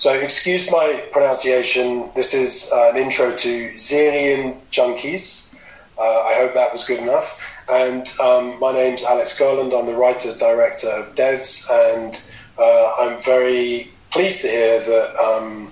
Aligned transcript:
So, 0.00 0.14
excuse 0.14 0.70
my 0.70 1.04
pronunciation. 1.12 2.10
This 2.14 2.32
is 2.32 2.72
uh, 2.72 2.88
an 2.88 2.96
intro 2.96 3.36
to 3.36 3.68
Zerian 3.72 4.58
Junkies. 4.70 5.52
Uh, 5.98 6.00
I 6.00 6.36
hope 6.36 6.54
that 6.54 6.72
was 6.72 6.84
good 6.84 7.00
enough. 7.00 7.46
And 7.70 8.10
um, 8.18 8.58
my 8.58 8.72
name's 8.72 9.04
Alex 9.04 9.38
Garland. 9.38 9.74
I'm 9.74 9.84
the 9.84 9.94
writer 9.94 10.34
director 10.38 10.88
of 10.88 11.14
Devs, 11.16 11.68
and 11.70 12.18
uh, 12.58 12.94
I'm 12.98 13.20
very 13.20 13.92
pleased 14.08 14.40
to 14.40 14.48
hear 14.48 14.80
that 14.80 15.16
um, 15.16 15.70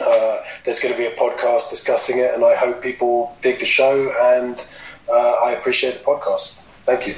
uh, 0.00 0.38
there's 0.64 0.80
going 0.80 0.94
to 0.94 0.98
be 0.98 1.04
a 1.04 1.14
podcast 1.16 1.68
discussing 1.68 2.20
it. 2.20 2.32
And 2.32 2.42
I 2.46 2.54
hope 2.54 2.82
people 2.82 3.36
dig 3.42 3.58
the 3.58 3.66
show, 3.66 4.10
and 4.34 4.66
uh, 5.12 5.40
I 5.44 5.50
appreciate 5.50 5.92
the 5.92 6.04
podcast. 6.04 6.58
Thank 6.86 7.06
you. 7.06 7.16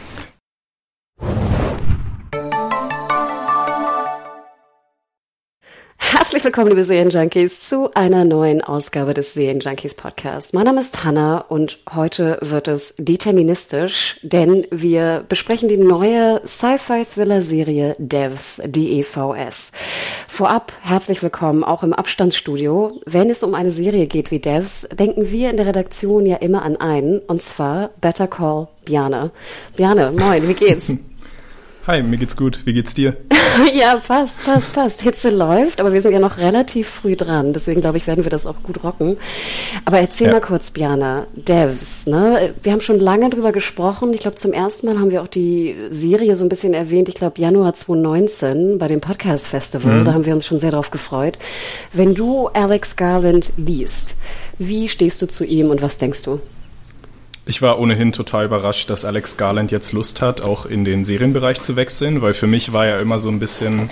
Herzlich 6.31 6.45
willkommen, 6.45 6.69
liebe 6.69 6.85
Serienjunkies, 6.85 7.69
zu 7.69 7.93
einer 7.95 8.25
neuen 8.25 8.63
Ausgabe 8.63 9.15
des 9.15 9.35
Serienjunkies 9.35 9.95
Podcast. 9.95 10.55
Mein 10.55 10.63
Name 10.63 10.79
ist 10.79 11.03
Hanna 11.03 11.39
und 11.39 11.81
heute 11.93 12.39
wird 12.41 12.69
es 12.69 12.95
deterministisch, 12.99 14.21
denn 14.23 14.65
wir 14.71 15.25
besprechen 15.29 15.69
die 15.69 15.77
neue 15.77 16.41
Sci-Fi-Thriller-Serie 16.47 17.97
Devs, 17.99 18.63
DEVS. 18.65 19.73
Vorab 20.29 20.73
herzlich 20.83 21.21
willkommen 21.21 21.65
auch 21.65 21.83
im 21.83 21.93
Abstandsstudio. 21.93 23.01
Wenn 23.07 23.29
es 23.29 23.43
um 23.43 23.57
eine 23.57 23.73
Serie 23.73 24.07
geht 24.07 24.31
wie 24.31 24.39
Devs, 24.39 24.89
denken 24.93 25.33
wir 25.33 25.51
in 25.51 25.57
der 25.57 25.67
Redaktion 25.67 26.27
ja 26.27 26.37
immer 26.37 26.63
an 26.63 26.77
einen, 26.77 27.19
und 27.19 27.43
zwar 27.43 27.91
Better 28.01 28.29
Call 28.29 28.69
Bjarne. 28.85 29.33
Bjarne, 29.77 30.13
moin, 30.13 30.47
wie 30.47 30.55
geht's? 30.55 30.93
Hi, 31.91 32.05
mir 32.05 32.19
geht's 32.19 32.37
gut. 32.37 32.60
Wie 32.66 32.73
geht's 32.73 32.95
dir? 32.95 33.16
ja, 33.74 33.96
passt, 33.96 34.45
passt, 34.45 34.74
passt. 34.74 35.01
Hitze 35.01 35.29
läuft, 35.29 35.80
aber 35.80 35.93
wir 35.93 36.01
sind 36.01 36.13
ja 36.13 36.21
noch 36.21 36.38
relativ 36.38 36.88
früh 36.88 37.16
dran. 37.16 37.52
Deswegen 37.52 37.80
glaube 37.80 37.96
ich, 37.96 38.07
werden 38.07 38.23
wir 38.23 38.30
das 38.30 38.46
auch 38.46 38.63
gut 38.63 38.85
rocken. 38.85 39.16
Aber 39.85 39.99
erzähl 39.99 40.29
ja. 40.29 40.35
mal 40.35 40.41
kurz, 40.41 40.71
Biana, 40.71 41.27
Devs, 41.35 42.07
ne? 42.07 42.55
Wir 42.63 42.71
haben 42.71 42.80
schon 42.80 43.01
lange 43.01 43.29
drüber 43.29 43.51
gesprochen. 43.51 44.15
Ich 44.15 44.21
glaube, 44.21 44.37
zum 44.37 44.52
ersten 44.52 44.87
Mal 44.87 45.01
haben 45.01 45.11
wir 45.11 45.21
auch 45.21 45.27
die 45.27 45.74
Serie 45.91 46.37
so 46.37 46.45
ein 46.45 46.49
bisschen 46.49 46.74
erwähnt. 46.74 47.09
Ich 47.09 47.16
glaube, 47.16 47.41
Januar 47.41 47.74
2019 47.74 48.79
bei 48.79 48.87
dem 48.87 49.01
Podcast 49.01 49.49
Festival. 49.49 50.02
Mhm. 50.02 50.05
Da 50.05 50.15
haben 50.15 50.27
wir 50.27 50.35
uns 50.35 50.46
schon 50.46 50.61
sehr 50.61 50.71
drauf 50.71 50.93
gefreut. 50.93 51.38
Wenn 51.93 52.15
du 52.15 52.46
Alex 52.46 52.95
Garland 52.95 53.52
liest, 53.57 54.15
wie 54.59 54.88
stehst 54.88 55.21
du 55.23 55.27
zu 55.27 55.45
ihm 55.45 55.71
und 55.71 55.83
was 55.83 55.99
denkst 55.99 56.23
du? 56.23 56.41
Ich 57.46 57.63
war 57.63 57.79
ohnehin 57.79 58.13
total 58.13 58.45
überrascht, 58.45 58.91
dass 58.91 59.05
Alex 59.05 59.37
Garland 59.37 59.71
jetzt 59.71 59.93
Lust 59.93 60.21
hat, 60.21 60.41
auch 60.41 60.66
in 60.66 60.85
den 60.85 61.05
Serienbereich 61.05 61.60
zu 61.60 61.74
wechseln, 61.77 62.23
weil 62.23 62.35
für 62.35 62.46
mich 62.46 62.73
war 62.73 62.87
er 62.87 63.01
immer 63.01 63.19
so 63.19 63.29
ein 63.29 63.38
bisschen 63.38 63.91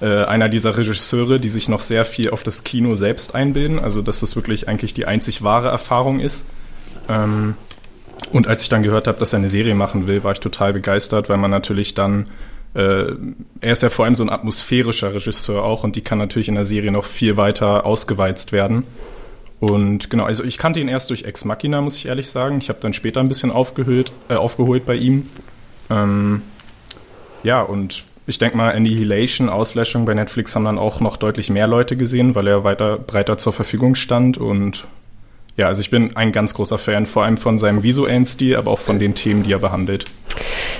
äh, 0.00 0.24
einer 0.24 0.48
dieser 0.48 0.76
Regisseure, 0.76 1.38
die 1.38 1.48
sich 1.48 1.68
noch 1.68 1.80
sehr 1.80 2.04
viel 2.04 2.30
auf 2.30 2.42
das 2.42 2.64
Kino 2.64 2.94
selbst 2.94 3.34
einbilden, 3.34 3.78
also 3.78 4.02
dass 4.02 4.20
das 4.20 4.34
wirklich 4.34 4.68
eigentlich 4.68 4.94
die 4.94 5.06
einzig 5.06 5.42
wahre 5.42 5.68
Erfahrung 5.68 6.20
ist. 6.20 6.44
Ähm, 7.08 7.54
und 8.32 8.46
als 8.46 8.62
ich 8.62 8.68
dann 8.68 8.82
gehört 8.82 9.06
habe, 9.06 9.18
dass 9.18 9.32
er 9.32 9.38
eine 9.38 9.48
Serie 9.48 9.74
machen 9.74 10.06
will, 10.06 10.24
war 10.24 10.32
ich 10.32 10.40
total 10.40 10.72
begeistert, 10.72 11.28
weil 11.28 11.36
man 11.36 11.50
natürlich 11.50 11.94
dann 11.94 12.26
äh, 12.74 13.14
er 13.60 13.72
ist 13.72 13.82
ja 13.82 13.88
vor 13.88 14.04
allem 14.04 14.14
so 14.14 14.22
ein 14.22 14.28
atmosphärischer 14.28 15.14
Regisseur 15.14 15.64
auch 15.64 15.82
und 15.82 15.96
die 15.96 16.02
kann 16.02 16.18
natürlich 16.18 16.48
in 16.48 16.56
der 16.56 16.64
Serie 16.64 16.92
noch 16.92 17.06
viel 17.06 17.38
weiter 17.38 17.86
ausgeweizt 17.86 18.52
werden. 18.52 18.84
Und 19.60 20.10
genau, 20.10 20.24
also 20.24 20.44
ich 20.44 20.58
kannte 20.58 20.80
ihn 20.80 20.88
erst 20.88 21.10
durch 21.10 21.24
Ex 21.24 21.44
Machina, 21.44 21.80
muss 21.80 21.96
ich 21.96 22.06
ehrlich 22.06 22.30
sagen. 22.30 22.58
Ich 22.58 22.68
habe 22.68 22.78
dann 22.80 22.92
später 22.92 23.20
ein 23.20 23.28
bisschen 23.28 23.50
aufgehüllt, 23.50 24.12
äh, 24.28 24.34
aufgeholt 24.34 24.84
bei 24.84 24.96
ihm. 24.96 25.24
Ähm, 25.88 26.42
ja, 27.42 27.62
und 27.62 28.04
ich 28.26 28.38
denke 28.38 28.56
mal, 28.56 28.74
Annihilation, 28.74 29.48
Auslöschung 29.48 30.04
bei 30.04 30.14
Netflix 30.14 30.54
haben 30.54 30.64
dann 30.64 30.78
auch 30.78 31.00
noch 31.00 31.16
deutlich 31.16 31.48
mehr 31.48 31.66
Leute 31.66 31.96
gesehen, 31.96 32.34
weil 32.34 32.48
er 32.48 32.64
weiter 32.64 32.98
breiter 32.98 33.38
zur 33.38 33.52
Verfügung 33.52 33.94
stand 33.94 34.36
und 34.36 34.86
ja, 35.56 35.66
also 35.66 35.80
ich 35.80 35.90
bin 35.90 36.16
ein 36.16 36.32
ganz 36.32 36.54
großer 36.54 36.78
Fan, 36.78 37.06
vor 37.06 37.24
allem 37.24 37.38
von 37.38 37.58
seinem 37.58 37.82
visuellen 37.82 38.26
Stil, 38.26 38.56
aber 38.56 38.70
auch 38.70 38.78
von 38.78 38.98
den 38.98 39.14
Themen, 39.14 39.42
die 39.42 39.52
er 39.52 39.58
behandelt. 39.58 40.04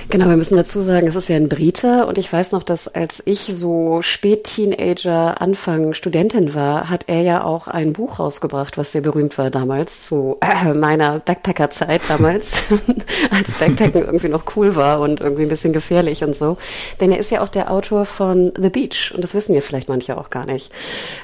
Genau, 0.08 0.28
wir 0.28 0.36
müssen 0.36 0.56
dazu 0.56 0.82
sagen, 0.82 1.08
es 1.08 1.16
ist 1.16 1.28
ja 1.28 1.36
ein 1.36 1.48
Brite 1.48 2.06
und 2.06 2.16
ich 2.16 2.32
weiß 2.32 2.52
noch, 2.52 2.62
dass 2.62 2.86
als 2.86 3.22
ich 3.24 3.40
so 3.40 4.02
spät 4.02 4.44
Teenager, 4.44 5.40
Anfang 5.40 5.94
Studentin 5.94 6.54
war, 6.54 6.90
hat 6.90 7.04
er 7.08 7.22
ja 7.22 7.42
auch 7.42 7.66
ein 7.66 7.92
Buch 7.92 8.20
rausgebracht, 8.20 8.78
was 8.78 8.92
sehr 8.92 9.00
berühmt 9.00 9.36
war 9.36 9.50
damals, 9.50 10.04
zu 10.04 10.36
äh, 10.40 10.74
meiner 10.74 11.18
Backpacker-Zeit 11.18 12.02
damals, 12.08 12.62
als 13.30 13.54
Backpacken 13.54 14.04
irgendwie 14.04 14.28
noch 14.28 14.44
cool 14.56 14.76
war 14.76 15.00
und 15.00 15.20
irgendwie 15.20 15.42
ein 15.42 15.48
bisschen 15.48 15.72
gefährlich 15.72 16.22
und 16.22 16.36
so. 16.36 16.56
Denn 17.00 17.10
er 17.10 17.18
ist 17.18 17.30
ja 17.30 17.42
auch 17.42 17.48
der 17.48 17.72
Autor 17.72 18.04
von 18.04 18.52
The 18.56 18.70
Beach 18.70 19.12
und 19.14 19.24
das 19.24 19.34
wissen 19.34 19.54
ja 19.54 19.60
vielleicht 19.60 19.88
manche 19.88 20.16
auch 20.18 20.30
gar 20.30 20.46
nicht. 20.46 20.70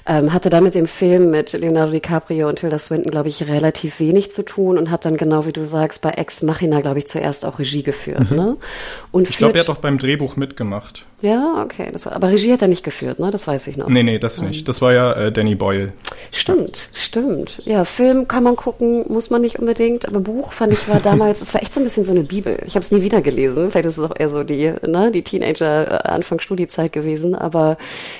Ähm, 0.07 0.33
hatte 0.33 0.51
da 0.51 0.61
mit 0.61 0.75
dem 0.75 0.87
Film 0.87 1.31
mit 1.31 1.53
Leonardo 1.53 1.93
DiCaprio 1.93 2.49
und 2.49 2.59
Tilda 2.59 2.79
Swinton, 2.79 3.13
glaube 3.13 3.29
ich, 3.29 3.42
relativ 3.43 4.01
wenig 4.01 4.31
zu 4.31 4.45
tun 4.45 4.79
und 4.79 4.91
hat 4.91 5.05
dann 5.05 5.17
genau 5.17 5.47
wie 5.47 5.53
du 5.53 5.65
sagst 5.65 6.01
bei 6.01 6.11
Ex 6.11 6.43
Machina, 6.43 6.81
glaube 6.81 7.01
ich, 7.01 7.07
zuerst 7.07 7.45
auch 7.45 7.59
Regie 7.59 7.83
geführt. 7.83 8.31
Mhm. 8.31 8.37
Ne? 8.37 8.57
Und 9.11 9.29
ich 9.29 9.37
glaube, 9.37 9.59
er 9.59 9.65
hat 9.65 9.71
auch 9.71 9.81
beim 9.81 9.99
Drehbuch 9.99 10.37
mitgemacht. 10.37 11.05
Ja, 11.23 11.63
okay. 11.63 11.89
Das 11.93 12.05
war, 12.05 12.15
aber 12.15 12.31
Regie 12.31 12.53
hat 12.53 12.63
er 12.63 12.69
nicht 12.69 12.83
geführt, 12.83 13.21
ne? 13.21 13.31
Das 13.31 13.47
weiß 13.47 13.69
ich 13.69 13.77
noch. 13.77 13.89
Nee, 13.89 14.03
nee, 14.03 14.19
das 14.19 14.41
um, 14.41 14.49
nicht. 14.49 14.69
Das 14.69 14.83
war 14.83 14.93
ja 14.93 15.13
äh, 15.13 15.33
Danny 15.33 15.55
Boyle. 15.55 15.93
Stimmt, 16.33 16.91
stimmt. 16.93 17.63
Ja, 17.65 17.85
Film 17.85 18.27
kann 18.27 18.43
man 18.43 18.57
gucken, 18.57 19.05
muss 19.09 19.31
man 19.31 19.41
nicht 19.43 19.61
unbedingt. 19.61 20.09
Aber 20.09 20.19
Buch 20.19 20.53
fand 20.53 20.73
ich 20.73 20.89
war 20.89 20.99
damals, 21.01 21.41
es 21.41 21.55
war 21.55 21.63
echt 21.63 21.73
so 21.73 21.81
ein 21.81 21.85
bisschen 21.85 22.03
so 22.03 22.11
eine 22.11 22.25
Bibel. 22.25 22.59
Ich 22.67 22.75
habe 22.75 22.85
es 22.85 22.91
nie 22.91 23.03
wieder 23.03 23.23
gelesen. 23.23 23.71
Vielleicht 23.71 23.87
ist 23.87 23.99
es 23.99 24.11
auch 24.11 24.19
eher 24.19 24.31
so 24.31 24.43
die, 24.43 24.73
ne, 24.85 25.13
die 25.13 25.23
Teenager 25.23 26.05
äh, 26.05 26.09
Anfang 26.09 26.41
Studiezeit 26.41 26.93
gewesen. 26.93 27.37
Aber 27.37 27.77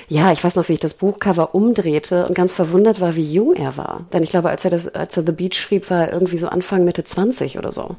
ja, 0.07 0.31
ich 0.31 0.41
weiß 0.41 0.55
noch, 0.55 0.69
wie 0.69 0.73
ich 0.73 0.79
das 0.79 0.93
Buchcover 0.93 1.53
umdrehte 1.53 2.25
und 2.25 2.35
ganz 2.35 2.53
verwundert 2.53 3.01
war, 3.01 3.17
wie 3.17 3.23
jung 3.23 3.53
er 3.53 3.75
war. 3.75 4.05
Denn 4.13 4.23
ich 4.23 4.29
glaube, 4.29 4.49
als 4.49 4.63
er 4.63 4.71
das, 4.71 4.87
als 4.87 5.17
er 5.17 5.23
The 5.25 5.33
Beach 5.33 5.55
schrieb, 5.55 5.89
war 5.89 6.07
er 6.07 6.13
irgendwie 6.13 6.37
so 6.37 6.47
Anfang 6.47 6.85
Mitte 6.85 7.03
20 7.03 7.57
oder 7.57 7.71
so. 7.71 7.97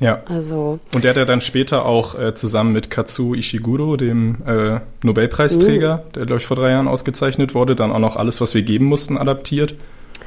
Ja. 0.00 0.22
Also. 0.26 0.78
Und 0.94 1.04
der 1.04 1.10
hat 1.10 1.16
ja 1.16 1.24
dann 1.24 1.40
später 1.40 1.86
auch 1.86 2.18
äh, 2.18 2.34
zusammen 2.34 2.72
mit 2.72 2.90
Katsuo 2.90 3.34
Ishiguro, 3.34 3.96
dem 3.96 4.36
äh, 4.46 4.80
Nobelpreisträger, 5.02 5.98
mhm. 5.98 6.12
der, 6.12 6.26
glaube 6.26 6.40
ich, 6.40 6.46
vor 6.46 6.56
drei 6.56 6.70
Jahren 6.70 6.88
ausgezeichnet 6.88 7.54
wurde, 7.54 7.76
dann 7.76 7.92
auch 7.92 7.98
noch 7.98 8.16
alles, 8.16 8.40
was 8.40 8.54
wir 8.54 8.62
geben 8.62 8.86
mussten, 8.86 9.16
adaptiert. 9.16 9.74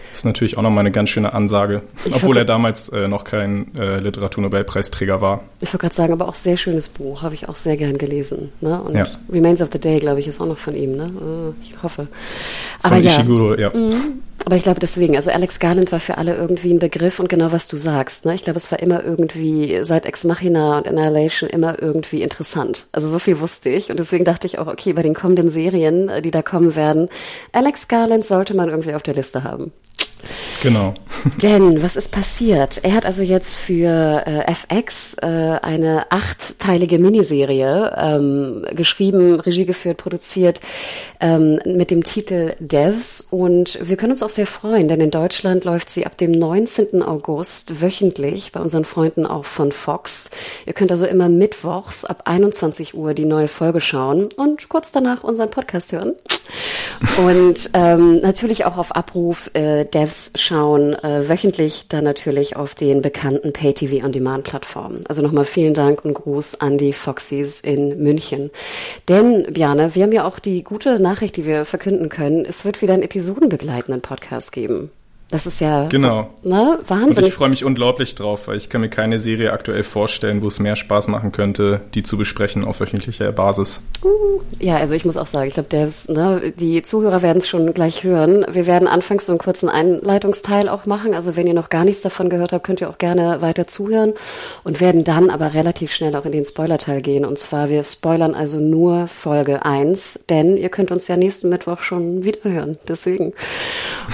Das 0.10 0.20
ist 0.20 0.26
natürlich 0.26 0.58
auch 0.58 0.62
nochmal 0.62 0.80
eine 0.80 0.92
ganz 0.92 1.10
schöne 1.10 1.34
Ansage, 1.34 1.82
ich 2.06 2.16
obwohl 2.16 2.38
er 2.38 2.46
damals 2.46 2.90
äh, 2.90 3.08
noch 3.08 3.24
kein 3.24 3.76
äh, 3.78 4.00
Literaturnobelpreisträger 4.00 5.22
war. 5.22 5.42
Ich 5.60 5.68
wollte 5.68 5.80
gerade 5.80 5.96
sagen, 5.96 6.14
aber 6.14 6.28
auch 6.28 6.34
sehr 6.34 6.58
schönes 6.58 6.88
Buch, 6.88 7.22
habe 7.22 7.36
ich 7.36 7.50
auch 7.50 7.56
sehr 7.56 7.78
gern 7.78 7.98
gelesen. 7.98 8.52
Ne? 8.62 8.82
Und 8.82 8.96
ja. 8.96 9.06
Remains 9.32 9.62
of 9.62 9.70
the 9.72 9.80
Day, 9.80 9.98
glaube 10.00 10.20
ich, 10.20 10.28
ist 10.28 10.42
auch 10.42 10.48
noch 10.48 10.58
von 10.58 10.76
ihm, 10.76 10.96
ne? 10.96 11.04
Äh, 11.04 11.62
ich 11.62 11.84
hoffe. 11.84 12.08
Aber 12.82 12.96
von 12.96 13.04
ja, 13.04 13.12
Ishiguro, 13.12 13.56
ja. 13.56 13.70
Mh, 13.70 13.96
aber 14.48 14.56
ich 14.56 14.64
glaube 14.64 14.80
deswegen, 14.80 15.18
also 15.18 15.30
Alex 15.30 15.60
Garland 15.60 15.92
war 15.92 16.00
für 16.00 16.18
alle 16.18 16.34
irgendwie 16.34 16.74
ein 16.74 16.80
Begriff 16.80 17.20
und 17.20 17.28
genau 17.28 17.52
was 17.52 17.68
du 17.68 17.76
sagst. 17.76 18.24
Ne? 18.24 18.34
Ich 18.34 18.44
glaube, 18.44 18.56
es 18.56 18.72
war 18.72 18.80
immer 18.80 19.04
irgendwie 19.04 19.80
seit 19.82 20.06
Ex 20.06 20.24
Machina 20.24 20.78
und 20.78 20.88
Annihilation 20.88 21.50
immer 21.50 21.82
irgendwie 21.82 22.22
interessant. 22.22 22.88
Also 22.94 23.10
so 23.10 23.20
viel 23.20 23.42
wusste 23.42 23.68
ich 23.68 23.92
und 23.92 24.00
deswegen 24.00 24.24
dachte 24.24 24.48
ich 24.48 24.58
auch, 24.58 24.68
okay, 24.68 24.94
bei 24.94 25.02
den 25.02 25.14
kommenden 25.14 25.50
Serien, 25.50 26.08
äh, 26.08 26.22
die 26.22 26.32
da 26.32 26.44
kommen 26.44 26.78
werden, 26.78 27.10
Alex 27.52 27.90
Garland 27.90 28.24
sollte 28.24 28.54
man 28.54 28.70
irgendwie 28.70 28.94
auf 28.94 29.04
der 29.04 29.16
Liste 29.16 29.44
haben. 29.44 29.74
Genau. 30.62 30.94
Denn 31.42 31.82
was 31.82 31.96
ist 31.96 32.12
passiert? 32.12 32.80
Er 32.84 32.94
hat 32.94 33.06
also 33.06 33.22
jetzt 33.22 33.56
für 33.56 34.24
äh, 34.26 34.52
FX 34.52 35.16
äh, 35.22 35.26
eine 35.26 36.12
achtteilige 36.12 37.00
Miniserie 37.00 37.96
ähm, 37.96 38.66
geschrieben, 38.72 39.40
Regie 39.40 39.66
geführt, 39.66 39.98
produziert 39.98 40.60
ähm, 41.20 41.60
mit 41.66 41.92
dem 41.92 42.04
Titel 42.04 42.56
Devs 42.60 43.26
und 43.30 43.80
wir 43.82 43.98
können 43.98 44.12
uns 44.12 44.24
auch 44.24 44.30
sehr 44.30 44.48
freuen, 44.48 44.88
denn 44.88 45.02
in 45.02 45.12
Deutschland 45.12 45.64
läuft 45.64 45.90
sie 45.90 46.06
ab 46.06 46.18
dem 46.18 46.32
19. 46.32 47.04
August 47.04 47.82
wöchentlich 47.82 48.52
bei 48.52 48.60
unseren 48.60 48.86
Freunden 48.86 49.26
auch 49.26 49.46
von 49.46 49.72
Fox. 49.72 50.30
Ihr 50.66 50.74
könnt 50.74 50.92
also 50.92 51.06
immer 51.06 51.30
mittwochs 51.30 52.04
ab 52.04 52.24
21 52.26 52.96
Uhr 52.96 53.14
die 53.14 53.26
neue 53.26 53.48
Folge 53.48 53.82
schauen 53.82 54.30
und 54.36 54.70
kurz 54.70 54.92
danach 54.92 55.24
unseren 55.24 55.52
Podcast 55.52 55.92
hören. 55.92 56.14
Und 57.18 57.70
ähm, 57.74 58.22
natürlich 58.22 58.66
auch 58.66 58.78
auf 58.78 58.96
Abruf 58.96 59.52
äh, 59.54 59.86
Devs 59.86 60.07
schauen 60.36 60.94
äh, 60.94 61.30
wöchentlich 61.30 61.88
dann 61.88 62.04
natürlich 62.04 62.56
auf 62.56 62.76
den 62.76 63.02
bekannten 63.02 63.54
Pay-TV-on-Demand-Plattformen. 63.54 65.02
Also 65.08 65.22
nochmal 65.22 65.46
vielen 65.46 65.74
Dank 65.74 66.04
und 66.04 66.14
Gruß 66.14 66.62
an 66.62 66.78
die 66.78 66.94
Foxys 66.94 67.60
in 67.60 68.02
München. 68.02 68.52
Denn, 69.08 69.52
Bjane, 69.54 69.96
wir 69.96 70.04
haben 70.04 70.12
ja 70.12 70.26
auch 70.26 70.40
die 70.40 70.64
gute 70.64 71.00
Nachricht, 71.00 71.38
die 71.38 71.46
wir 71.46 71.66
verkünden 71.66 72.10
können. 72.10 72.46
Es 72.46 72.66
wird 72.66 72.82
wieder 72.82 72.94
einen 72.94 73.04
episodenbegleitenden 73.04 74.02
Podcast 74.02 74.52
geben. 74.52 74.92
Das 75.30 75.46
ist 75.46 75.60
ja 75.60 75.88
genau. 75.88 76.30
ne, 76.44 76.80
Wahnsinn. 76.88 77.18
Und 77.18 77.28
ich 77.28 77.34
freue 77.34 77.50
mich 77.50 77.66
unglaublich 77.66 78.16
drauf, 78.16 78.48
weil 78.48 78.56
ich 78.56 78.70
kann 78.70 78.80
mir 78.80 78.90
keine 78.90 79.20
Serie 79.20 79.52
aktuell 79.52 79.84
vorstellen, 79.84 80.42
wo 80.42 80.48
es 80.48 80.60
mehr 80.60 80.78
Spaß 80.78 81.10
machen 81.10 81.34
könnte, 81.34 81.82
die 81.94 82.04
zu 82.04 82.18
besprechen 82.18 82.64
auf 82.64 82.80
wöchentlicher 82.80 83.34
Basis. 83.34 83.82
Uh, 84.04 84.42
ja, 84.60 84.78
also 84.78 84.94
ich 84.94 85.04
muss 85.04 85.18
auch 85.18 85.28
sagen, 85.28 85.50
ich 85.50 85.56
glaube, 85.56 85.90
ne, 86.08 86.54
die 86.58 86.82
Zuhörer 86.82 87.22
werden 87.22 87.40
es 87.40 87.50
schon 87.50 87.74
gleich 87.74 88.04
hören. 88.04 88.46
Wir 88.50 88.68
werden 88.68 88.88
anfangs 88.88 89.26
so 89.26 89.34
einen 89.34 89.40
kurzen 89.40 89.68
Einleitungsteil 89.68 90.70
auch 90.70 90.86
machen. 90.86 91.14
Also 91.14 91.36
wenn 91.36 91.46
ihr 91.46 91.54
noch 91.54 91.70
gar 91.70 91.84
nichts 91.84 92.04
davon 92.04 92.30
gehört 92.30 92.54
habt, 92.54 92.66
könnt 92.66 92.80
ihr 92.80 92.90
auch 92.90 92.98
gerne 92.98 93.42
weiter 93.42 93.68
zuhören 93.68 94.14
und 94.64 94.80
werden 94.80 95.04
dann 95.04 95.30
aber 95.30 95.54
relativ 95.54 95.94
schnell 95.94 96.16
auch 96.16 96.26
in 96.26 96.32
den 96.32 96.46
Spoilerteil 96.46 97.02
gehen. 97.02 97.26
Und 97.26 97.38
zwar, 97.38 97.68
wir 97.68 97.84
spoilern 97.84 98.34
also 98.34 98.60
nur 98.60 99.10
Folge 99.10 99.66
1, 99.66 100.26
denn 100.30 100.56
ihr 100.56 100.70
könnt 100.70 100.92
uns 100.92 101.10
ja 101.10 101.18
nächsten 101.18 101.50
Mittwoch 101.50 101.82
schon 101.82 102.24
wieder 102.24 102.44
hören. 102.44 102.78
Deswegen. 102.88 103.34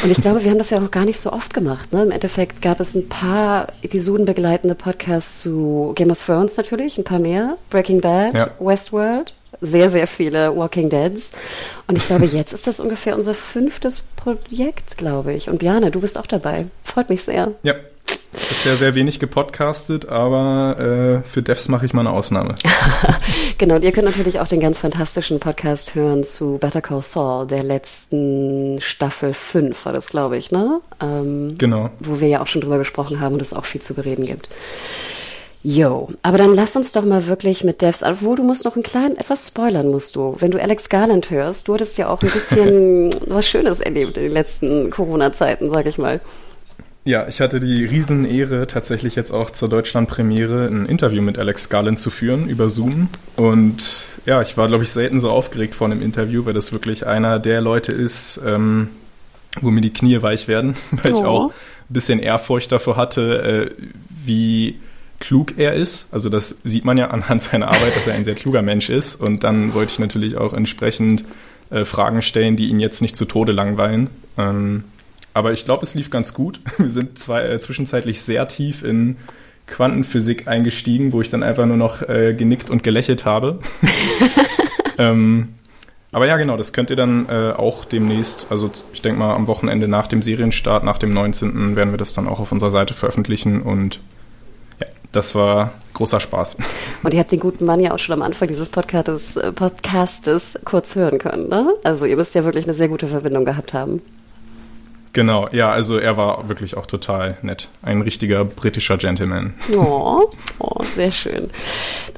Und 0.03 0.09
ich 0.09 0.19
glaube, 0.19 0.43
wir 0.43 0.49
haben 0.49 0.57
das 0.57 0.71
ja 0.71 0.79
auch 0.79 0.89
gar 0.89 1.02
gar 1.03 1.07
nicht 1.07 1.19
so 1.19 1.33
oft 1.33 1.53
gemacht. 1.53 1.91
Ne? 1.91 2.03
Im 2.03 2.11
Endeffekt 2.11 2.61
gab 2.61 2.79
es 2.79 2.95
ein 2.95 3.09
paar 3.09 3.67
episodenbegleitende 3.81 4.73
Podcasts 4.73 5.41
zu 5.41 5.91
Game 5.95 6.11
of 6.11 6.25
Thrones 6.25 6.55
natürlich, 6.55 6.97
ein 6.97 7.03
paar 7.03 7.19
mehr, 7.19 7.57
Breaking 7.69 7.99
Bad, 7.99 8.33
ja. 8.33 8.51
Westworld, 8.57 9.33
sehr, 9.59 9.89
sehr 9.89 10.07
viele 10.07 10.55
Walking 10.55 10.89
Deads. 10.89 11.33
Und 11.87 11.97
ich 11.97 12.05
glaube, 12.05 12.23
jetzt 12.25 12.53
ist 12.53 12.67
das 12.67 12.79
ungefähr 12.79 13.17
unser 13.17 13.33
fünftes 13.33 13.99
Projekt, 14.15 14.95
glaube 14.95 15.33
ich. 15.33 15.49
Und 15.49 15.59
Bjane, 15.59 15.91
du 15.91 15.99
bist 15.99 16.17
auch 16.17 16.25
dabei. 16.25 16.67
Freut 16.85 17.09
mich 17.09 17.23
sehr. 17.23 17.51
Ja, 17.63 17.75
Bisher 18.49 18.75
sehr 18.77 18.95
wenig 18.95 19.19
gepodcastet, 19.19 20.09
aber 20.09 21.21
äh, 21.23 21.27
für 21.27 21.41
Devs 21.41 21.69
mache 21.69 21.85
ich 21.85 21.93
mal 21.93 22.01
eine 22.01 22.11
Ausnahme. 22.11 22.55
genau, 23.57 23.75
und 23.75 23.83
ihr 23.83 23.91
könnt 23.91 24.05
natürlich 24.05 24.39
auch 24.39 24.47
den 24.47 24.59
ganz 24.59 24.79
fantastischen 24.79 25.39
Podcast 25.39 25.95
hören 25.95 26.23
zu 26.23 26.57
Better 26.59 26.81
Call 26.81 27.01
Saul, 27.01 27.47
der 27.47 27.63
letzten 27.63 28.79
Staffel 28.79 29.33
5 29.33 29.85
war 29.85 29.93
das, 29.93 30.07
glaube 30.07 30.37
ich, 30.37 30.51
ne? 30.51 30.81
Ähm, 31.01 31.55
genau. 31.57 31.89
Wo 31.99 32.19
wir 32.19 32.27
ja 32.27 32.41
auch 32.41 32.47
schon 32.47 32.61
drüber 32.61 32.77
gesprochen 32.77 33.19
haben 33.19 33.33
und 33.33 33.41
es 33.41 33.53
auch 33.53 33.65
viel 33.65 33.81
zu 33.81 33.93
bereden 33.93 34.25
gibt. 34.25 34.49
Yo, 35.65 36.09
aber 36.23 36.37
dann 36.37 36.53
lass 36.53 36.75
uns 36.75 36.91
doch 36.91 37.05
mal 37.05 37.27
wirklich 37.27 37.63
mit 37.63 37.81
Devs, 37.81 38.03
obwohl 38.03 38.35
du 38.35 38.43
musst 38.43 38.65
noch 38.65 38.75
ein 38.75 38.83
klein 38.83 39.15
etwas 39.15 39.47
spoilern 39.47 39.89
musst 39.89 40.17
du. 40.17 40.35
Wenn 40.37 40.51
du 40.51 40.61
Alex 40.61 40.89
Garland 40.89 41.29
hörst, 41.29 41.69
du 41.69 41.73
hattest 41.75 41.97
ja 41.97 42.09
auch 42.09 42.21
ein 42.21 42.29
bisschen 42.29 43.15
was 43.27 43.47
Schönes 43.47 43.79
erlebt 43.79 44.17
in 44.17 44.23
den 44.23 44.33
letzten 44.33 44.89
Corona-Zeiten, 44.89 45.71
sag 45.71 45.85
ich 45.85 45.97
mal. 45.97 46.19
Ja, 47.05 47.27
ich 47.27 47.41
hatte 47.41 47.59
die 47.59 47.83
Riesenehre, 47.83 48.65
tatsächlich 48.65 49.15
jetzt 49.15 49.31
auch 49.31 49.51
zur 49.51 49.67
Deutschland-Premiere 49.67 50.67
ein 50.67 50.85
Interview 50.85 51.21
mit 51.21 51.37
Alex 51.37 51.67
Garland 51.67 51.99
zu 51.99 52.09
führen 52.09 52.47
über 52.47 52.69
Zoom. 52.69 53.09
Und 53.35 54.05
ja, 54.25 54.41
ich 54.41 54.55
war, 54.55 54.69
glaube 54.69 54.83
ich, 54.83 54.89
selten 54.89 55.19
so 55.19 55.29
aufgeregt 55.29 55.75
vor 55.75 55.87
einem 55.87 56.01
Interview, 56.01 56.45
weil 56.45 56.53
das 56.53 56.71
wirklich 56.71 57.05
einer 57.05 57.39
der 57.39 57.59
Leute 57.59 57.91
ist, 57.91 58.39
ähm, 58.45 58.89
wo 59.59 59.69
mir 59.69 59.81
die 59.81 59.91
Knie 59.91 60.21
weich 60.21 60.47
werden, 60.47 60.75
weil 60.91 61.13
oh. 61.13 61.17
ich 61.17 61.25
auch 61.25 61.47
ein 61.49 61.53
bisschen 61.93 62.19
Ehrfurcht 62.19 62.71
davor 62.71 62.95
hatte, 62.95 63.71
äh, 63.77 63.83
wie 64.23 64.79
klug 65.19 65.57
er 65.57 65.73
ist. 65.73 66.07
Also 66.13 66.29
das 66.29 66.59
sieht 66.63 66.85
man 66.85 66.97
ja 66.97 67.09
anhand 67.09 67.41
seiner 67.41 67.67
Arbeit, 67.67 67.97
dass 67.97 68.07
er 68.07 68.13
ein 68.13 68.23
sehr 68.23 68.35
kluger 68.35 68.61
Mensch 68.61 68.89
ist. 68.89 69.15
Und 69.15 69.43
dann 69.43 69.73
wollte 69.73 69.91
ich 69.91 69.99
natürlich 69.99 70.37
auch 70.37 70.53
entsprechend 70.53 71.25
äh, 71.69 71.83
Fragen 71.83 72.21
stellen, 72.21 72.55
die 72.55 72.67
ihn 72.67 72.79
jetzt 72.79 73.01
nicht 73.01 73.17
zu 73.17 73.25
Tode 73.25 73.51
langweilen. 73.51 74.09
Ähm, 74.37 74.85
aber 75.33 75.53
ich 75.53 75.65
glaube, 75.65 75.83
es 75.83 75.95
lief 75.95 76.09
ganz 76.09 76.33
gut. 76.33 76.59
Wir 76.77 76.89
sind 76.89 77.17
zwei, 77.19 77.43
äh, 77.43 77.59
zwischenzeitlich 77.59 78.21
sehr 78.21 78.47
tief 78.47 78.83
in 78.83 79.17
Quantenphysik 79.67 80.47
eingestiegen, 80.47 81.13
wo 81.13 81.21
ich 81.21 81.29
dann 81.29 81.43
einfach 81.43 81.65
nur 81.65 81.77
noch 81.77 82.01
äh, 82.01 82.33
genickt 82.33 82.69
und 82.69 82.83
gelächelt 82.83 83.25
habe. 83.25 83.59
ähm, 84.97 85.49
aber 86.13 86.27
ja, 86.27 86.37
genau, 86.37 86.57
das 86.57 86.73
könnt 86.73 86.91
ihr 86.91 86.95
dann 86.95 87.27
äh, 87.27 87.53
auch 87.53 87.85
demnächst, 87.85 88.47
also 88.51 88.69
ich 88.93 89.01
denke 89.01 89.19
mal 89.19 89.33
am 89.33 89.47
Wochenende 89.47 89.87
nach 89.87 90.05
dem 90.05 90.21
Serienstart, 90.21 90.83
nach 90.83 90.99
dem 90.99 91.11
19. 91.11 91.75
werden 91.75 91.91
wir 91.91 91.97
das 91.97 92.13
dann 92.13 92.27
auch 92.27 92.39
auf 92.39 92.51
unserer 92.51 92.69
Seite 92.69 92.93
veröffentlichen 92.93 93.63
und 93.63 93.99
ja, 94.79 94.85
das 95.11 95.33
war 95.33 95.73
großer 95.95 96.19
Spaß. 96.19 96.57
Und 97.01 97.13
ihr 97.15 97.19
habt 97.19 97.31
den 97.31 97.39
guten 97.39 97.65
Mann 97.65 97.79
ja 97.79 97.93
auch 97.93 97.99
schon 97.99 98.13
am 98.13 98.21
Anfang 98.21 98.47
dieses 98.47 98.69
Podcastes, 98.69 99.37
äh, 99.37 99.51
Podcastes 99.51 100.59
kurz 100.65 100.93
hören 100.93 101.17
können, 101.17 101.49
ne? 101.49 101.73
Also 101.83 102.05
ihr 102.05 102.15
müsst 102.15 102.35
ja 102.35 102.43
wirklich 102.43 102.65
eine 102.65 102.75
sehr 102.75 102.89
gute 102.89 103.07
Verbindung 103.07 103.43
gehabt 103.43 103.73
haben. 103.73 103.99
Genau, 105.13 105.47
ja, 105.51 105.71
also 105.71 105.99
er 105.99 106.17
war 106.17 106.49
wirklich 106.49 106.75
auch 106.75 106.87
total 106.87 107.37
nett. 107.43 107.69
Ein 107.83 108.01
richtiger 108.01 108.43
britischer 108.45 108.97
Gentleman. 108.97 109.53
Oh, 109.77 110.31
oh 110.57 110.83
sehr 110.95 111.11
schön. 111.11 111.51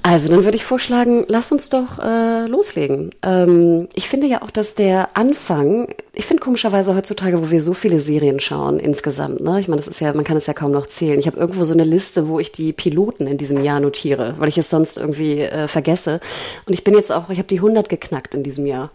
Also 0.01 0.29
dann 0.29 0.45
würde 0.45 0.55
ich 0.55 0.63
vorschlagen, 0.63 1.25
lass 1.27 1.51
uns 1.51 1.69
doch 1.69 1.99
äh, 1.99 2.45
loslegen. 2.47 3.09
Ähm, 3.21 3.89
ich 3.95 4.07
finde 4.07 4.27
ja 4.27 4.43
auch, 4.43 4.51
dass 4.51 4.75
der 4.75 5.09
Anfang, 5.17 5.93
ich 6.13 6.25
finde 6.25 6.41
komischerweise 6.41 6.95
heutzutage, 6.95 7.39
wo 7.41 7.51
wir 7.51 7.61
so 7.61 7.73
viele 7.73 7.99
Serien 7.99 8.39
schauen 8.39 8.79
insgesamt, 8.79 9.41
ne? 9.41 9.59
Ich 9.59 9.67
meine, 9.67 9.81
das 9.81 9.89
ist 9.89 9.99
ja, 9.99 10.13
man 10.13 10.23
kann 10.23 10.37
es 10.37 10.45
ja 10.45 10.53
kaum 10.53 10.71
noch 10.71 10.85
zählen. 10.85 11.19
Ich 11.19 11.27
habe 11.27 11.37
irgendwo 11.37 11.65
so 11.65 11.73
eine 11.73 11.83
Liste, 11.83 12.29
wo 12.29 12.39
ich 12.39 12.53
die 12.53 12.71
Piloten 12.71 13.27
in 13.27 13.37
diesem 13.37 13.61
Jahr 13.61 13.81
notiere, 13.81 14.35
weil 14.37 14.47
ich 14.47 14.57
es 14.57 14.69
sonst 14.69 14.97
irgendwie 14.97 15.41
äh, 15.41 15.67
vergesse. 15.67 16.21
Und 16.65 16.73
ich 16.73 16.85
bin 16.85 16.93
jetzt 16.93 17.11
auch, 17.11 17.29
ich 17.29 17.39
habe 17.39 17.47
die 17.49 17.57
100 17.57 17.89
geknackt 17.89 18.35
in 18.35 18.43
diesem 18.43 18.65
Jahr 18.65 18.91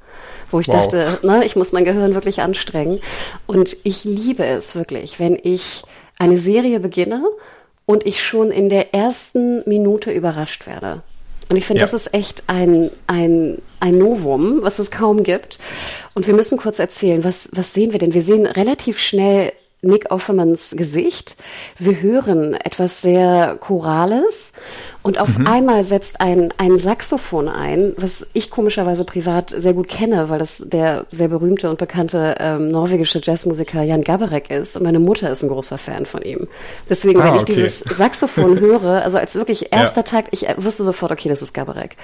wo 0.51 0.61
ich 0.61 0.69
wow. 0.69 0.77
dachte, 0.77 1.19
ne, 1.23 1.45
ich 1.45 1.57
muss 1.57 1.73
mein 1.73 1.85
Gehirn 1.85 2.15
wirklich 2.15 2.41
anstrengen. 2.41 3.01
Und 3.47 3.77
ich 3.85 4.05
liebe 4.05 4.45
es 4.45 4.75
wirklich, 4.75 5.19
wenn 5.19 5.39
ich 5.43 5.83
eine 6.19 6.39
Serie 6.39 6.81
beginne 6.81 7.25
und 7.87 8.07
ich 8.07 8.23
schon 8.23 8.51
in 8.51 8.69
der 8.69 8.95
ersten 8.95 9.69
Minute 9.69 10.11
überrascht 10.13 10.67
werde. 10.67 11.03
Und 11.49 11.57
ich 11.57 11.67
finde, 11.67 11.81
ja. 11.81 11.87
das 11.87 11.95
ist 11.95 12.15
echt 12.15 12.45
ein, 12.47 12.93
ein, 13.09 13.61
ein 13.81 13.99
Novum, 13.99 14.63
was 14.63 14.79
es 14.79 14.93
kaum 14.93 15.25
gibt. 15.25 15.59
Und 16.15 16.29
wir 16.29 16.35
müssen 16.35 16.59
kurz 16.59 16.79
erzählen, 16.79 17.25
was, 17.25 17.49
was 17.53 17.75
sehen 17.75 17.93
wir 17.93 17.99
denn? 17.99 18.15
Wir 18.15 18.23
sehen 18.23 18.47
relativ 18.47 19.01
schnell 19.01 19.53
Nick 19.83 20.13
Offermans 20.13 20.75
Gesicht. 20.77 21.37
Wir 21.79 22.01
hören 22.01 22.55
etwas 22.55 23.03
sehr 23.03 23.57
Chorales 23.59 24.53
und 25.03 25.19
auf 25.19 25.39
mhm. 25.39 25.47
einmal 25.47 25.85
setzt 25.85 26.21
ein, 26.21 26.53
ein 26.59 26.79
Saxophon 26.79 27.49
ein, 27.49 27.95
was 27.97 28.27
ich 28.35 28.51
komischerweise 28.51 29.05
privat 29.05 29.55
sehr 29.57 29.73
gut 29.73 29.89
kenne, 29.89 30.29
weil 30.29 30.39
das 30.39 30.63
der 30.67 31.07
sehr 31.11 31.29
berühmte 31.29 31.71
und 31.71 31.79
bekannte 31.79 32.37
ähm, 32.39 32.69
norwegische 32.69 33.21
Jazzmusiker 33.23 33.83
Jan 33.83 34.03
Gabarek 34.03 34.51
ist. 34.51 34.77
Und 34.77 34.83
meine 34.83 34.99
Mutter 34.99 35.31
ist 35.31 35.43
ein 35.43 35.49
großer 35.49 35.79
Fan 35.79 36.05
von 36.05 36.21
ihm. 36.21 36.49
Deswegen, 36.89 37.23
ah, 37.23 37.25
wenn 37.25 37.37
ich 37.37 37.43
okay. 37.43 37.55
dieses 37.55 37.79
Saxophon 37.79 38.61
höre, 38.61 39.03
also 39.03 39.17
als 39.17 39.35
wirklich 39.37 39.73
erster 39.73 40.01
ja. 40.01 40.05
Tag, 40.05 40.27
ich 40.33 40.47
wusste 40.59 40.85
sofort, 40.85 41.13
okay, 41.13 41.31
das 41.31 41.41
ist 41.41 41.55
Gabarek. 41.55 41.97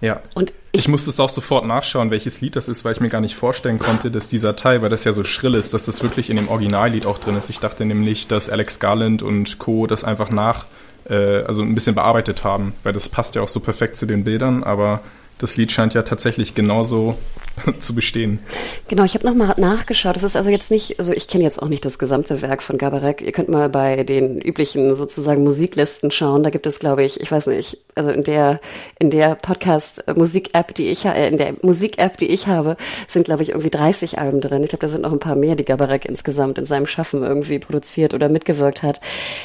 Ja. 0.00 0.20
Und 0.34 0.52
ich, 0.72 0.80
ich 0.80 0.88
musste 0.88 1.10
es 1.10 1.20
auch 1.20 1.28
sofort 1.28 1.64
nachschauen, 1.66 2.10
welches 2.10 2.40
Lied 2.40 2.56
das 2.56 2.66
ist, 2.66 2.84
weil 2.84 2.92
ich 2.92 3.00
mir 3.00 3.10
gar 3.10 3.20
nicht 3.20 3.36
vorstellen 3.36 3.78
konnte, 3.78 4.10
dass 4.10 4.26
dieser 4.26 4.56
Teil, 4.56 4.82
weil 4.82 4.90
das 4.90 5.04
ja 5.04 5.12
so 5.12 5.22
schrill 5.22 5.54
ist, 5.54 5.72
dass 5.72 5.84
das 5.84 6.02
wirklich 6.02 6.30
in 6.30 6.36
dem 6.36 6.48
Originallied 6.48 7.06
auch 7.06 7.18
drin 7.18 7.36
ist. 7.36 7.48
Ich 7.48 7.60
dachte 7.60 7.84
nämlich, 7.84 8.26
dass 8.26 8.50
Alex 8.50 8.80
Garland 8.80 9.22
und 9.22 9.60
Co. 9.60 9.86
das 9.86 10.02
einfach 10.02 10.30
nach 10.30 10.66
äh, 11.08 11.42
also 11.42 11.62
ein 11.62 11.74
bisschen 11.74 11.94
bearbeitet 11.94 12.44
haben, 12.44 12.74
weil 12.82 12.92
das 12.92 13.08
passt 13.08 13.34
ja 13.34 13.42
auch 13.42 13.48
so 13.48 13.60
perfekt 13.60 13.96
zu 13.96 14.06
den 14.06 14.24
Bildern, 14.24 14.62
aber 14.62 15.00
das 15.38 15.56
Lied 15.56 15.72
scheint 15.72 15.94
ja 15.94 16.02
tatsächlich 16.02 16.54
genauso 16.54 17.18
zu 17.80 17.94
bestehen. 17.94 18.40
Genau, 18.88 19.04
ich 19.04 19.14
habe 19.14 19.26
nochmal 19.26 19.54
nachgeschaut. 19.56 20.16
Das 20.16 20.24
ist 20.24 20.36
also 20.36 20.50
jetzt 20.50 20.70
nicht, 20.70 20.98
also 20.98 21.12
ich 21.12 21.28
kenne 21.28 21.44
jetzt 21.44 21.62
auch 21.62 21.68
nicht 21.68 21.84
das 21.84 21.98
gesamte 21.98 22.42
Werk 22.42 22.62
von 22.62 22.78
Gabarek. 22.78 23.22
Ihr 23.22 23.32
könnt 23.32 23.48
mal 23.48 23.68
bei 23.68 24.04
den 24.04 24.40
üblichen 24.40 24.94
sozusagen 24.94 25.44
Musiklisten 25.44 26.10
schauen. 26.10 26.42
Da 26.42 26.50
gibt 26.50 26.66
es, 26.66 26.78
glaube 26.78 27.04
ich, 27.04 27.20
ich 27.20 27.30
weiß 27.30 27.46
nicht, 27.46 27.78
also 27.94 28.10
in 28.10 28.24
der 28.24 28.60
in 28.98 29.10
der 29.10 29.34
Podcast 29.36 30.04
Musik 30.16 30.50
App, 30.54 30.74
die 30.74 30.88
ich 30.88 31.04
äh, 31.04 31.28
in 31.28 31.38
der 31.38 31.54
Musik 31.62 31.98
App, 31.98 32.16
die 32.16 32.26
ich 32.26 32.46
habe, 32.46 32.76
sind 33.08 33.26
glaube 33.26 33.42
ich 33.42 33.50
irgendwie 33.50 33.70
30 33.70 34.18
Alben 34.18 34.40
drin. 34.40 34.62
Ich 34.64 34.70
glaube, 34.70 34.86
da 34.86 34.88
sind 34.88 35.02
noch 35.02 35.12
ein 35.12 35.20
paar 35.20 35.36
mehr, 35.36 35.54
die 35.54 35.64
Gabarek 35.64 36.04
insgesamt 36.04 36.58
in 36.58 36.66
seinem 36.66 36.86
Schaffen 36.86 37.22
irgendwie 37.22 37.58
produziert 37.58 38.14
oder 38.14 38.28
mitgewirkt 38.28 38.82
hat. 38.82 39.00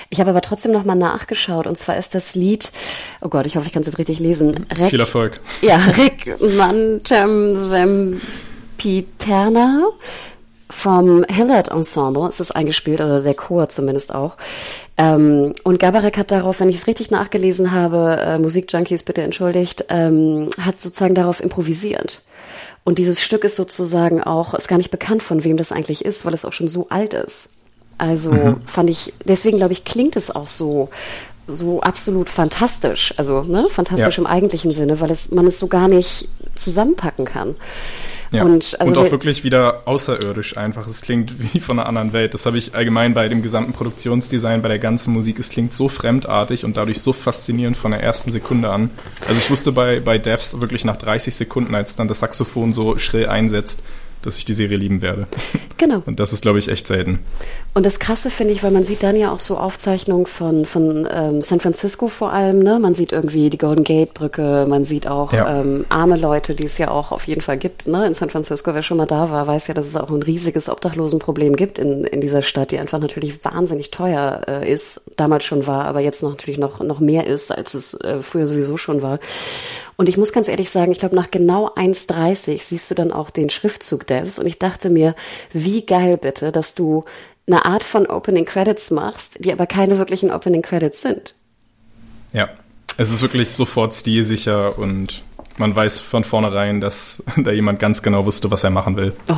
Ich 0.10 0.20
habe 0.20 0.32
aber 0.32 0.42
trotzdem 0.42 0.72
nochmal 0.72 0.96
nachgeschaut 0.96 1.68
und 1.68 1.78
zwar 1.78 1.98
ist 1.98 2.16
das 2.16 2.36
Lied, 2.36 2.72
oh 3.22 3.30
Gott, 3.30 3.46
ich 3.46 3.56
hoffe, 3.56 3.68
ich 3.68 3.74
kann 3.74 3.82
es 3.82 3.88
jetzt 3.88 4.00
richtig 4.00 4.20
lesen. 4.20 4.66
Rek, 4.78 4.90
Viel 4.90 5.00
Erfolg. 5.00 5.40
Ja, 5.62 5.78
Rick 5.98 6.40
Mantem 6.42 7.56
Sempiterna 8.80 9.90
vom 10.70 11.26
Hillard 11.28 11.70
Ensemble. 11.70 12.28
Es 12.28 12.40
ist 12.40 12.52
eingespielt, 12.52 13.02
oder 13.02 13.22
der 13.22 13.34
Chor 13.34 13.70
zumindest 13.70 14.14
auch. 14.14 14.38
Ähm, 14.98 15.56
und 15.64 15.80
Gabarek 15.80 16.18
hat 16.18 16.32
darauf, 16.32 16.60
wenn 16.60 16.70
ich 16.70 16.76
es 16.76 16.88
richtig 16.88 17.12
nachgelesen 17.12 17.72
habe, 17.72 18.20
äh, 18.22 18.38
Musikjunkies 18.38 19.04
bitte 19.04 19.22
entschuldigt, 19.22 19.86
ähm, 19.90 20.50
hat 20.62 20.80
sozusagen 20.80 21.16
darauf 21.16 21.42
improvisiert. 21.42 22.24
Und 22.84 22.98
dieses 22.98 23.22
Stück 23.22 23.44
ist 23.44 23.56
sozusagen 23.56 24.24
auch, 24.24 24.54
ist 24.54 24.68
gar 24.68 24.78
nicht 24.78 24.92
bekannt, 24.92 25.24
von 25.24 25.44
wem 25.44 25.58
das 25.58 25.72
eigentlich 25.72 26.06
ist, 26.06 26.26
weil 26.26 26.34
es 26.34 26.46
auch 26.46 26.54
schon 26.54 26.70
so 26.70 26.88
alt 26.90 27.14
ist. 27.14 27.50
Also 27.98 28.32
mhm. 28.32 28.62
fand 28.66 28.90
ich, 28.90 29.14
deswegen 29.26 29.58
glaube 29.58 29.74
ich, 29.74 29.84
klingt 29.84 30.16
es 30.16 30.34
auch 30.34 30.48
so, 30.48 30.90
so 31.50 31.82
absolut 31.82 32.30
fantastisch. 32.30 33.14
Also, 33.18 33.44
ne, 33.44 33.68
fantastisch 33.70 34.18
ja. 34.18 34.22
im 34.22 34.28
eigentlichen 34.28 34.72
Sinne, 34.72 35.00
weil 35.02 35.12
es, 35.12 35.32
man 35.32 35.48
es 35.48 35.60
so 35.60 35.68
gar 35.68 35.88
nicht 35.88 36.28
zusammenpacken 36.56 37.26
kann. 37.26 37.56
Ja. 38.32 38.44
Und, 38.44 38.80
also 38.80 39.00
und 39.00 39.08
auch 39.08 39.12
wirklich 39.12 39.44
wieder 39.44 39.88
außerirdisch 39.88 40.56
einfach. 40.58 40.88
Es 40.88 41.02
klingt 41.02 41.34
wie 41.54 41.60
von 41.60 41.80
einer 41.80 41.88
anderen 41.88 42.14
Welt. 42.14 42.34
Das 42.34 42.46
habe 42.46 42.58
ich 42.58 42.76
allgemein 42.76 43.14
bei 43.14 43.28
dem 43.28 43.42
gesamten 43.42 43.74
Produktionsdesign, 43.74 44.62
bei 44.62 44.70
der 44.70 44.80
ganzen 44.80 45.14
Musik. 45.14 45.40
Es 45.40 45.50
klingt 45.50 45.74
so 45.74 45.90
fremdartig 45.90 46.64
und 46.66 46.78
dadurch 46.78 47.02
so 47.02 47.14
faszinierend 47.14 47.78
von 47.78 47.92
der 47.92 48.04
ersten 48.04 48.32
Sekunde 48.32 48.70
an. 48.70 48.92
Also 49.28 49.40
ich 49.40 49.50
wusste 49.50 49.72
bei, 49.72 50.00
bei 50.00 50.18
Devs 50.18 50.60
wirklich 50.62 50.86
nach 50.86 50.98
30 50.98 51.34
Sekunden, 51.34 51.74
als 51.74 51.96
dann 51.96 52.08
das 52.08 52.20
Saxophon 52.20 52.72
so 52.72 52.98
schrill 52.98 53.28
einsetzt, 53.28 53.82
dass 54.22 54.38
ich 54.38 54.46
die 54.46 54.54
Serie 54.54 54.78
lieben 54.78 55.02
werde. 55.02 55.28
Genau. 55.78 56.04
Und 56.06 56.20
das 56.20 56.34
ist, 56.34 56.42
glaube 56.42 56.60
ich, 56.60 56.68
echt 56.68 56.88
selten. 56.88 57.20
Und 57.74 57.86
das 57.86 58.00
Krasse 58.00 58.30
finde 58.30 58.54
ich, 58.54 58.64
weil 58.64 58.72
man 58.72 58.84
sieht 58.84 59.02
dann 59.02 59.16
ja 59.16 59.32
auch 59.32 59.40
so 59.40 59.58
Aufzeichnungen 59.58 60.26
von, 60.26 60.66
von 60.66 61.08
ähm, 61.10 61.42
San 61.42 61.62
Francisco 61.62 62.10
vor 62.10 62.34
allem. 62.34 62.60
Ne? 62.60 62.80
Man 62.80 62.94
sieht 62.94 63.14
irgendwie 63.14 63.50
die 63.50 63.58
Golden 63.58 63.86
Gate 63.86 64.14
Brücke, 64.14 64.66
man 64.68 64.84
sieht 64.84 65.08
auch 65.08 65.32
ja. 65.32 65.62
ähm, 65.62 65.86
arme 65.88 66.18
Leute, 66.18 66.54
die 66.54 66.66
es 66.66 66.78
ja 66.78 66.92
auch 66.92 67.14
auf 67.14 67.28
jeden 67.28 67.40
Fall 67.40 67.58
gibt. 67.58 67.88
Ne? 67.88 68.06
In 68.06 68.14
San 68.14 68.30
Francisco, 68.30 68.74
wer 68.74 68.82
schon 68.82 68.98
mal 68.98 69.06
da 69.06 69.30
war, 69.30 69.48
weiß 69.48 69.68
ja, 69.68 69.74
dass 69.74 69.86
es 69.86 69.96
auch 69.96 70.10
ein 70.10 70.22
riesiges 70.22 70.68
Obdachlosenproblem 70.68 71.56
gibt 71.56 71.80
in, 71.80 72.04
in 72.04 72.20
dieser 72.20 72.42
Stadt, 72.42 72.72
die 72.72 72.80
einfach 72.80 73.00
natürlich 73.00 73.46
wahnsinnig 73.46 73.90
teuer 73.90 74.42
äh, 74.48 74.70
ist, 74.70 75.02
damals 75.16 75.46
schon 75.46 75.66
war, 75.66 75.86
aber 75.86 76.02
jetzt 76.02 76.24
noch, 76.24 76.32
natürlich 76.32 76.60
noch, 76.60 76.82
noch 76.82 77.00
mehr 77.00 77.26
ist, 77.26 77.56
als 77.56 77.74
es 77.74 77.94
äh, 78.02 78.22
früher 78.22 78.48
sowieso 78.48 78.76
schon 78.76 79.02
war. 79.02 79.20
Und 80.00 80.08
ich 80.08 80.16
muss 80.16 80.32
ganz 80.32 80.48
ehrlich 80.48 80.70
sagen, 80.70 80.94
ich 80.94 81.00
glaube, 81.00 81.18
nach 81.18 81.30
genau 81.30 81.68
1,30 81.76 82.64
siehst 82.64 82.90
du 82.90 82.96
dann 82.96 83.12
auch 83.12 83.30
den 83.30 83.50
Schriftzug 83.50 84.08
Devs. 84.08 84.40
Und 84.40 84.46
ich 84.46 84.58
dachte 84.58 84.90
mir, 84.90 85.14
wie 85.52 85.86
geil 85.86 86.16
bitte, 86.16 86.54
dass 86.54 86.74
du 86.74 87.04
eine 87.46 87.66
Art 87.66 87.84
von 87.84 88.08
Opening 88.08 88.46
Credits 88.46 88.92
machst, 88.92 89.44
die 89.44 89.52
aber 89.52 89.68
keine 89.68 89.98
wirklichen 89.98 90.32
Opening 90.32 90.62
Credits 90.62 91.02
sind. 91.02 91.36
Ja, 92.32 92.48
es 92.96 93.12
ist 93.12 93.22
wirklich 93.22 93.50
sofort 93.50 93.94
stilsicher 93.94 94.80
und 94.80 95.22
man 95.60 95.76
weiß 95.76 96.00
von 96.00 96.24
vornherein, 96.24 96.82
dass 96.82 97.24
da 97.38 97.52
jemand 97.52 97.80
ganz 97.80 98.02
genau 98.02 98.26
wusste, 98.26 98.52
was 98.52 98.64
er 98.64 98.70
machen 98.70 98.98
will. 98.98 99.14
Oh. 99.30 99.36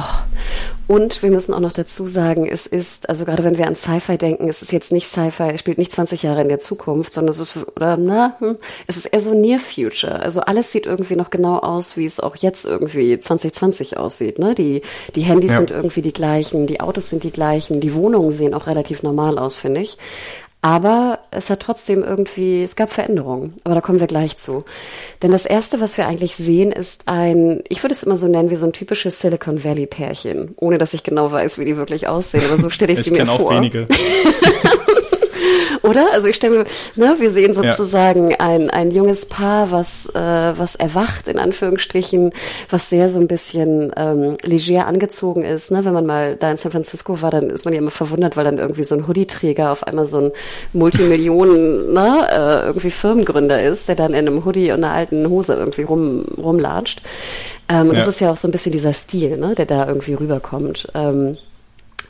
Und 0.88 1.24
wir 1.24 1.32
müssen 1.32 1.54
auch 1.54 1.60
noch 1.60 1.72
dazu 1.72 2.06
sagen, 2.06 2.48
es 2.48 2.68
ist, 2.68 3.08
also 3.10 3.24
gerade 3.24 3.44
wenn 3.44 3.58
wir 3.58 3.68
an 3.68 3.76
Sci-Fi 3.76 4.18
denken, 4.18 4.50
es 4.50 4.62
ist 4.62 4.74
jetzt 4.74 4.92
nicht 4.92 5.08
Sci-Fi, 5.08 5.52
es 5.54 5.60
spielt 5.62 5.78
nicht 5.78 5.92
20 5.92 6.24
Jahre 6.24 6.42
in 6.42 6.50
der 6.50 6.60
Zukunft, 6.60 7.14
sondern 7.14 7.32
es 7.32 7.40
ist, 7.40 7.58
oder, 7.76 7.96
na, 7.96 8.36
hm, 8.40 8.58
es 8.88 8.98
ist 8.98 9.06
eher 9.06 9.22
so 9.22 9.34
Near 9.34 9.60
Future. 9.60 10.20
Also 10.20 10.42
alles 10.42 10.72
sieht 10.72 10.86
irgendwie 10.86 11.16
noch 11.16 11.30
genau 11.30 11.60
aus, 11.60 11.96
wie 11.96 12.06
es 12.06 12.20
auch 12.20 12.36
jetzt 12.36 12.66
irgendwie 12.66 13.18
2020 13.18 13.98
aussieht, 13.98 14.38
ne? 14.38 14.54
Die, 14.54 14.82
die 15.16 15.22
Handys 15.22 15.52
ja. 15.52 15.58
sind 15.58 15.72
irgendwie 15.72 16.02
die 16.02 16.14
gleichen, 16.14 16.68
die 16.68 16.82
Autos 16.82 17.10
sind 17.10 17.24
die 17.24 17.32
gleichen, 17.32 17.80
die 17.80 17.94
Wohnungen 17.94 18.32
sehen 18.32 18.54
auch 18.54 18.68
relativ 18.68 19.02
normal 19.02 19.38
aus, 19.38 19.56
finde 19.58 19.82
ich. 19.82 19.98
Aber 20.64 21.20
es 21.32 21.50
hat 21.50 21.62
trotzdem 21.62 22.04
irgendwie, 22.04 22.62
es 22.64 22.76
gab 22.76 22.92
Veränderungen. 22.92 23.56
Aber 23.64 23.74
da 23.74 23.82
kommen 23.82 24.00
wir 24.00 24.06
gleich 24.06 24.38
zu. 24.38 24.64
Denn 25.24 25.32
das 25.32 25.48
erste, 25.48 25.82
was 25.82 25.98
wir 25.98 26.08
eigentlich 26.08 26.36
sehen, 26.36 26.72
ist 26.72 27.08
ein, 27.08 27.64
ich 27.68 27.84
würde 27.84 27.94
es 27.94 28.04
immer 28.04 28.16
so 28.16 28.28
nennen, 28.28 28.52
wie 28.52 28.56
so 28.56 28.68
ein 28.68 28.74
typisches 28.74 29.20
Silicon 29.20 29.64
Valley 29.64 29.88
Pärchen. 29.88 30.54
Ohne 30.58 30.78
dass 30.78 30.94
ich 30.94 31.04
genau 31.04 31.32
weiß, 31.32 31.58
wie 31.58 31.66
die 31.66 31.78
wirklich 31.78 32.08
aussehen. 32.08 32.44
Aber 32.46 32.58
so 32.58 32.70
stelle 32.70 32.94
ich, 32.94 33.00
ich 33.02 33.06
sie 33.06 33.12
mir 33.12 33.26
vor. 33.26 33.46
Auch 33.46 33.52
wenige. 33.52 33.88
Oder? 35.84 36.14
Also 36.14 36.28
ich 36.28 36.36
stelle 36.36 36.60
mir, 36.60 36.66
ne, 36.96 37.16
wir 37.20 37.32
sehen 37.32 37.54
sozusagen 37.54 38.32
ja. 38.32 38.38
ein, 38.40 38.70
ein 38.70 38.92
junges 38.92 39.26
Paar, 39.26 39.72
was, 39.72 40.08
äh, 40.10 40.54
was 40.58 40.76
erwacht, 40.76 41.28
in 41.28 41.40
Anführungsstrichen, 41.40 42.32
was 42.70 42.90
sehr 42.90 43.10
so 43.10 43.20
ein 43.20 43.28
bisschen 43.28 43.92
ähm, 43.96 44.38
leger 44.44 44.88
angezogen 44.88 45.44
ist. 45.44 45.72
Ne? 45.72 45.86
Wenn 45.86 45.94
man 45.94 46.06
mal 46.06 46.36
da 46.36 46.52
in 46.52 46.58
San 46.58 46.72
Francisco 46.72 47.22
war, 47.22 47.32
dann 47.32 47.50
ist 47.50 47.66
man 47.66 47.74
ja 47.74 47.80
immer 47.80 47.92
verwundert, 47.92 48.38
weil 48.38 48.46
dann 48.46 48.58
irgendwie 48.58 48.84
so 48.84 48.96
ein 48.96 49.08
Hoodie-Träger 49.08 49.72
auf 49.72 49.86
einmal 49.86 50.06
so 50.06 50.20
ein 50.20 50.32
Multimillionen, 50.74 51.94
ne, 51.94 52.28
äh, 52.32 52.66
irgendwie 52.68 52.92
Firmengründer 52.92 53.62
ist, 53.62 53.88
der 53.88 53.96
dann 53.96 54.14
in 54.14 54.28
einem 54.28 54.46
Hoodie 54.46 54.72
und 54.72 54.84
einer 54.84 54.94
alten 54.94 55.28
Hose 55.30 55.54
irgendwie 55.54 55.84
rum, 55.84 56.26
rumlatscht. 56.38 57.02
Ähm, 57.70 57.90
und 57.90 57.96
ja. 57.96 58.00
das 58.00 58.08
ist 58.08 58.20
ja 58.20 58.32
auch 58.32 58.38
so 58.38 58.48
ein 58.48 58.52
bisschen 58.52 58.72
dieser 58.72 58.94
Stil, 58.94 59.38
ne, 59.38 59.56
der 59.56 59.66
da 59.66 59.88
irgendwie 59.88 60.14
rüberkommt. 60.14 60.88
Ähm, 60.94 61.38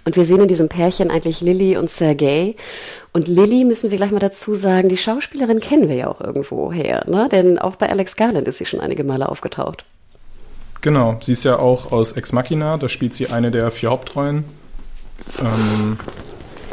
und 0.06 0.16
wir 0.16 0.26
sehen 0.26 0.42
in 0.42 0.48
diesem 0.48 0.70
Pärchen 0.70 1.12
eigentlich 1.12 1.42
Lilly 1.42 1.78
und 1.78 1.90
Sergei. 1.90 2.56
Und 3.14 3.28
Lilly 3.28 3.66
müssen 3.66 3.92
wir 3.92 3.98
gleich 3.98 4.12
mal 4.12 4.20
dazu 4.20 4.56
sagen, 4.56 4.90
die 4.90 4.98
Schauspielerin 4.98 5.60
kennen 5.60 5.90
wir 5.90 5.96
ja 5.96 6.08
auch 6.08 6.22
irgendwo 6.22 6.72
her, 6.72 7.04
ne? 7.08 7.28
Denn 7.32 7.60
auch 7.60 7.76
bei 7.76 7.90
Alex 7.90 8.16
Garland 8.16 8.48
ist 8.48 8.58
sie 8.58 8.66
schon 8.66 8.80
einige 8.80 9.04
Male 9.04 9.28
aufgetaucht. 9.28 9.86
Genau, 10.82 11.18
sie 11.22 11.34
ist 11.34 11.46
ja 11.46 11.60
auch 11.60 11.92
aus 11.92 12.14
Ex 12.14 12.34
Machina, 12.34 12.78
da 12.78 12.90
spielt 12.90 13.14
sie 13.14 13.28
eine 13.28 13.52
der 13.52 13.70
vier 13.70 13.92
Hauptrollen. 13.92 14.46
Ähm, 15.40 15.98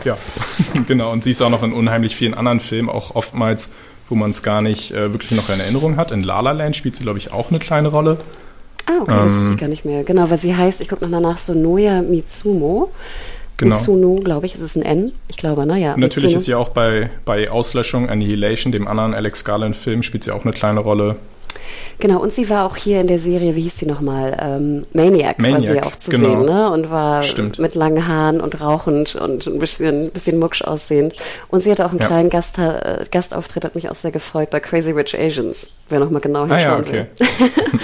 ja, 0.04 0.16
genau. 0.86 1.12
Und 1.12 1.24
sie 1.24 1.32
ist 1.32 1.42
auch 1.42 1.50
noch 1.50 1.62
in 1.62 1.72
unheimlich 1.72 2.16
vielen 2.16 2.34
anderen 2.34 2.60
Filmen, 2.60 2.88
auch 2.88 3.14
oftmals, 3.14 3.70
wo 4.08 4.14
man 4.14 4.30
es 4.30 4.42
gar 4.42 4.62
nicht 4.62 4.92
äh, 4.92 5.12
wirklich 5.12 5.32
noch 5.32 5.50
in 5.50 5.60
Erinnerung 5.60 5.96
hat. 5.96 6.10
In 6.12 6.22
La 6.22 6.40
La 6.40 6.52
Land 6.52 6.76
spielt 6.76 6.96
sie, 6.96 7.02
glaube 7.02 7.18
ich, 7.18 7.32
auch 7.32 7.50
eine 7.50 7.58
kleine 7.58 7.88
Rolle. 7.88 8.18
Ah, 8.88 9.02
okay, 9.02 9.12
ähm, 9.12 9.24
das 9.24 9.34
wusste 9.34 9.52
ich 9.52 9.60
gar 9.60 9.68
nicht 9.68 9.84
mehr. 9.84 10.02
Genau, 10.02 10.30
weil 10.30 10.38
sie 10.38 10.56
heißt, 10.56 10.80
ich 10.80 10.88
gucke 10.88 11.04
nochmal 11.04 11.20
nach, 11.20 11.38
so 11.38 11.52
Noya 11.52 12.00
Mitsumo. 12.00 12.90
Genau. 13.58 13.74
Mitsuno, 13.74 14.20
glaube 14.20 14.46
ich, 14.46 14.54
ist 14.54 14.62
es 14.62 14.76
ein 14.76 14.82
N. 14.82 15.12
Ich 15.28 15.36
glaube, 15.36 15.66
ne? 15.66 15.78
Ja. 15.78 15.96
Natürlich 15.96 16.32
Mitsuno. 16.32 16.36
ist 16.36 16.44
sie 16.44 16.54
auch 16.54 16.70
bei, 16.70 17.10
bei 17.24 17.50
Auslöschung, 17.50 18.08
Annihilation, 18.08 18.72
dem 18.72 18.88
anderen 18.88 19.14
Alex 19.14 19.44
Garland-Film, 19.44 20.02
spielt 20.02 20.24
sie 20.24 20.30
auch 20.30 20.44
eine 20.44 20.52
kleine 20.52 20.80
Rolle. 20.80 21.16
Genau, 22.00 22.20
und 22.20 22.32
sie 22.32 22.48
war 22.48 22.64
auch 22.64 22.76
hier 22.76 23.00
in 23.00 23.08
der 23.08 23.18
Serie, 23.18 23.56
wie 23.56 23.62
hieß 23.62 23.78
sie 23.78 23.86
nochmal? 23.86 24.36
Ähm, 24.40 24.86
Maniac, 24.92 25.40
Maniac 25.40 25.62
war 25.62 25.74
sie 25.74 25.82
auch 25.82 25.96
zu 25.96 26.10
genau. 26.10 26.28
sehen, 26.28 26.44
ne? 26.44 26.70
Und 26.70 26.90
war 26.90 27.22
Stimmt. 27.24 27.58
mit 27.58 27.74
langen 27.74 28.06
Haaren 28.06 28.40
und 28.40 28.60
rauchend 28.60 29.16
und 29.16 29.46
ein 29.46 29.58
bisschen, 29.58 30.10
bisschen 30.10 30.38
mucksch 30.38 30.62
aussehend. 30.62 31.14
Und 31.48 31.60
sie 31.60 31.72
hatte 31.72 31.84
auch 31.84 31.90
einen 31.90 31.98
ja. 31.98 32.06
kleinen 32.06 32.30
Gast, 32.30 32.58
äh, 32.58 33.04
Gastauftritt, 33.10 33.64
hat 33.64 33.74
mich 33.74 33.90
auch 33.90 33.96
sehr 33.96 34.12
gefreut 34.12 34.50
bei 34.50 34.60
Crazy 34.60 34.92
Rich 34.92 35.18
Asians, 35.18 35.72
wer 35.88 35.98
nochmal 35.98 36.20
genau 36.20 36.46
hinschauen 36.46 36.60
ah, 36.60 36.62
ja, 36.62 36.78
okay. 36.78 37.06
will. 37.18 37.28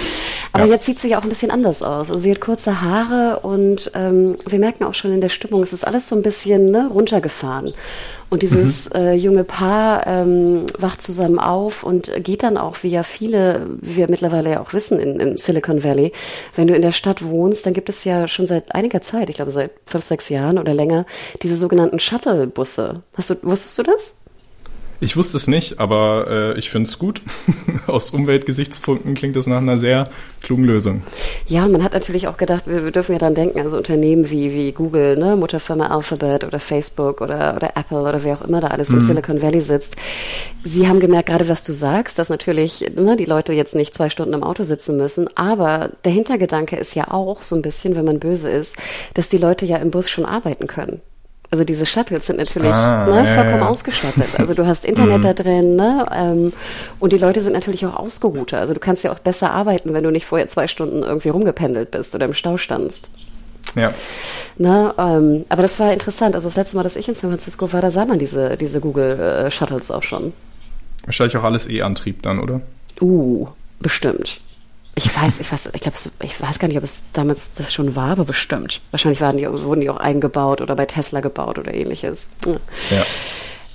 Aber 0.53 0.65
ja. 0.65 0.71
jetzt 0.71 0.85
sieht 0.85 0.99
sie 0.99 1.09
ja 1.09 1.19
auch 1.19 1.23
ein 1.23 1.29
bisschen 1.29 1.51
anders 1.51 1.83
aus. 1.83 2.09
Also 2.09 2.17
sie 2.17 2.31
hat 2.31 2.39
kurze 2.39 2.81
Haare 2.81 3.41
und 3.41 3.91
ähm, 3.93 4.37
wir 4.47 4.59
merken 4.59 4.85
auch 4.85 4.93
schon 4.93 5.11
in 5.11 5.19
der 5.19 5.27
Stimmung, 5.27 5.61
es 5.61 5.73
ist 5.73 5.85
alles 5.85 6.07
so 6.07 6.15
ein 6.15 6.21
bisschen 6.21 6.71
ne, 6.71 6.89
runtergefahren. 6.89 7.73
Und 8.29 8.41
dieses 8.41 8.89
mhm. 8.89 8.99
äh, 8.99 9.13
junge 9.13 9.43
Paar 9.43 10.07
ähm, 10.07 10.65
wacht 10.77 11.01
zusammen 11.01 11.39
auf 11.39 11.83
und 11.83 12.11
geht 12.23 12.43
dann 12.43 12.57
auch, 12.57 12.77
wie 12.81 12.89
ja 12.89 13.03
viele, 13.03 13.67
wie 13.81 13.97
wir 13.97 14.09
mittlerweile 14.09 14.51
ja 14.51 14.61
auch 14.61 14.73
wissen 14.73 14.99
in, 14.99 15.19
in 15.19 15.37
Silicon 15.37 15.83
Valley, 15.83 16.11
wenn 16.55 16.67
du 16.67 16.75
in 16.75 16.81
der 16.81 16.91
Stadt 16.91 17.23
wohnst, 17.23 17.65
dann 17.65 17.73
gibt 17.73 17.89
es 17.89 18.03
ja 18.03 18.27
schon 18.27 18.47
seit 18.47 18.73
einiger 18.73 19.01
Zeit, 19.01 19.29
ich 19.29 19.35
glaube 19.35 19.51
seit 19.51 19.71
fünf, 19.85 20.03
sechs 20.03 20.29
Jahren 20.29 20.57
oder 20.57 20.73
länger, 20.73 21.05
diese 21.43 21.55
sogenannten 21.55 21.99
Shuttle-Busse. 21.99 23.03
Hast 23.15 23.29
du, 23.29 23.35
wusstest 23.43 23.77
du 23.77 23.83
das? 23.83 24.17
Ich 24.99 25.17
wusste 25.17 25.37
es 25.37 25.47
nicht, 25.47 25.79
aber 25.79 26.27
äh, 26.29 26.59
ich 26.59 26.69
finde 26.69 26.89
es 26.89 26.97
gut. 26.97 27.21
Aus 27.87 28.11
Umweltgesichtspunkten 28.11 29.13
klingt 29.13 29.35
das 29.35 29.47
nach 29.47 29.57
einer 29.57 29.77
sehr 29.77 30.05
klugen 30.41 30.63
Lösung. 30.63 31.01
Ja, 31.47 31.67
man 31.67 31.83
hat 31.83 31.93
natürlich 31.93 32.27
auch 32.27 32.37
gedacht, 32.37 32.63
wir, 32.67 32.83
wir 32.83 32.91
dürfen 32.91 33.13
ja 33.13 33.19
dann 33.19 33.35
denken, 33.35 33.59
also 33.59 33.77
Unternehmen 33.77 34.29
wie, 34.29 34.53
wie 34.53 34.71
Google, 34.71 35.17
ne, 35.17 35.35
Mutterfirma 35.35 35.87
Alphabet 35.87 36.43
oder 36.43 36.59
Facebook 36.59 37.21
oder, 37.21 37.55
oder 37.55 37.71
Apple 37.75 38.01
oder 38.01 38.23
wer 38.23 38.35
auch 38.35 38.47
immer 38.47 38.61
da 38.61 38.67
alles 38.67 38.89
mhm. 38.89 38.95
im 38.95 39.01
Silicon 39.01 39.41
Valley 39.41 39.61
sitzt. 39.61 39.95
Sie 40.63 40.87
haben 40.87 40.99
gemerkt, 40.99 41.29
gerade 41.29 41.49
was 41.49 41.63
du 41.63 41.73
sagst, 41.73 42.17
dass 42.17 42.29
natürlich 42.29 42.91
ne, 42.95 43.15
die 43.15 43.25
Leute 43.25 43.53
jetzt 43.53 43.75
nicht 43.75 43.93
zwei 43.93 44.09
Stunden 44.09 44.33
im 44.33 44.43
Auto 44.43 44.63
sitzen 44.63 44.97
müssen, 44.97 45.27
aber 45.35 45.91
der 46.05 46.11
Hintergedanke 46.11 46.77
ist 46.77 46.95
ja 46.95 47.11
auch 47.11 47.41
so 47.41 47.55
ein 47.55 47.61
bisschen, 47.61 47.95
wenn 47.95 48.05
man 48.05 48.19
böse 48.19 48.49
ist, 48.49 48.75
dass 49.13 49.29
die 49.29 49.37
Leute 49.37 49.65
ja 49.65 49.77
im 49.77 49.91
Bus 49.91 50.09
schon 50.09 50.25
arbeiten 50.25 50.67
können. 50.67 51.01
Also 51.51 51.63
diese 51.63 51.85
Shuttles 51.85 52.25
sind 52.25 52.37
natürlich 52.37 52.73
ah, 52.73 53.05
ne, 53.05 53.25
vollkommen 53.25 53.59
ja. 53.59 53.67
ausgestattet. 53.67 54.27
Also 54.37 54.53
du 54.53 54.65
hast 54.65 54.85
Internet 54.85 55.23
da 55.23 55.33
drin, 55.33 55.75
ne? 55.75 56.05
Ähm, 56.11 56.53
und 56.99 57.13
die 57.13 57.17
Leute 57.17 57.41
sind 57.41 57.53
natürlich 57.53 57.85
auch 57.85 57.95
ausgeruhter. 57.95 58.59
Also 58.59 58.73
du 58.73 58.79
kannst 58.79 59.03
ja 59.03 59.11
auch 59.11 59.19
besser 59.19 59.51
arbeiten, 59.51 59.93
wenn 59.93 60.03
du 60.03 60.11
nicht 60.11 60.25
vorher 60.25 60.47
zwei 60.47 60.67
Stunden 60.67 61.03
irgendwie 61.03 61.29
rumgependelt 61.29 61.91
bist 61.91 62.15
oder 62.15 62.25
im 62.25 62.33
Stau 62.33 62.57
standst. 62.57 63.09
Ja. 63.75 63.93
Ne, 64.57 64.93
ähm, 64.97 65.45
aber 65.49 65.61
das 65.61 65.79
war 65.79 65.91
interessant. 65.91 66.35
Also 66.35 66.47
das 66.47 66.55
letzte 66.55 66.77
Mal, 66.77 66.83
dass 66.83 66.95
ich 66.95 67.07
in 67.07 67.15
San 67.15 67.29
Francisco 67.29 67.71
war, 67.73 67.81
da 67.81 67.91
sah 67.91 68.05
man 68.05 68.19
diese, 68.19 68.57
diese 68.57 68.79
Google 68.79 69.19
äh, 69.19 69.51
Shuttles 69.51 69.91
auch 69.91 70.03
schon. 70.03 70.33
Wahrscheinlich 71.03 71.37
auch 71.37 71.43
alles 71.43 71.69
E-Antrieb 71.69 72.21
dann, 72.23 72.39
oder? 72.39 72.61
Uh, 73.01 73.47
bestimmt. 73.79 74.39
Ich 74.97 75.13
weiß, 75.13 75.41
ich 75.41 75.51
weiß, 75.51 75.71
ich 75.73 75.81
glaube, 75.81 75.97
ich 76.21 76.41
weiß 76.41 76.57
gar 76.57 76.69
nicht, 76.69 76.77
ob 76.77 76.83
es 76.83 77.03
damals 77.11 77.53
das 77.53 77.73
schon 77.73 77.95
war, 77.97 78.11
aber 78.11 78.23
bestimmt. 78.23 78.81
Wahrscheinlich 78.91 79.19
waren 79.19 79.35
die, 79.35 79.45
wurden 79.45 79.81
die 79.81 79.89
auch 79.89 79.97
eingebaut 79.97 80.61
oder 80.61 80.75
bei 80.75 80.85
Tesla 80.85 81.19
gebaut 81.19 81.59
oder 81.59 81.73
ähnliches. 81.73 82.29
Ja. 82.45 82.53
ja. 82.97 83.05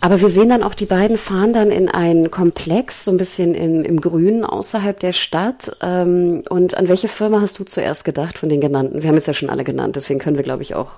Aber 0.03 0.21
wir 0.23 0.31
sehen 0.31 0.49
dann 0.49 0.63
auch, 0.63 0.75
die 0.75 0.87
beiden 0.87 1.19
fahren 1.19 1.53
dann 1.53 1.71
in 1.71 1.91
einen 1.91 2.31
Komplex, 2.31 3.05
so 3.05 3.11
ein 3.11 3.19
bisschen 3.19 3.55
im, 3.55 3.85
im 3.85 4.01
Grünen 4.01 4.45
außerhalb 4.45 4.99
der 4.99 5.13
Stadt. 5.13 5.77
Ähm, 5.83 6.43
und 6.49 6.75
an 6.75 6.89
welche 6.89 7.09
Firma 7.09 7.43
hast 7.43 7.59
du 7.59 7.65
zuerst 7.65 8.07
gedacht 8.07 8.39
von 8.39 8.49
den 8.49 8.63
genannten? 8.63 9.03
Wir 9.03 9.11
haben 9.11 9.19
es 9.19 9.27
ja 9.27 9.35
schon 9.35 9.51
alle 9.51 9.63
genannt, 9.63 9.97
deswegen 9.97 10.19
können 10.19 10.37
wir, 10.37 10.43
glaube 10.43 10.63
ich, 10.63 10.75
auch 10.75 10.93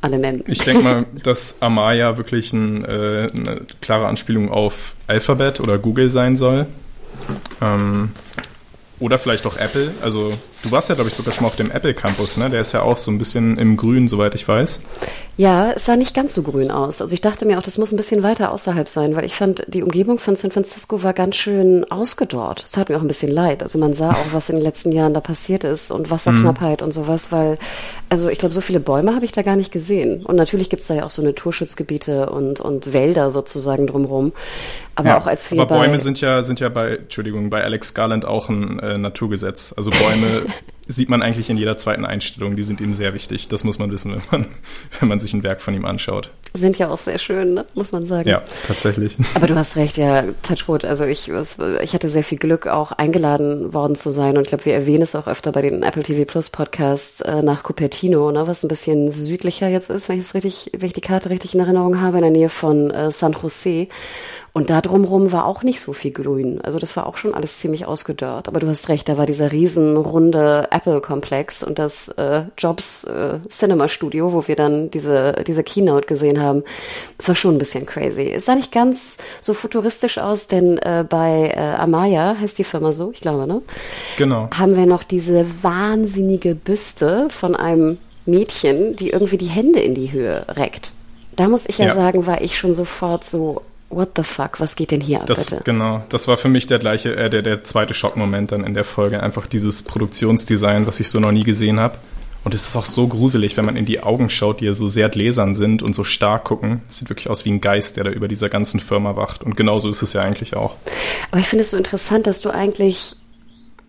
alle 0.00 0.18
nennen. 0.18 0.42
Ich 0.48 0.58
denke 0.58 0.82
mal, 0.82 1.06
dass 1.22 1.62
Amaya 1.62 2.16
wirklich 2.16 2.52
ein, 2.52 2.84
äh, 2.84 3.28
eine 3.32 3.60
klare 3.80 4.06
Anspielung 4.08 4.50
auf 4.50 4.94
Alphabet 5.06 5.60
oder 5.60 5.78
Google 5.78 6.10
sein 6.10 6.34
soll. 6.34 6.66
Ähm, 7.60 8.10
oder 9.00 9.18
vielleicht 9.18 9.46
auch 9.46 9.56
Apple. 9.56 9.92
Also 10.02 10.32
du 10.62 10.70
warst 10.70 10.88
ja, 10.88 10.94
glaube 10.94 11.08
ich, 11.08 11.14
sogar 11.14 11.32
schon 11.32 11.44
mal 11.44 11.48
auf 11.48 11.56
dem 11.56 11.70
Apple 11.70 11.94
Campus, 11.94 12.36
ne? 12.36 12.50
Der 12.50 12.60
ist 12.60 12.72
ja 12.72 12.82
auch 12.82 12.98
so 12.98 13.10
ein 13.10 13.18
bisschen 13.18 13.58
im 13.58 13.76
Grün, 13.76 14.08
soweit 14.08 14.34
ich 14.34 14.46
weiß. 14.46 14.80
Ja, 15.38 15.70
es 15.70 15.84
sah 15.84 15.94
nicht 15.94 16.16
ganz 16.16 16.34
so 16.34 16.42
grün 16.42 16.72
aus. 16.72 17.00
Also 17.00 17.14
ich 17.14 17.20
dachte 17.20 17.46
mir 17.46 17.58
auch, 17.58 17.62
das 17.62 17.78
muss 17.78 17.92
ein 17.92 17.96
bisschen 17.96 18.24
weiter 18.24 18.50
außerhalb 18.50 18.88
sein, 18.88 19.14
weil 19.14 19.24
ich 19.24 19.36
fand, 19.36 19.64
die 19.68 19.84
Umgebung 19.84 20.18
von 20.18 20.34
San 20.34 20.50
Francisco 20.50 21.04
war 21.04 21.12
ganz 21.12 21.36
schön 21.36 21.88
ausgedorrt. 21.92 22.64
Es 22.64 22.72
tat 22.72 22.88
mir 22.88 22.96
auch 22.96 23.02
ein 23.02 23.06
bisschen 23.06 23.30
leid. 23.30 23.62
Also 23.62 23.78
man 23.78 23.94
sah 23.94 24.10
auch, 24.10 24.32
was 24.32 24.48
in 24.50 24.56
den 24.56 24.64
letzten 24.64 24.90
Jahren 24.90 25.14
da 25.14 25.20
passiert 25.20 25.62
ist 25.62 25.92
und 25.92 26.10
Wasserknappheit 26.10 26.80
mhm. 26.80 26.86
und 26.86 26.90
sowas, 26.90 27.30
weil, 27.30 27.56
also 28.08 28.28
ich 28.28 28.38
glaube, 28.38 28.52
so 28.52 28.60
viele 28.60 28.80
Bäume 28.80 29.14
habe 29.14 29.24
ich 29.24 29.30
da 29.30 29.42
gar 29.42 29.54
nicht 29.54 29.70
gesehen. 29.70 30.26
Und 30.26 30.34
natürlich 30.34 30.70
gibt's 30.70 30.88
da 30.88 30.94
ja 30.94 31.04
auch 31.04 31.10
so 31.10 31.22
Naturschutzgebiete 31.22 32.30
und, 32.30 32.58
und 32.58 32.92
Wälder 32.92 33.30
sozusagen 33.30 33.86
drumherum. 33.86 34.32
Aber 34.96 35.10
ja, 35.10 35.20
auch 35.20 35.26
als 35.26 35.52
wir 35.52 35.62
aber 35.62 35.76
Bäume 35.76 36.00
sind 36.00 36.20
ja, 36.20 36.42
sind 36.42 36.58
ja 36.58 36.68
bei, 36.68 36.96
Entschuldigung, 36.96 37.48
bei 37.48 37.62
Alex 37.62 37.94
Garland 37.94 38.24
auch 38.24 38.48
ein 38.48 38.80
äh, 38.80 38.98
Naturgesetz. 38.98 39.72
Also 39.76 39.90
Bäume 39.90 40.46
sieht 40.88 41.10
man 41.10 41.22
eigentlich 41.22 41.50
in 41.50 41.58
jeder 41.58 41.76
zweiten 41.76 42.06
Einstellung. 42.06 42.56
Die 42.56 42.62
sind 42.62 42.80
ihm 42.80 42.94
sehr 42.94 43.12
wichtig. 43.12 43.48
Das 43.48 43.62
muss 43.62 43.78
man 43.78 43.90
wissen, 43.90 44.12
wenn 44.12 44.22
man, 44.30 44.46
wenn 45.00 45.08
man 45.08 45.20
sich 45.20 45.34
ein 45.34 45.42
Werk 45.42 45.60
von 45.60 45.74
ihm 45.74 45.84
anschaut. 45.84 46.30
Sind 46.54 46.78
ja 46.78 46.88
auch 46.88 46.98
sehr 46.98 47.18
schön, 47.18 47.54
ne? 47.54 47.66
muss 47.74 47.92
man 47.92 48.06
sagen. 48.06 48.26
Ja, 48.26 48.42
tatsächlich. 48.66 49.16
Aber 49.34 49.46
du 49.46 49.54
hast 49.54 49.76
recht, 49.76 49.98
ja, 49.98 50.24
Touchwood. 50.42 50.86
Also 50.86 51.04
ich, 51.04 51.30
ich 51.82 51.94
hatte 51.94 52.08
sehr 52.08 52.24
viel 52.24 52.38
Glück, 52.38 52.66
auch 52.66 52.92
eingeladen 52.92 53.74
worden 53.74 53.96
zu 53.96 54.08
sein. 54.08 54.38
Und 54.38 54.44
ich 54.44 54.48
glaube, 54.48 54.64
wir 54.64 54.74
erwähnen 54.74 55.02
es 55.02 55.14
auch 55.14 55.26
öfter 55.26 55.52
bei 55.52 55.60
den 55.60 55.82
Apple 55.82 56.02
TV 56.02 56.24
Plus 56.24 56.48
Podcasts 56.48 57.20
äh, 57.20 57.42
nach 57.42 57.62
Cupertino, 57.62 58.32
ne? 58.32 58.46
was 58.46 58.64
ein 58.64 58.68
bisschen 58.68 59.10
südlicher 59.10 59.68
jetzt 59.68 59.90
ist, 59.90 60.08
wenn 60.08 60.18
ich 60.18 60.24
es 60.24 60.34
richtig, 60.34 60.72
wenn 60.72 60.86
ich 60.86 60.94
die 60.94 61.02
Karte 61.02 61.28
richtig 61.28 61.54
in 61.54 61.60
Erinnerung 61.60 62.00
habe, 62.00 62.16
in 62.16 62.22
der 62.22 62.32
Nähe 62.32 62.48
von 62.48 62.90
äh, 62.90 63.10
San 63.10 63.36
Jose. 63.40 63.88
Und 64.58 64.70
da 64.70 64.80
drumherum 64.80 65.30
war 65.30 65.46
auch 65.46 65.62
nicht 65.62 65.80
so 65.80 65.92
viel 65.92 66.10
Grün. 66.10 66.60
Also 66.60 66.80
das 66.80 66.96
war 66.96 67.06
auch 67.06 67.16
schon 67.16 67.32
alles 67.32 67.58
ziemlich 67.58 67.86
ausgedörrt. 67.86 68.48
Aber 68.48 68.58
du 68.58 68.66
hast 68.66 68.88
recht, 68.88 69.08
da 69.08 69.16
war 69.16 69.24
dieser 69.24 69.52
riesenrunde 69.52 70.66
Apple-Komplex 70.72 71.62
und 71.62 71.78
das 71.78 72.08
äh, 72.08 72.42
Jobs 72.58 73.04
äh, 73.04 73.38
Cinema 73.48 73.86
Studio, 73.86 74.32
wo 74.32 74.48
wir 74.48 74.56
dann 74.56 74.90
diese, 74.90 75.44
diese 75.46 75.62
Keynote 75.62 76.08
gesehen 76.08 76.42
haben. 76.42 76.64
Das 77.18 77.28
war 77.28 77.36
schon 77.36 77.54
ein 77.54 77.58
bisschen 77.58 77.86
crazy. 77.86 78.32
Es 78.32 78.46
sah 78.46 78.56
nicht 78.56 78.72
ganz 78.72 79.18
so 79.40 79.54
futuristisch 79.54 80.18
aus, 80.18 80.48
denn 80.48 80.76
äh, 80.78 81.04
bei 81.08 81.52
äh, 81.54 81.60
Amaya 81.76 82.36
heißt 82.40 82.58
die 82.58 82.64
Firma 82.64 82.92
so, 82.92 83.12
ich 83.12 83.20
glaube, 83.20 83.46
ne? 83.46 83.62
Genau. 84.16 84.50
Haben 84.52 84.76
wir 84.76 84.86
noch 84.86 85.04
diese 85.04 85.46
wahnsinnige 85.62 86.56
Büste 86.56 87.28
von 87.30 87.54
einem 87.54 87.98
Mädchen, 88.26 88.96
die 88.96 89.10
irgendwie 89.10 89.38
die 89.38 89.46
Hände 89.46 89.78
in 89.78 89.94
die 89.94 90.10
Höhe 90.10 90.46
reckt. 90.48 90.90
Da 91.36 91.46
muss 91.46 91.68
ich 91.68 91.78
ja, 91.78 91.86
ja, 91.86 91.94
sagen, 91.94 92.26
war 92.26 92.40
ich 92.40 92.58
schon 92.58 92.74
sofort 92.74 93.22
so, 93.22 93.62
what 93.90 94.10
the 94.16 94.22
fuck, 94.22 94.60
was 94.60 94.76
geht 94.76 94.90
denn 94.90 95.00
hier 95.00 95.20
ab, 95.20 95.26
das, 95.26 95.46
bitte? 95.46 95.62
Genau, 95.64 96.04
das 96.08 96.28
war 96.28 96.36
für 96.36 96.48
mich 96.48 96.66
der 96.66 96.78
gleiche, 96.78 97.16
äh, 97.16 97.30
der, 97.30 97.42
der 97.42 97.64
zweite 97.64 97.94
Schockmoment 97.94 98.52
dann 98.52 98.64
in 98.64 98.74
der 98.74 98.84
Folge. 98.84 99.22
Einfach 99.22 99.46
dieses 99.46 99.82
Produktionsdesign, 99.82 100.86
was 100.86 101.00
ich 101.00 101.08
so 101.08 101.20
noch 101.20 101.32
nie 101.32 101.44
gesehen 101.44 101.80
habe. 101.80 101.96
Und 102.44 102.54
es 102.54 102.66
ist 102.66 102.76
auch 102.76 102.84
so 102.84 103.08
gruselig, 103.08 103.56
wenn 103.56 103.64
man 103.64 103.76
in 103.76 103.84
die 103.84 104.00
Augen 104.02 104.30
schaut, 104.30 104.60
die 104.60 104.66
ja 104.66 104.72
so 104.72 104.88
sehr 104.88 105.08
gläsern 105.08 105.54
sind 105.54 105.82
und 105.82 105.94
so 105.94 106.04
stark 106.04 106.44
gucken. 106.44 106.82
Es 106.88 106.98
sieht 106.98 107.10
wirklich 107.10 107.28
aus 107.28 107.44
wie 107.44 107.50
ein 107.50 107.60
Geist, 107.60 107.96
der 107.96 108.04
da 108.04 108.10
über 108.10 108.28
dieser 108.28 108.48
ganzen 108.48 108.80
Firma 108.80 109.16
wacht. 109.16 109.42
Und 109.42 109.56
genauso 109.56 109.90
ist 109.90 110.02
es 110.02 110.12
ja 110.12 110.22
eigentlich 110.22 110.56
auch. 110.56 110.76
Aber 111.30 111.40
ich 111.40 111.46
finde 111.46 111.62
es 111.62 111.70
so 111.70 111.76
interessant, 111.76 112.26
dass 112.26 112.40
du 112.40 112.50
eigentlich 112.50 113.16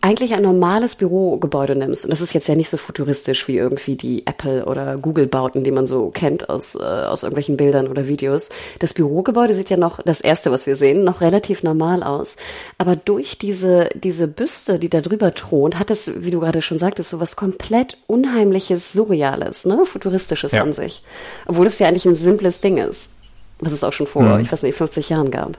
eigentlich 0.02 0.34
ein 0.34 0.44
normales 0.44 0.96
Bürogebäude 0.96 1.76
nimmst, 1.76 2.06
und 2.06 2.12
das 2.12 2.22
ist 2.22 2.34
jetzt 2.34 2.48
ja 2.48 2.56
nicht 2.56 2.70
so 2.70 2.78
futuristisch 2.78 3.48
wie 3.48 3.58
irgendwie 3.58 3.96
die 3.96 4.26
Apple- 4.26 4.66
oder 4.66 4.98
Google-Bauten, 4.98 5.64
die 5.64 5.72
man 5.72 5.86
so 5.86 6.10
kennt 6.10 6.50
aus, 6.50 6.76
äh, 6.76 6.84
aus 6.84 7.24
irgendwelchen 7.24 7.58
Bildern 7.58 7.88
oder 7.88 8.08
Videos. 8.08 8.50
Das 8.80 8.94
Bürogebäude 8.94 9.54
sieht 9.54 9.70
ja 9.70 9.78
noch, 9.78 10.02
das 10.04 10.22
erste, 10.22 10.52
was 10.52 10.66
wir 10.68 10.78
sehen, 10.78 11.04
noch 11.04 11.20
relativ 11.20 11.64
normal 11.64 12.04
aus. 12.04 12.38
Aber 12.78 12.96
durch 12.96 13.38
diese, 13.38 13.90
diese 13.94 14.28
Büste, 14.28 14.80
die 14.80 14.90
da 14.90 15.02
drüber 15.02 15.34
thront, 15.34 15.78
hat 15.78 15.92
es, 15.92 16.10
wie 16.24 16.32
du 16.32 16.40
gerade 16.40 16.62
schon 16.62 16.78
sagtest, 16.78 17.10
so 17.10 17.20
was 17.20 17.36
komplett 17.36 17.98
Unheimliches, 18.08 18.94
Surreales, 18.94 19.66
ne? 19.66 19.86
Futuristisches 19.86 20.54
ja. 20.54 20.62
an 20.62 20.72
sich. 20.72 21.04
Obwohl 21.46 21.68
es 21.68 21.78
ja 21.80 21.88
eigentlich 21.88 22.06
ein 22.06 22.16
simples 22.16 22.62
Ding 22.62 22.78
ist. 22.78 23.12
Was 23.60 23.74
es 23.74 23.84
auch 23.84 23.94
schon 23.94 24.08
vor, 24.08 24.24
mhm. 24.24 24.40
ich 24.40 24.52
weiß 24.52 24.64
nicht, 24.64 24.76
50 24.76 25.10
Jahren 25.10 25.32
gab. 25.32 25.58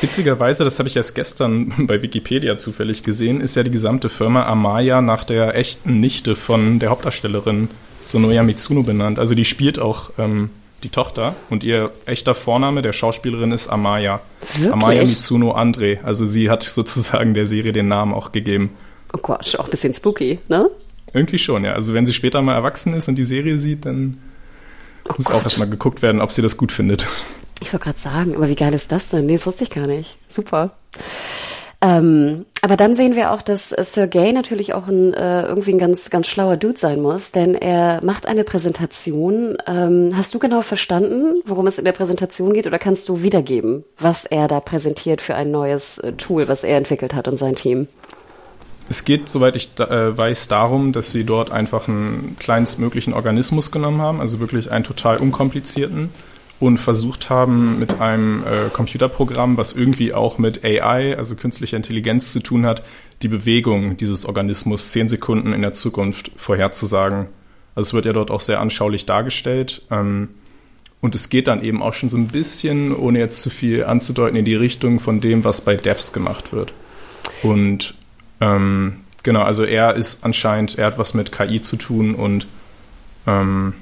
Witzigerweise, 0.00 0.64
das 0.64 0.78
habe 0.78 0.88
ich 0.88 0.96
erst 0.96 1.14
gestern 1.14 1.72
bei 1.86 2.02
Wikipedia 2.02 2.56
zufällig 2.56 3.02
gesehen, 3.02 3.40
ist 3.40 3.56
ja 3.56 3.62
die 3.62 3.70
gesamte 3.70 4.08
Firma 4.08 4.46
Amaya 4.46 5.02
nach 5.02 5.24
der 5.24 5.54
echten 5.54 6.00
Nichte 6.00 6.36
von 6.36 6.78
der 6.78 6.90
Hauptdarstellerin 6.90 7.68
Sonoya 8.04 8.42
Mitsuno 8.42 8.82
benannt. 8.82 9.18
Also 9.18 9.34
die 9.34 9.44
spielt 9.44 9.78
auch 9.78 10.10
ähm, 10.18 10.50
die 10.82 10.88
Tochter 10.88 11.34
und 11.50 11.64
ihr 11.64 11.92
echter 12.06 12.34
Vorname 12.34 12.82
der 12.82 12.92
Schauspielerin 12.92 13.52
ist 13.52 13.68
Amaya. 13.68 14.20
Wirklich? 14.40 14.72
Amaya 14.72 15.02
Mitsuno 15.02 15.52
Andre. 15.52 15.98
Also 16.02 16.26
sie 16.26 16.50
hat 16.50 16.62
sozusagen 16.64 17.34
der 17.34 17.46
Serie 17.46 17.72
den 17.72 17.88
Namen 17.88 18.14
auch 18.14 18.32
gegeben. 18.32 18.70
Oh 19.12 19.18
Gott, 19.18 19.56
auch 19.58 19.64
ein 19.64 19.70
bisschen 19.70 19.92
spooky, 19.92 20.38
ne? 20.48 20.70
Irgendwie 21.12 21.38
schon, 21.38 21.64
ja. 21.64 21.72
Also 21.72 21.92
wenn 21.92 22.06
sie 22.06 22.14
später 22.14 22.40
mal 22.40 22.54
erwachsen 22.54 22.94
ist 22.94 23.08
und 23.08 23.16
die 23.16 23.24
Serie 23.24 23.58
sieht, 23.58 23.84
dann 23.84 24.18
oh 25.08 25.14
muss 25.16 25.26
Gott. 25.26 25.36
auch 25.36 25.42
erstmal 25.42 25.68
geguckt 25.68 26.02
werden, 26.02 26.20
ob 26.20 26.30
sie 26.30 26.42
das 26.42 26.56
gut 26.56 26.72
findet. 26.72 27.06
Ich 27.60 27.72
wollte 27.72 27.84
gerade 27.84 27.98
sagen, 27.98 28.34
aber 28.34 28.48
wie 28.48 28.54
geil 28.54 28.74
ist 28.74 28.90
das 28.90 29.10
denn? 29.10 29.26
Nee, 29.26 29.36
das 29.36 29.46
wusste 29.46 29.64
ich 29.64 29.70
gar 29.70 29.86
nicht. 29.86 30.16
Super. 30.28 30.72
Ähm, 31.82 32.44
aber 32.60 32.76
dann 32.76 32.94
sehen 32.94 33.16
wir 33.16 33.32
auch, 33.32 33.40
dass 33.40 33.72
äh, 33.72 33.82
Sergey 33.84 34.32
natürlich 34.32 34.74
auch 34.74 34.86
ein, 34.86 35.14
äh, 35.14 35.46
irgendwie 35.46 35.72
ein 35.72 35.78
ganz, 35.78 36.10
ganz 36.10 36.26
schlauer 36.26 36.58
Dude 36.58 36.78
sein 36.78 37.00
muss, 37.00 37.32
denn 37.32 37.54
er 37.54 38.04
macht 38.04 38.26
eine 38.26 38.44
Präsentation. 38.44 39.56
Ähm, 39.66 40.10
hast 40.14 40.34
du 40.34 40.38
genau 40.38 40.60
verstanden, 40.60 41.40
worum 41.46 41.66
es 41.66 41.78
in 41.78 41.86
der 41.86 41.92
Präsentation 41.92 42.52
geht, 42.52 42.66
oder 42.66 42.78
kannst 42.78 43.08
du 43.08 43.22
wiedergeben, 43.22 43.84
was 43.98 44.26
er 44.26 44.46
da 44.46 44.60
präsentiert 44.60 45.22
für 45.22 45.34
ein 45.34 45.50
neues 45.50 45.98
äh, 45.98 46.12
Tool, 46.12 46.48
was 46.48 46.64
er 46.64 46.76
entwickelt 46.76 47.14
hat 47.14 47.28
und 47.28 47.36
sein 47.36 47.54
Team? 47.54 47.88
Es 48.90 49.04
geht, 49.06 49.30
soweit 49.30 49.56
ich 49.56 49.70
äh, 49.78 50.18
weiß, 50.18 50.48
darum, 50.48 50.92
dass 50.92 51.12
sie 51.12 51.24
dort 51.24 51.50
einfach 51.50 51.88
einen 51.88 52.36
kleinstmöglichen 52.38 53.14
Organismus 53.14 53.70
genommen 53.70 54.02
haben, 54.02 54.20
also 54.20 54.38
wirklich 54.38 54.70
einen 54.70 54.84
total 54.84 55.16
unkomplizierten 55.16 56.10
und 56.60 56.78
versucht 56.78 57.30
haben, 57.30 57.78
mit 57.78 58.00
einem 58.00 58.42
äh, 58.44 58.68
Computerprogramm, 58.70 59.56
was 59.56 59.72
irgendwie 59.72 60.12
auch 60.12 60.36
mit 60.38 60.62
AI, 60.62 61.16
also 61.16 61.34
künstlicher 61.34 61.78
Intelligenz 61.78 62.32
zu 62.32 62.40
tun 62.40 62.66
hat, 62.66 62.84
die 63.22 63.28
Bewegung 63.28 63.96
dieses 63.96 64.26
Organismus 64.26 64.92
zehn 64.92 65.08
Sekunden 65.08 65.54
in 65.54 65.62
der 65.62 65.72
Zukunft 65.72 66.30
vorherzusagen. 66.36 67.26
Also 67.74 67.88
es 67.88 67.94
wird 67.94 68.04
ja 68.04 68.12
dort 68.12 68.30
auch 68.30 68.40
sehr 68.40 68.60
anschaulich 68.60 69.06
dargestellt. 69.06 69.82
Ähm, 69.90 70.28
und 71.00 71.14
es 71.14 71.30
geht 71.30 71.46
dann 71.46 71.64
eben 71.64 71.82
auch 71.82 71.94
schon 71.94 72.10
so 72.10 72.18
ein 72.18 72.28
bisschen, 72.28 72.94
ohne 72.94 73.18
jetzt 73.18 73.40
zu 73.40 73.48
viel 73.48 73.84
anzudeuten, 73.84 74.36
in 74.36 74.44
die 74.44 74.54
Richtung 74.54 75.00
von 75.00 75.22
dem, 75.22 75.44
was 75.44 75.62
bei 75.62 75.76
Devs 75.76 76.12
gemacht 76.12 76.52
wird. 76.52 76.74
Und 77.42 77.94
ähm, 78.42 78.96
genau, 79.22 79.42
also 79.42 79.64
er 79.64 79.94
ist 79.94 80.24
anscheinend, 80.24 80.76
er 80.78 80.86
hat 80.86 80.98
was 80.98 81.14
mit 81.14 81.32
KI 81.32 81.62
zu 81.62 81.76
tun 81.76 82.14
und 82.14 82.46
ähm, 83.26 83.72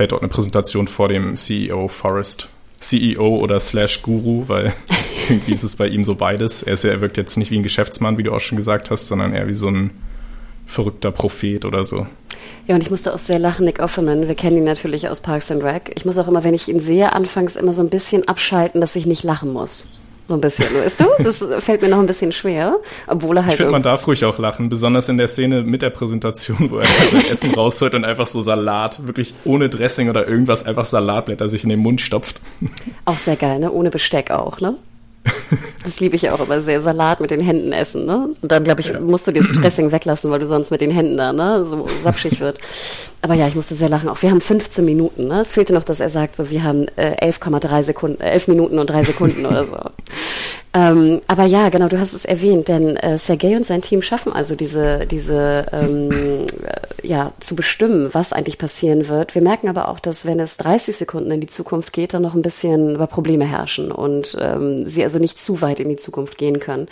hält 0.00 0.12
dort 0.12 0.22
eine 0.22 0.28
Präsentation 0.28 0.88
vor 0.88 1.08
dem 1.08 1.36
CEO 1.36 1.88
Forrest. 1.88 2.48
CEO 2.78 3.36
oder 3.36 3.60
slash 3.60 4.00
Guru, 4.00 4.44
weil 4.48 4.72
irgendwie 5.28 5.52
ist 5.52 5.62
es 5.62 5.76
bei 5.76 5.86
ihm 5.86 6.02
so 6.02 6.14
beides. 6.14 6.62
Er, 6.62 6.72
ist 6.74 6.84
ja, 6.84 6.90
er 6.90 7.00
wirkt 7.02 7.18
jetzt 7.18 7.36
nicht 7.36 7.50
wie 7.50 7.58
ein 7.58 7.62
Geschäftsmann, 7.62 8.16
wie 8.16 8.22
du 8.22 8.32
auch 8.32 8.40
schon 8.40 8.56
gesagt 8.56 8.90
hast, 8.90 9.06
sondern 9.06 9.34
eher 9.34 9.46
wie 9.46 9.54
so 9.54 9.68
ein 9.68 9.90
verrückter 10.66 11.10
Prophet 11.10 11.64
oder 11.66 11.84
so. 11.84 12.06
Ja, 12.66 12.74
und 12.74 12.82
ich 12.82 12.90
musste 12.90 13.12
auch 13.12 13.18
sehr 13.18 13.38
lachen, 13.38 13.66
Nick 13.66 13.80
Offerman. 13.80 14.28
Wir 14.28 14.34
kennen 14.34 14.56
ihn 14.56 14.64
natürlich 14.64 15.08
aus 15.08 15.20
Parks 15.20 15.50
and 15.50 15.62
Rec. 15.62 15.92
Ich 15.94 16.06
muss 16.06 16.16
auch 16.16 16.28
immer, 16.28 16.44
wenn 16.44 16.54
ich 16.54 16.68
ihn 16.68 16.80
sehe, 16.80 17.12
anfangs 17.12 17.56
immer 17.56 17.74
so 17.74 17.82
ein 17.82 17.90
bisschen 17.90 18.26
abschalten, 18.26 18.80
dass 18.80 18.96
ich 18.96 19.04
nicht 19.04 19.24
lachen 19.24 19.52
muss. 19.52 19.88
So 20.30 20.36
ein 20.36 20.40
bisschen, 20.40 20.68
weißt 20.72 21.00
du? 21.00 21.06
Das 21.24 21.44
fällt 21.64 21.82
mir 21.82 21.88
noch 21.88 21.98
ein 21.98 22.06
bisschen 22.06 22.30
schwer, 22.30 22.76
obwohl 23.08 23.38
er 23.38 23.46
halt. 23.46 23.54
Ich 23.54 23.56
finde, 23.56 23.72
man 23.72 23.82
darf 23.82 24.06
ruhig 24.06 24.24
auch 24.24 24.38
lachen, 24.38 24.68
besonders 24.68 25.08
in 25.08 25.18
der 25.18 25.26
Szene 25.26 25.64
mit 25.64 25.82
der 25.82 25.90
Präsentation, 25.90 26.70
wo 26.70 26.76
er 26.76 26.84
sein 26.84 27.24
Essen 27.32 27.52
rausholt 27.56 27.96
und 27.96 28.04
einfach 28.04 28.28
so 28.28 28.40
Salat, 28.40 29.04
wirklich 29.08 29.34
ohne 29.44 29.68
Dressing 29.68 30.08
oder 30.08 30.28
irgendwas, 30.28 30.64
einfach 30.64 30.84
Salatblätter 30.84 31.48
sich 31.48 31.64
in 31.64 31.68
den 31.68 31.80
Mund 31.80 32.00
stopft. 32.00 32.40
Auch 33.06 33.18
sehr 33.18 33.34
geil, 33.34 33.58
ne? 33.58 33.72
Ohne 33.72 33.90
Besteck 33.90 34.30
auch, 34.30 34.60
ne? 34.60 34.76
Das 35.82 35.98
liebe 35.98 36.14
ich 36.14 36.22
ja 36.22 36.32
auch 36.32 36.40
immer 36.40 36.60
sehr. 36.60 36.80
Salat 36.80 37.20
mit 37.20 37.32
den 37.32 37.40
Händen 37.40 37.72
essen, 37.72 38.06
ne? 38.06 38.28
Und 38.40 38.52
dann, 38.52 38.62
glaube 38.62 38.82
ich, 38.82 38.90
ja. 38.90 39.00
musst 39.00 39.26
du 39.26 39.32
das 39.32 39.48
Dressing 39.48 39.90
weglassen, 39.90 40.30
weil 40.30 40.38
du 40.38 40.46
sonst 40.46 40.70
mit 40.70 40.80
den 40.80 40.92
Händen 40.92 41.16
da, 41.16 41.32
ne, 41.32 41.64
so 41.64 41.88
sapschig 42.04 42.38
wird. 42.38 42.58
Aber 43.22 43.34
ja, 43.34 43.46
ich 43.46 43.54
musste 43.54 43.74
sehr 43.74 43.88
lachen. 43.88 44.08
Auch 44.08 44.22
wir 44.22 44.30
haben 44.30 44.40
15 44.40 44.84
Minuten. 44.84 45.28
Ne? 45.28 45.40
Es 45.40 45.52
fehlte 45.52 45.74
noch, 45.74 45.84
dass 45.84 46.00
er 46.00 46.08
sagt, 46.08 46.36
so 46.36 46.50
wir 46.50 46.62
haben 46.62 46.86
äh, 46.96 47.16
11,3 47.30 47.82
Sekunden, 47.82 48.20
äh, 48.22 48.30
11 48.30 48.48
Minuten 48.48 48.78
und 48.78 48.88
3 48.88 49.04
Sekunden 49.04 49.46
oder 49.46 49.64
so. 49.66 49.76
Ähm, 50.72 51.20
aber 51.26 51.46
ja, 51.46 51.68
genau, 51.68 51.88
du 51.88 51.98
hast 51.98 52.12
es 52.12 52.24
erwähnt, 52.24 52.68
denn 52.68 52.96
äh, 52.96 53.18
Sergei 53.18 53.56
und 53.56 53.66
sein 53.66 53.82
Team 53.82 54.02
schaffen 54.02 54.32
also 54.32 54.54
diese, 54.54 55.04
diese 55.04 55.66
ähm, 55.72 56.46
äh, 56.64 57.06
ja, 57.06 57.32
zu 57.40 57.56
bestimmen, 57.56 58.14
was 58.14 58.32
eigentlich 58.32 58.56
passieren 58.56 59.08
wird. 59.08 59.34
Wir 59.34 59.42
merken 59.42 59.68
aber 59.68 59.88
auch, 59.88 59.98
dass 59.98 60.26
wenn 60.26 60.38
es 60.38 60.58
30 60.58 60.96
Sekunden 60.96 61.32
in 61.32 61.40
die 61.40 61.48
Zukunft 61.48 61.92
geht, 61.92 62.14
dann 62.14 62.22
noch 62.22 62.34
ein 62.34 62.42
bisschen 62.42 62.94
über 62.94 63.08
Probleme 63.08 63.46
herrschen 63.46 63.90
und 63.90 64.36
ähm, 64.40 64.88
sie 64.88 65.02
also 65.02 65.18
nicht 65.18 65.40
zu 65.40 65.60
weit 65.60 65.80
in 65.80 65.88
die 65.88 65.96
Zukunft 65.96 66.38
gehen 66.38 66.60
können. 66.60 66.86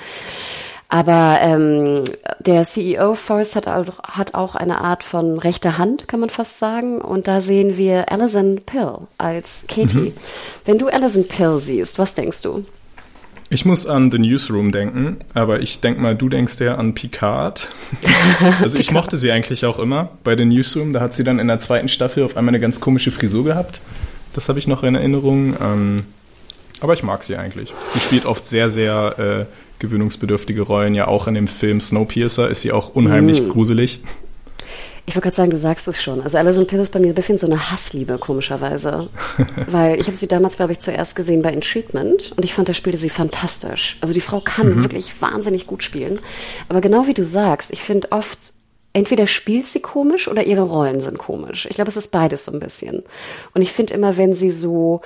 Aber 0.90 1.38
ähm, 1.42 2.04
der 2.38 2.64
CEO 2.64 3.14
Forrest 3.14 3.56
hat, 3.56 3.68
auch, 3.68 3.98
hat 4.02 4.34
auch 4.34 4.54
eine 4.54 4.80
Art 4.80 5.04
von 5.04 5.38
rechter 5.38 5.76
Hand, 5.76 6.08
kann 6.08 6.18
man 6.18 6.30
fast 6.30 6.58
sagen. 6.58 7.02
Und 7.02 7.28
da 7.28 7.42
sehen 7.42 7.76
wir 7.76 8.10
Alison 8.10 8.60
Pill 8.64 8.92
als 9.18 9.66
Katie. 9.68 9.98
Mhm. 9.98 10.12
Wenn 10.64 10.78
du 10.78 10.88
Alison 10.88 11.28
Pill 11.28 11.60
siehst, 11.60 11.98
was 11.98 12.14
denkst 12.14 12.40
du? 12.40 12.64
Ich 13.50 13.64
muss 13.64 13.86
an 13.86 14.10
The 14.10 14.18
Newsroom 14.18 14.72
denken, 14.72 15.18
aber 15.32 15.60
ich 15.60 15.80
denke 15.80 16.00
mal, 16.00 16.14
du 16.14 16.28
denkst 16.28 16.60
ja 16.60 16.74
an 16.74 16.94
Picard. 16.94 17.68
also 18.60 18.78
ich 18.78 18.90
mochte 18.90 19.16
sie 19.16 19.30
eigentlich 19.30 19.64
auch 19.64 19.78
immer 19.78 20.10
bei 20.22 20.36
The 20.36 20.44
Newsroom. 20.44 20.92
Da 20.92 21.00
hat 21.00 21.14
sie 21.14 21.24
dann 21.24 21.38
in 21.38 21.48
der 21.48 21.60
zweiten 21.60 21.88
Staffel 21.88 22.24
auf 22.24 22.36
einmal 22.36 22.52
eine 22.52 22.60
ganz 22.60 22.80
komische 22.80 23.10
Frisur 23.10 23.44
gehabt. 23.44 23.80
Das 24.34 24.48
habe 24.48 24.58
ich 24.58 24.66
noch 24.66 24.82
in 24.82 24.94
Erinnerung. 24.94 25.54
Ähm, 25.60 26.04
aber 26.80 26.94
ich 26.94 27.02
mag 27.02 27.24
sie 27.24 27.36
eigentlich. 27.36 27.72
Sie 27.92 28.00
spielt 28.00 28.26
oft 28.26 28.46
sehr, 28.46 28.70
sehr 28.70 29.46
äh, 29.48 29.67
gewöhnungsbedürftige 29.78 30.62
Rollen. 30.62 30.94
Ja, 30.94 31.08
auch 31.08 31.26
in 31.26 31.34
dem 31.34 31.48
Film 31.48 31.80
Snowpiercer 31.80 32.48
ist 32.48 32.62
sie 32.62 32.72
auch 32.72 32.94
unheimlich 32.94 33.42
mm. 33.42 33.48
gruselig. 33.48 34.00
Ich 35.08 35.14
wollte 35.14 35.24
gerade 35.24 35.36
sagen, 35.36 35.50
du 35.50 35.56
sagst 35.56 35.88
es 35.88 36.02
schon. 36.02 36.20
Also 36.20 36.36
Alison 36.36 36.66
Pill 36.66 36.80
ist 36.80 36.92
bei 36.92 36.98
mir 36.98 37.08
ein 37.08 37.14
bisschen 37.14 37.38
so 37.38 37.46
eine 37.46 37.70
Hassliebe, 37.70 38.18
komischerweise. 38.18 39.08
Weil 39.66 39.98
ich 39.98 40.06
habe 40.06 40.16
sie 40.18 40.28
damals, 40.28 40.56
glaube 40.56 40.72
ich, 40.72 40.80
zuerst 40.80 41.16
gesehen 41.16 41.40
bei 41.40 41.50
In 41.50 41.62
Treatment 41.62 42.32
und 42.36 42.44
ich 42.44 42.52
fand, 42.52 42.68
da 42.68 42.74
spielte 42.74 42.98
sie 42.98 43.08
fantastisch. 43.08 43.96
Also 44.02 44.12
die 44.12 44.20
Frau 44.20 44.40
kann 44.40 44.76
mhm. 44.76 44.82
wirklich 44.82 45.22
wahnsinnig 45.22 45.66
gut 45.66 45.82
spielen. 45.82 46.18
Aber 46.68 46.82
genau 46.82 47.06
wie 47.06 47.14
du 47.14 47.24
sagst, 47.24 47.72
ich 47.72 47.80
finde 47.80 48.12
oft, 48.12 48.38
entweder 48.92 49.26
spielt 49.26 49.68
sie 49.68 49.80
komisch 49.80 50.28
oder 50.28 50.44
ihre 50.44 50.60
Rollen 50.60 51.00
sind 51.00 51.16
komisch. 51.16 51.66
Ich 51.70 51.76
glaube, 51.76 51.88
es 51.88 51.96
ist 51.96 52.08
beides 52.08 52.44
so 52.44 52.52
ein 52.52 52.60
bisschen. 52.60 53.02
Und 53.54 53.62
ich 53.62 53.72
finde 53.72 53.94
immer, 53.94 54.18
wenn 54.18 54.34
sie 54.34 54.50
so 54.50 55.00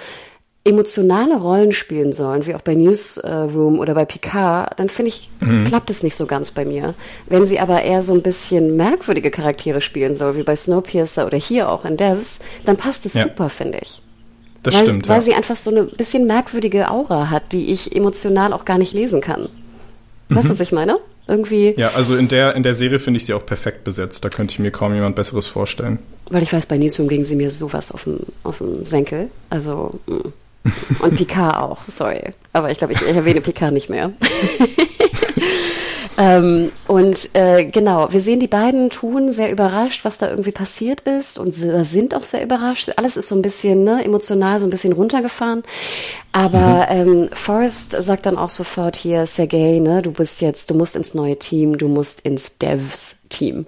emotionale 0.64 1.36
Rollen 1.36 1.72
spielen 1.72 2.12
sollen, 2.12 2.46
wie 2.46 2.54
auch 2.54 2.60
bei 2.60 2.74
Newsroom 2.74 3.80
oder 3.80 3.94
bei 3.94 4.04
Picard, 4.04 4.78
dann 4.78 4.88
finde 4.88 5.08
ich, 5.08 5.28
mhm. 5.40 5.64
klappt 5.64 5.90
es 5.90 6.04
nicht 6.04 6.14
so 6.14 6.26
ganz 6.26 6.52
bei 6.52 6.64
mir. 6.64 6.94
Wenn 7.26 7.46
sie 7.46 7.58
aber 7.58 7.82
eher 7.82 8.02
so 8.02 8.14
ein 8.14 8.22
bisschen 8.22 8.76
merkwürdige 8.76 9.32
Charaktere 9.32 9.80
spielen 9.80 10.14
soll, 10.14 10.36
wie 10.36 10.44
bei 10.44 10.54
Snowpiercer 10.54 11.26
oder 11.26 11.36
hier 11.36 11.68
auch 11.68 11.84
in 11.84 11.96
Devs, 11.96 12.38
dann 12.64 12.76
passt 12.76 13.04
es 13.06 13.14
ja. 13.14 13.24
super, 13.24 13.50
finde 13.50 13.78
ich. 13.82 14.02
Das 14.62 14.74
weil, 14.74 14.82
stimmt. 14.84 15.08
Weil 15.08 15.16
ja. 15.16 15.22
sie 15.22 15.34
einfach 15.34 15.56
so 15.56 15.70
eine 15.70 15.82
bisschen 15.82 16.28
merkwürdige 16.28 16.90
Aura 16.90 17.30
hat, 17.30 17.50
die 17.50 17.72
ich 17.72 17.94
emotional 17.96 18.52
auch 18.52 18.64
gar 18.64 18.78
nicht 18.78 18.92
lesen 18.92 19.20
kann. 19.20 19.48
Mhm. 20.28 20.36
Weißt 20.36 20.46
du, 20.46 20.50
was 20.50 20.60
ich 20.60 20.70
meine? 20.70 20.98
Irgendwie. 21.26 21.74
Ja, 21.76 21.92
also 21.94 22.16
in 22.16 22.28
der, 22.28 22.54
in 22.54 22.62
der 22.62 22.74
Serie 22.74 23.00
finde 23.00 23.18
ich 23.18 23.26
sie 23.26 23.34
auch 23.34 23.46
perfekt 23.46 23.82
besetzt. 23.82 24.24
Da 24.24 24.28
könnte 24.28 24.52
ich 24.52 24.58
mir 24.60 24.70
kaum 24.70 24.94
jemand 24.94 25.16
Besseres 25.16 25.48
vorstellen. 25.48 25.98
Weil 26.30 26.42
ich 26.42 26.52
weiß, 26.52 26.66
bei 26.66 26.78
Newsroom 26.78 27.08
ging 27.08 27.24
sie 27.24 27.36
mir 27.36 27.50
sowas 27.50 27.90
auf 27.90 28.04
dem, 28.04 28.20
auf 28.44 28.58
dem 28.58 28.86
Senkel. 28.86 29.28
Also, 29.50 29.98
mh. 30.06 30.32
Und 31.00 31.16
Picard 31.16 31.56
auch, 31.56 31.78
sorry. 31.88 32.32
Aber 32.52 32.70
ich 32.70 32.78
glaube, 32.78 32.92
ich, 32.92 33.02
ich 33.02 33.16
erwähne 33.16 33.40
Picard 33.40 33.72
nicht 33.72 33.90
mehr. 33.90 34.12
ähm, 36.18 36.70
und 36.86 37.30
äh, 37.34 37.64
genau, 37.64 38.12
wir 38.12 38.20
sehen 38.20 38.38
die 38.38 38.46
beiden 38.46 38.90
tun 38.90 39.32
sehr 39.32 39.50
überrascht, 39.50 40.04
was 40.04 40.18
da 40.18 40.28
irgendwie 40.30 40.52
passiert 40.52 41.00
ist 41.00 41.38
und 41.38 41.52
sind 41.52 42.14
auch 42.14 42.24
sehr 42.24 42.42
überrascht. 42.42 42.90
Alles 42.96 43.16
ist 43.16 43.28
so 43.28 43.34
ein 43.34 43.42
bisschen 43.42 43.82
ne, 43.82 44.04
emotional, 44.04 44.60
so 44.60 44.66
ein 44.66 44.70
bisschen 44.70 44.92
runtergefahren. 44.92 45.64
Aber 46.30 46.86
mhm. 46.90 47.22
ähm, 47.24 47.28
Forrest 47.32 47.96
sagt 47.98 48.26
dann 48.26 48.38
auch 48.38 48.50
sofort 48.50 48.96
hier, 48.96 49.26
Sergei, 49.26 49.80
ne, 49.80 50.02
du 50.02 50.12
bist 50.12 50.40
jetzt, 50.40 50.70
du 50.70 50.74
musst 50.74 50.94
ins 50.94 51.14
neue 51.14 51.38
Team, 51.38 51.76
du 51.76 51.88
musst 51.88 52.20
ins 52.20 52.58
Devs-Team. 52.58 53.66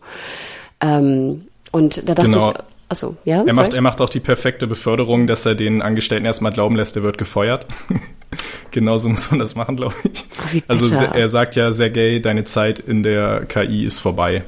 Ähm, 0.81 1.49
und 1.73 2.09
da 2.09 2.15
dachte 2.15 2.31
genau. 2.31 2.51
ich, 2.51 2.57
Achso, 2.95 3.17
ja. 3.25 3.43
Er 3.45 3.55
macht, 3.55 3.75
er 3.75 3.81
macht 3.81 4.01
auch 4.01 4.09
die 4.09 4.21
perfekte 4.21 4.69
Beförderung, 4.69 5.27
dass 5.27 5.45
er 5.45 5.57
den 5.57 5.83
Angestellten 5.83 6.27
erstmal 6.27 6.53
glauben 6.53 6.77
lässt, 6.77 6.95
er 6.95 7.03
wird 7.03 7.19
gefeuert. 7.19 7.67
Genauso 8.71 9.09
muss 9.09 9.33
man 9.33 9.41
das 9.41 9.57
machen, 9.57 9.77
glaube 9.77 9.97
ich. 10.05 10.25
Oh, 10.39 10.61
also 10.69 10.95
er 10.95 11.29
sagt 11.29 11.57
ja, 11.57 11.73
Sergej, 11.73 12.21
deine 12.21 12.45
Zeit 12.45 12.79
in 12.79 13.03
der 13.03 13.47
KI 13.47 13.85
ist 13.85 13.99
vorbei. 13.99 14.45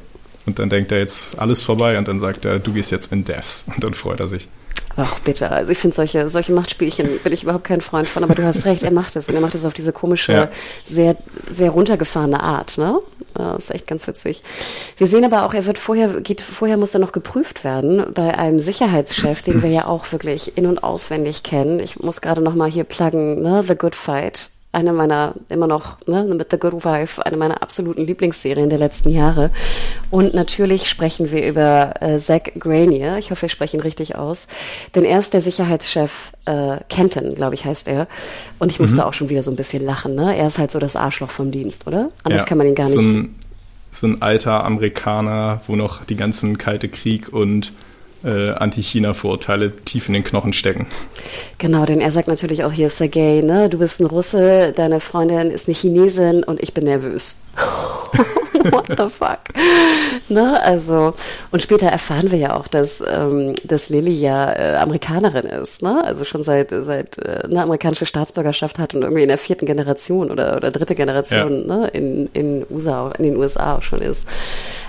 Und 0.46 0.60
dann 0.60 0.70
denkt 0.70 0.92
er 0.92 0.98
jetzt 0.98 1.40
alles 1.40 1.60
vorbei 1.60 1.98
und 1.98 2.06
dann 2.06 2.20
sagt 2.20 2.44
er, 2.44 2.60
du 2.60 2.72
gehst 2.72 2.92
jetzt 2.92 3.12
in 3.12 3.24
Devs. 3.24 3.66
Und 3.74 3.82
dann 3.82 3.94
freut 3.94 4.20
er 4.20 4.28
sich. 4.28 4.46
Ach, 4.96 5.18
bitte. 5.18 5.50
Also 5.50 5.72
ich 5.72 5.78
finde 5.78 5.96
solche, 5.96 6.30
solche 6.30 6.52
Machtspielchen 6.52 7.18
bin 7.24 7.32
ich 7.32 7.42
überhaupt 7.42 7.64
kein 7.64 7.80
Freund 7.80 8.06
von, 8.06 8.22
aber 8.22 8.36
du 8.36 8.44
hast 8.44 8.64
recht, 8.64 8.84
er 8.84 8.92
macht 8.92 9.16
es. 9.16 9.28
Und 9.28 9.34
er 9.34 9.40
macht 9.40 9.56
es 9.56 9.64
auf 9.64 9.74
diese 9.74 9.92
komische, 9.92 10.32
ja. 10.32 10.48
sehr, 10.84 11.16
sehr 11.50 11.70
runtergefahrene 11.70 12.40
Art, 12.40 12.78
ne? 12.78 13.00
Das 13.38 13.64
ist 13.64 13.70
echt 13.70 13.86
ganz 13.86 14.06
witzig. 14.06 14.42
Wir 14.96 15.06
sehen 15.06 15.24
aber 15.24 15.46
auch, 15.46 15.54
er 15.54 15.66
wird 15.66 15.78
vorher, 15.78 16.20
geht, 16.20 16.40
vorher 16.40 16.76
muss 16.76 16.94
er 16.94 17.00
noch 17.00 17.12
geprüft 17.12 17.64
werden 17.64 18.04
bei 18.12 18.36
einem 18.36 18.58
Sicherheitschef, 18.58 19.42
den 19.42 19.62
wir 19.62 19.70
ja 19.70 19.86
auch 19.86 20.12
wirklich 20.12 20.56
in- 20.56 20.66
und 20.66 20.82
auswendig 20.82 21.42
kennen. 21.42 21.80
Ich 21.80 22.00
muss 22.00 22.20
gerade 22.20 22.40
noch 22.40 22.54
mal 22.54 22.70
hier 22.70 22.84
pluggen, 22.84 23.42
ne? 23.42 23.62
The 23.62 23.76
Good 23.76 23.94
Fight 23.94 24.50
eine 24.72 24.92
meiner, 24.92 25.34
immer 25.48 25.66
noch, 25.66 25.96
ne, 26.06 26.24
mit 26.24 26.50
The 26.50 26.58
Good 26.58 26.84
Wife, 26.84 27.24
eine 27.24 27.38
meiner 27.38 27.62
absoluten 27.62 28.04
Lieblingsserien 28.04 28.68
der 28.68 28.78
letzten 28.78 29.08
Jahre. 29.08 29.50
Und 30.10 30.34
natürlich 30.34 30.88
sprechen 30.88 31.30
wir 31.30 31.46
über 31.46 31.94
äh, 32.02 32.18
Zach 32.18 32.42
Granier. 32.58 33.16
Ich 33.16 33.30
hoffe, 33.30 33.46
ich 33.46 33.52
spreche 33.52 33.76
ihn 33.78 33.82
richtig 33.82 34.16
aus. 34.16 34.48
Denn 34.94 35.04
er 35.04 35.18
ist 35.18 35.32
der 35.32 35.40
Sicherheitschef 35.40 36.32
äh, 36.44 36.78
Kenton, 36.90 37.34
glaube 37.34 37.54
ich, 37.54 37.64
heißt 37.64 37.88
er. 37.88 38.06
Und 38.58 38.70
ich 38.70 38.78
musste 38.78 38.98
mhm. 38.98 39.02
auch 39.04 39.14
schon 39.14 39.30
wieder 39.30 39.42
so 39.42 39.50
ein 39.50 39.56
bisschen 39.56 39.84
lachen. 39.84 40.14
Ne? 40.14 40.36
Er 40.36 40.46
ist 40.46 40.58
halt 40.58 40.70
so 40.70 40.78
das 40.78 40.94
Arschloch 40.94 41.30
vom 41.30 41.50
Dienst, 41.50 41.86
oder? 41.86 42.10
Anders 42.22 42.42
ja, 42.42 42.46
kann 42.46 42.58
man 42.58 42.66
ihn 42.66 42.74
gar 42.74 42.84
nicht. 42.84 42.94
So 42.94 43.00
ein, 43.00 43.34
so 43.90 44.06
ein 44.06 44.20
alter 44.20 44.64
Amerikaner, 44.64 45.62
wo 45.66 45.76
noch 45.76 46.04
die 46.04 46.16
ganzen 46.16 46.58
Kalte 46.58 46.90
Krieg 46.90 47.32
und 47.32 47.72
äh, 48.26 48.50
Anti-China-Vorurteile 48.50 49.74
tief 49.84 50.08
in 50.08 50.14
den 50.14 50.24
Knochen 50.24 50.52
stecken. 50.52 50.86
Genau, 51.58 51.86
denn 51.86 52.00
er 52.00 52.10
sagt 52.10 52.28
natürlich 52.28 52.64
auch 52.64 52.72
hier, 52.72 52.90
Sergei, 52.90 53.40
ne, 53.42 53.68
du 53.68 53.78
bist 53.78 54.00
ein 54.00 54.06
Russe, 54.06 54.72
deine 54.74 55.00
Freundin 55.00 55.50
ist 55.50 55.68
eine 55.68 55.76
Chinesin 55.76 56.42
und 56.42 56.62
ich 56.62 56.74
bin 56.74 56.84
nervös. 56.84 57.40
What 58.70 58.88
the 58.88 59.08
fuck? 59.08 59.40
ne, 60.28 60.60
also, 60.62 61.14
und 61.52 61.62
später 61.62 61.86
erfahren 61.86 62.30
wir 62.30 62.38
ja 62.38 62.56
auch, 62.56 62.66
dass, 62.66 63.02
ähm, 63.06 63.54
dass 63.64 63.90
Lilly 63.90 64.12
ja 64.12 64.52
äh, 64.52 64.76
Amerikanerin 64.76 65.46
ist, 65.46 65.82
ne? 65.82 66.02
Also 66.04 66.24
schon 66.24 66.42
seit, 66.42 66.70
seit 66.70 67.18
äh, 67.18 67.42
eine 67.44 67.62
amerikanische 67.62 68.06
Staatsbürgerschaft 68.06 68.78
hat 68.78 68.94
und 68.94 69.02
irgendwie 69.02 69.22
in 69.22 69.28
der 69.28 69.38
vierten 69.38 69.66
Generation 69.66 70.30
oder, 70.30 70.56
oder 70.56 70.70
dritte 70.70 70.94
Generation, 70.94 71.68
ja. 71.68 71.76
ne, 71.76 71.88
in, 71.88 72.28
in 72.32 72.66
USA, 72.70 73.12
in 73.18 73.24
den 73.24 73.36
USA 73.36 73.76
auch 73.76 73.82
schon 73.82 74.00
ist. 74.00 74.26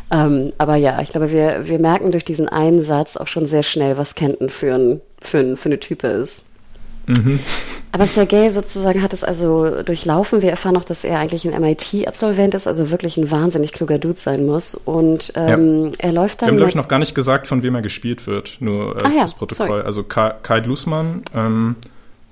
Ähm, 0.09 0.53
aber 0.57 0.75
ja, 0.75 1.01
ich 1.01 1.09
glaube, 1.09 1.31
wir, 1.31 1.67
wir 1.67 1.79
merken 1.79 2.11
durch 2.11 2.25
diesen 2.25 2.47
einen 2.47 2.81
Satz 2.81 3.17
auch 3.17 3.27
schon 3.27 3.45
sehr 3.45 3.63
schnell, 3.63 3.97
was 3.97 4.15
Kenton 4.15 4.49
für, 4.49 4.73
ein, 4.73 5.01
für, 5.21 5.39
ein, 5.39 5.57
für 5.57 5.69
eine 5.69 5.79
Type 5.79 6.07
ist. 6.07 6.43
Mhm. 7.07 7.39
Aber 7.93 8.05
Sergei 8.05 8.49
sozusagen 8.49 9.01
hat 9.01 9.13
es 9.13 9.23
also 9.23 9.81
durchlaufen. 9.81 10.41
Wir 10.41 10.51
erfahren 10.51 10.75
auch, 10.75 10.83
dass 10.83 11.03
er 11.03 11.19
eigentlich 11.19 11.47
ein 11.47 11.59
MIT-Absolvent 11.59 12.53
ist, 12.53 12.67
also 12.67 12.91
wirklich 12.91 13.17
ein 13.17 13.31
wahnsinnig 13.31 13.71
kluger 13.71 13.97
Dude 13.97 14.19
sein 14.19 14.45
muss. 14.45 14.75
Und 14.75 15.31
ähm, 15.35 15.85
ja. 15.85 15.91
er 15.99 16.13
läuft 16.13 16.41
dann. 16.41 16.47
Wir 16.47 16.51
haben, 16.51 16.57
glaube 16.57 16.69
ich, 16.69 16.75
noch 16.75 16.89
gar 16.89 16.99
nicht 16.99 17.15
gesagt, 17.15 17.47
von 17.47 17.63
wem 17.63 17.75
er 17.75 17.81
gespielt 17.81 18.27
wird. 18.27 18.57
Nur 18.59 18.97
äh, 18.97 19.05
ah, 19.05 19.11
ja. 19.15 19.21
das 19.23 19.33
Protokoll. 19.33 19.67
Sorry. 19.67 19.81
Also 19.83 20.03
Kai 20.03 20.59
Lusmann, 20.59 21.23
ähm, 21.33 21.75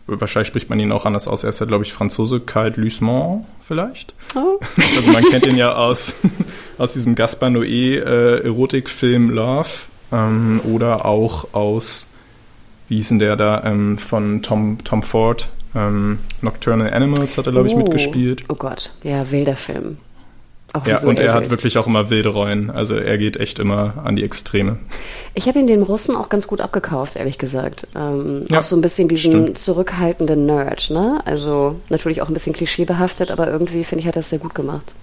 wahrscheinlich 0.07 0.47
spricht 0.47 0.69
man 0.69 0.79
ihn 0.79 0.91
auch 0.91 1.05
anders 1.05 1.27
aus. 1.27 1.43
Er 1.43 1.49
ist 1.49 1.59
ja, 1.59 1.65
glaube 1.65 1.83
ich, 1.83 1.93
Franzose, 1.93 2.39
Kai 2.39 2.69
Lusman 2.69 3.45
vielleicht. 3.59 4.13
Oh. 4.35 4.59
Also 4.95 5.11
man 5.11 5.23
kennt 5.23 5.45
ihn 5.45 5.57
ja 5.57 5.75
aus, 5.75 6.15
aus 6.77 6.93
diesem 6.93 7.15
Gaspar 7.15 7.49
Noé 7.49 7.99
äh, 7.99 8.45
Erotikfilm 8.45 9.29
Love 9.31 9.69
ähm, 10.11 10.61
oder 10.63 11.05
auch 11.05 11.53
aus 11.53 12.09
wie 12.87 12.97
hieß 12.97 13.09
denn 13.09 13.19
der 13.19 13.35
da, 13.35 13.63
ähm, 13.63 13.97
von 13.97 14.41
Tom, 14.41 14.77
Tom 14.83 15.03
Ford, 15.03 15.49
ähm, 15.75 16.19
Nocturnal 16.41 16.93
Animals 16.93 17.37
hat 17.37 17.47
er, 17.47 17.51
glaube 17.51 17.67
ich, 17.67 17.73
oh. 17.73 17.79
mitgespielt. 17.79 18.43
Oh 18.47 18.55
Gott, 18.55 18.91
ja, 19.03 19.29
wilder 19.31 19.55
Film. 19.55 19.97
Auch 20.75 20.85
ja, 20.85 20.99
und 21.03 21.19
er 21.19 21.33
hat 21.33 21.51
wirklich 21.51 21.77
auch 21.77 21.87
immer 21.87 22.09
wilde 22.09 22.27
Rollen. 22.27 22.69
Also 22.69 22.95
er 22.95 23.17
geht 23.17 23.37
echt 23.37 23.59
immer 23.59 23.93
an 24.03 24.17
die 24.17 24.23
Extreme. 24.25 24.77
Ich 25.33 25.47
habe 25.47 25.57
ihn 25.57 25.67
den 25.67 25.83
Russen 25.83 26.17
auch 26.17 26.27
ganz 26.27 26.47
gut 26.47 26.59
abgekauft, 26.59 27.15
ehrlich 27.15 27.37
gesagt. 27.37 27.87
Ähm, 27.95 28.43
ja, 28.49 28.59
auch 28.59 28.63
so 28.63 28.75
ein 28.75 28.81
bisschen 28.81 29.07
diesen 29.07 29.31
stimmt. 29.31 29.57
zurückhaltenden 29.57 30.45
Nerd, 30.45 30.89
ne? 30.89 31.21
Also 31.23 31.79
natürlich 31.87 32.21
auch 32.21 32.27
ein 32.27 32.33
bisschen 32.33 32.51
klischeebehaftet, 32.51 33.31
aber 33.31 33.47
irgendwie, 33.47 33.85
finde 33.85 34.01
ich, 34.01 34.07
hat 34.07 34.17
er 34.17 34.21
das 34.21 34.29
sehr 34.31 34.39
gut 34.39 34.53
gemacht. 34.53 34.93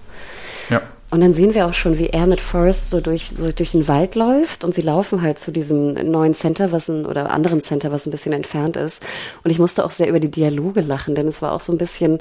Ja. 0.69 0.83
Und 1.09 1.21
dann 1.21 1.33
sehen 1.33 1.53
wir 1.53 1.67
auch 1.67 1.73
schon, 1.73 1.97
wie 1.97 2.07
er 2.07 2.25
mit 2.25 2.41
Forrest 2.41 2.89
so 2.89 2.99
durch, 3.01 3.29
so 3.35 3.51
durch 3.51 3.71
den 3.71 3.87
Wald 3.87 4.15
läuft 4.15 4.63
und 4.63 4.73
sie 4.73 4.81
laufen 4.81 5.21
halt 5.21 5.37
zu 5.37 5.51
diesem 5.51 5.93
neuen 5.93 6.33
Center, 6.33 6.71
was 6.71 6.87
ein, 6.87 7.05
oder 7.05 7.29
anderen 7.29 7.61
Center, 7.61 7.91
was 7.91 8.07
ein 8.07 8.11
bisschen 8.11 8.33
entfernt 8.33 8.77
ist. 8.77 9.03
Und 9.43 9.51
ich 9.51 9.59
musste 9.59 9.85
auch 9.85 9.91
sehr 9.91 10.09
über 10.09 10.19
die 10.19 10.31
Dialoge 10.31 10.81
lachen, 10.81 11.13
denn 11.13 11.27
es 11.27 11.41
war 11.41 11.51
auch 11.51 11.59
so 11.59 11.71
ein 11.71 11.77
bisschen 11.77 12.19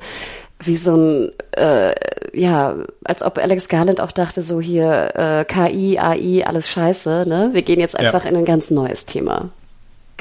wie 0.65 0.77
so 0.77 0.97
ein, 0.97 1.33
äh, 1.53 1.93
ja, 2.33 2.77
als 3.05 3.23
ob 3.23 3.39
Alex 3.39 3.69
Garland 3.69 4.01
auch 4.01 4.13
dachte, 4.13 4.43
so 4.43 4.61
hier 4.61 5.13
äh, 5.15 5.45
KI, 5.45 5.99
AI, 5.99 6.45
alles 6.47 6.69
scheiße, 6.69 7.25
ne? 7.27 7.51
Wir 7.53 7.63
gehen 7.63 7.81
jetzt 7.81 7.99
einfach 7.99 8.25
ja. 8.25 8.31
in 8.31 8.37
ein 8.37 8.45
ganz 8.45 8.71
neues 8.71 9.07
Thema. 9.07 9.51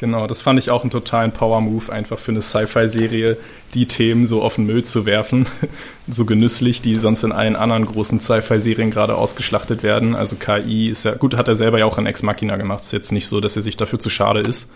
Genau, 0.01 0.25
das 0.25 0.41
fand 0.41 0.57
ich 0.57 0.71
auch 0.71 0.81
einen 0.81 0.89
totalen 0.89 1.31
Power-Move, 1.31 1.93
einfach 1.93 2.17
für 2.17 2.31
eine 2.31 2.41
Sci-Fi-Serie 2.41 3.37
die 3.75 3.85
Themen 3.85 4.25
so 4.25 4.41
auf 4.41 4.55
den 4.55 4.65
Müll 4.65 4.83
zu 4.83 5.05
werfen. 5.05 5.45
so 6.09 6.25
genüsslich, 6.25 6.81
die 6.81 6.97
sonst 6.97 7.23
in 7.23 7.31
allen 7.31 7.55
anderen 7.55 7.85
großen 7.85 8.19
Sci-Fi-Serien 8.19 8.89
gerade 8.89 9.13
ausgeschlachtet 9.15 9.83
werden. 9.83 10.15
Also 10.15 10.37
KI 10.37 10.89
ist 10.89 11.05
ja, 11.05 11.13
gut, 11.13 11.37
hat 11.37 11.47
er 11.47 11.53
selber 11.53 11.77
ja 11.77 11.85
auch 11.85 11.99
in 11.99 12.07
Ex 12.07 12.23
Machina 12.23 12.57
gemacht. 12.57 12.81
Ist 12.81 12.93
jetzt 12.93 13.11
nicht 13.11 13.27
so, 13.27 13.41
dass 13.41 13.55
er 13.55 13.61
sich 13.61 13.77
dafür 13.77 13.99
zu 13.99 14.09
schade 14.09 14.39
ist. 14.39 14.71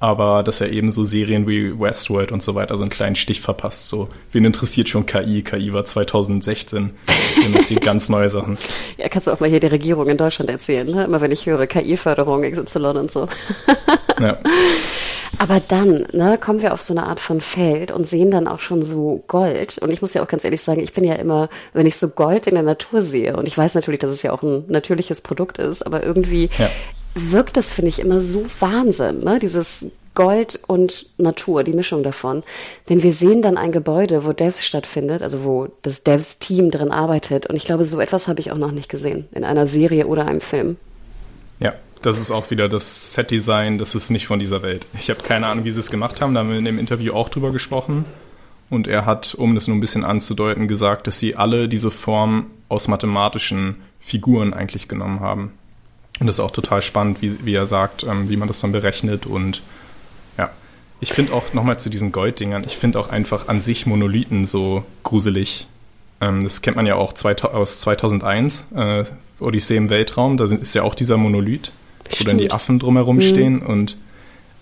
Aber 0.00 0.42
dass 0.42 0.62
er 0.62 0.70
eben 0.72 0.90
so 0.90 1.04
Serien 1.04 1.46
wie 1.46 1.78
Westworld 1.78 2.32
und 2.32 2.42
so 2.42 2.54
weiter 2.54 2.74
so 2.76 2.82
einen 2.82 2.90
kleinen 2.90 3.16
Stich 3.16 3.42
verpasst. 3.42 3.88
So, 3.88 4.08
wen 4.32 4.46
interessiert 4.46 4.88
schon 4.88 5.04
KI? 5.04 5.42
KI 5.42 5.74
war 5.74 5.84
2016. 5.84 6.92
Wir 7.52 7.60
hier 7.60 7.80
ganz 7.80 8.08
neue 8.08 8.28
Sachen. 8.28 8.56
Ja, 8.96 9.08
kannst 9.08 9.26
du 9.26 9.32
auch 9.32 9.40
mal 9.40 9.48
hier 9.48 9.60
der 9.60 9.72
Regierung 9.72 10.08
in 10.08 10.16
Deutschland 10.18 10.50
erzählen, 10.50 10.86
ne? 10.86 11.04
Immer 11.04 11.20
wenn 11.20 11.30
ich 11.30 11.46
höre 11.46 11.66
KI-Förderung 11.66 12.42
XY 12.42 12.78
und 12.78 13.10
so. 13.10 13.28
ja. 14.20 14.38
Aber 15.38 15.60
dann, 15.60 16.06
ne, 16.12 16.38
kommen 16.38 16.60
wir 16.60 16.74
auf 16.74 16.82
so 16.82 16.92
eine 16.92 17.04
Art 17.04 17.20
von 17.20 17.40
Feld 17.40 17.92
und 17.92 18.06
sehen 18.06 18.30
dann 18.30 18.46
auch 18.46 18.58
schon 18.58 18.82
so 18.82 19.24
Gold. 19.26 19.78
Und 19.78 19.90
ich 19.90 20.02
muss 20.02 20.12
ja 20.12 20.22
auch 20.22 20.28
ganz 20.28 20.44
ehrlich 20.44 20.62
sagen, 20.62 20.80
ich 20.80 20.92
bin 20.92 21.04
ja 21.04 21.14
immer, 21.14 21.48
wenn 21.72 21.86
ich 21.86 21.96
so 21.96 22.08
Gold 22.08 22.46
in 22.46 22.54
der 22.54 22.62
Natur 22.62 23.02
sehe, 23.02 23.36
und 23.36 23.46
ich 23.46 23.56
weiß 23.56 23.74
natürlich, 23.74 24.00
dass 24.00 24.10
es 24.10 24.22
ja 24.22 24.32
auch 24.32 24.42
ein 24.42 24.64
natürliches 24.68 25.22
Produkt 25.22 25.58
ist, 25.58 25.86
aber 25.86 26.02
irgendwie 26.02 26.50
ja. 26.58 26.68
Wirkt 27.14 27.56
das, 27.56 27.72
finde 27.72 27.88
ich, 27.88 27.98
immer 27.98 28.20
so 28.20 28.44
Wahnsinn, 28.60 29.20
ne? 29.24 29.38
Dieses 29.38 29.86
Gold 30.14 30.60
und 30.66 31.06
Natur, 31.18 31.62
die 31.62 31.72
Mischung 31.72 32.02
davon. 32.02 32.42
Denn 32.88 33.02
wir 33.02 33.12
sehen 33.12 33.42
dann 33.42 33.56
ein 33.56 33.72
Gebäude, 33.72 34.24
wo 34.24 34.32
Devs 34.32 34.64
stattfindet, 34.64 35.22
also 35.22 35.44
wo 35.44 35.68
das 35.82 36.02
Devs-Team 36.02 36.70
drin 36.70 36.90
arbeitet. 36.90 37.46
Und 37.46 37.56
ich 37.56 37.64
glaube, 37.64 37.84
so 37.84 38.00
etwas 38.00 38.28
habe 38.28 38.40
ich 38.40 38.50
auch 38.50 38.58
noch 38.58 38.72
nicht 38.72 38.88
gesehen 38.88 39.28
in 39.32 39.44
einer 39.44 39.66
Serie 39.66 40.06
oder 40.06 40.26
einem 40.26 40.40
Film. 40.40 40.76
Ja, 41.60 41.74
das 42.02 42.20
ist 42.20 42.30
auch 42.30 42.50
wieder 42.50 42.68
das 42.68 43.14
Set-Design, 43.14 43.78
das 43.78 43.94
ist 43.94 44.10
nicht 44.10 44.26
von 44.26 44.40
dieser 44.40 44.62
Welt. 44.62 44.86
Ich 44.98 45.10
habe 45.10 45.22
keine 45.22 45.46
Ahnung, 45.46 45.64
wie 45.64 45.70
sie 45.70 45.80
es 45.80 45.90
gemacht 45.90 46.20
haben, 46.20 46.34
da 46.34 46.40
haben 46.40 46.50
wir 46.50 46.58
in 46.58 46.64
dem 46.64 46.78
Interview 46.78 47.12
auch 47.12 47.28
drüber 47.28 47.52
gesprochen. 47.52 48.04
Und 48.68 48.86
er 48.86 49.04
hat, 49.04 49.34
um 49.34 49.54
das 49.54 49.68
nur 49.68 49.76
ein 49.76 49.80
bisschen 49.80 50.04
anzudeuten, 50.04 50.68
gesagt, 50.68 51.06
dass 51.06 51.18
sie 51.18 51.34
alle 51.34 51.68
diese 51.68 51.90
Form 51.90 52.50
aus 52.68 52.88
mathematischen 52.88 53.76
Figuren 53.98 54.54
eigentlich 54.54 54.86
genommen 54.86 55.20
haben. 55.20 55.52
Und 56.20 56.26
das 56.26 56.36
ist 56.36 56.40
auch 56.40 56.50
total 56.52 56.82
spannend, 56.82 57.22
wie, 57.22 57.44
wie 57.44 57.54
er 57.54 57.66
sagt, 57.66 58.04
ähm, 58.04 58.28
wie 58.28 58.36
man 58.36 58.46
das 58.46 58.60
dann 58.60 58.72
berechnet 58.72 59.26
und 59.26 59.62
ich 61.00 61.12
finde 61.12 61.32
auch 61.32 61.54
nochmal 61.54 61.80
zu 61.80 61.88
diesen 61.88 62.12
Golddingern, 62.12 62.62
ich 62.64 62.76
finde 62.76 62.98
auch 62.98 63.08
einfach 63.08 63.48
an 63.48 63.60
sich 63.60 63.86
Monolithen 63.86 64.44
so 64.44 64.84
gruselig. 65.02 65.66
Ähm, 66.20 66.44
das 66.44 66.60
kennt 66.60 66.76
man 66.76 66.86
ja 66.86 66.96
auch 66.96 67.14
aus 67.24 67.80
2001, 67.80 68.68
äh, 68.74 69.04
Odyssee 69.40 69.76
im 69.76 69.88
Weltraum, 69.88 70.36
da 70.36 70.46
sind, 70.46 70.60
ist 70.60 70.74
ja 70.74 70.82
auch 70.82 70.94
dieser 70.94 71.16
Monolith, 71.16 71.72
Stimmt. 72.06 72.20
wo 72.20 72.24
dann 72.24 72.38
die 72.38 72.52
Affen 72.52 72.78
drumherum 72.78 73.16
mhm. 73.16 73.22
stehen 73.22 73.62
und 73.62 73.96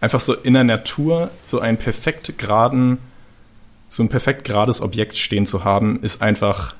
einfach 0.00 0.20
so 0.20 0.34
in 0.34 0.54
der 0.54 0.62
Natur 0.62 1.30
so 1.44 1.58
einen 1.58 1.76
perfekt 1.76 2.38
geraden, 2.38 2.98
so 3.88 4.04
ein 4.04 4.08
perfekt 4.08 4.44
gerades 4.44 4.80
Objekt 4.80 5.16
stehen 5.16 5.44
zu 5.44 5.64
haben, 5.64 6.00
ist 6.02 6.22
einfach 6.22 6.76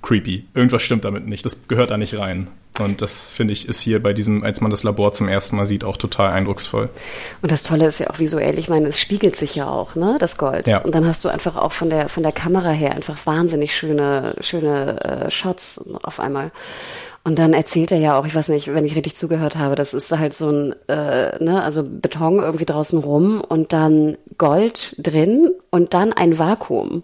creepy. 0.00 0.46
Irgendwas 0.54 0.82
stimmt 0.82 1.04
damit 1.04 1.26
nicht, 1.26 1.44
das 1.44 1.68
gehört 1.68 1.90
da 1.90 1.98
nicht 1.98 2.16
rein. 2.16 2.48
Und 2.80 3.02
das 3.02 3.30
finde 3.30 3.52
ich 3.52 3.68
ist 3.68 3.80
hier 3.80 4.02
bei 4.02 4.12
diesem, 4.12 4.42
als 4.42 4.60
man 4.60 4.70
das 4.70 4.82
Labor 4.82 5.12
zum 5.12 5.28
ersten 5.28 5.56
Mal 5.56 5.64
sieht, 5.64 5.84
auch 5.84 5.96
total 5.96 6.30
eindrucksvoll. 6.30 6.88
Und 7.40 7.52
das 7.52 7.62
Tolle 7.62 7.86
ist 7.86 8.00
ja 8.00 8.10
auch 8.10 8.18
visuell. 8.18 8.58
Ich 8.58 8.68
meine, 8.68 8.88
es 8.88 9.00
spiegelt 9.00 9.36
sich 9.36 9.54
ja 9.54 9.68
auch, 9.68 9.94
ne, 9.94 10.16
das 10.18 10.38
Gold. 10.38 10.66
Ja. 10.66 10.78
Und 10.78 10.92
dann 10.92 11.06
hast 11.06 11.24
du 11.24 11.28
einfach 11.28 11.56
auch 11.56 11.72
von 11.72 11.88
der 11.88 12.08
von 12.08 12.24
der 12.24 12.32
Kamera 12.32 12.70
her 12.70 12.92
einfach 12.92 13.16
wahnsinnig 13.26 13.76
schöne 13.76 14.34
schöne 14.40 15.00
äh, 15.04 15.30
Shots 15.30 15.88
auf 16.02 16.18
einmal. 16.18 16.50
Und 17.26 17.38
dann 17.38 17.54
erzählt 17.54 17.90
er 17.90 17.98
ja 17.98 18.18
auch, 18.18 18.26
ich 18.26 18.34
weiß 18.34 18.48
nicht, 18.48 18.74
wenn 18.74 18.84
ich 18.84 18.96
richtig 18.96 19.14
zugehört 19.14 19.56
habe, 19.56 19.76
das 19.76 19.94
ist 19.94 20.12
halt 20.12 20.34
so 20.34 20.50
ein, 20.50 20.74
äh, 20.88 21.42
ne, 21.42 21.62
also 21.62 21.82
Beton 21.82 22.40
irgendwie 22.40 22.66
draußen 22.66 22.98
rum 22.98 23.40
und 23.40 23.72
dann 23.72 24.18
Gold 24.36 24.94
drin 24.98 25.50
und 25.70 25.94
dann 25.94 26.12
ein 26.12 26.38
Vakuum. 26.38 27.02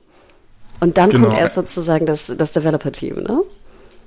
Und 0.80 0.98
dann 0.98 1.10
genau. 1.10 1.28
kommt 1.28 1.40
erst 1.40 1.54
sozusagen 1.54 2.04
das, 2.04 2.32
das 2.36 2.52
Developer-Team, 2.52 3.22
ne? 3.22 3.40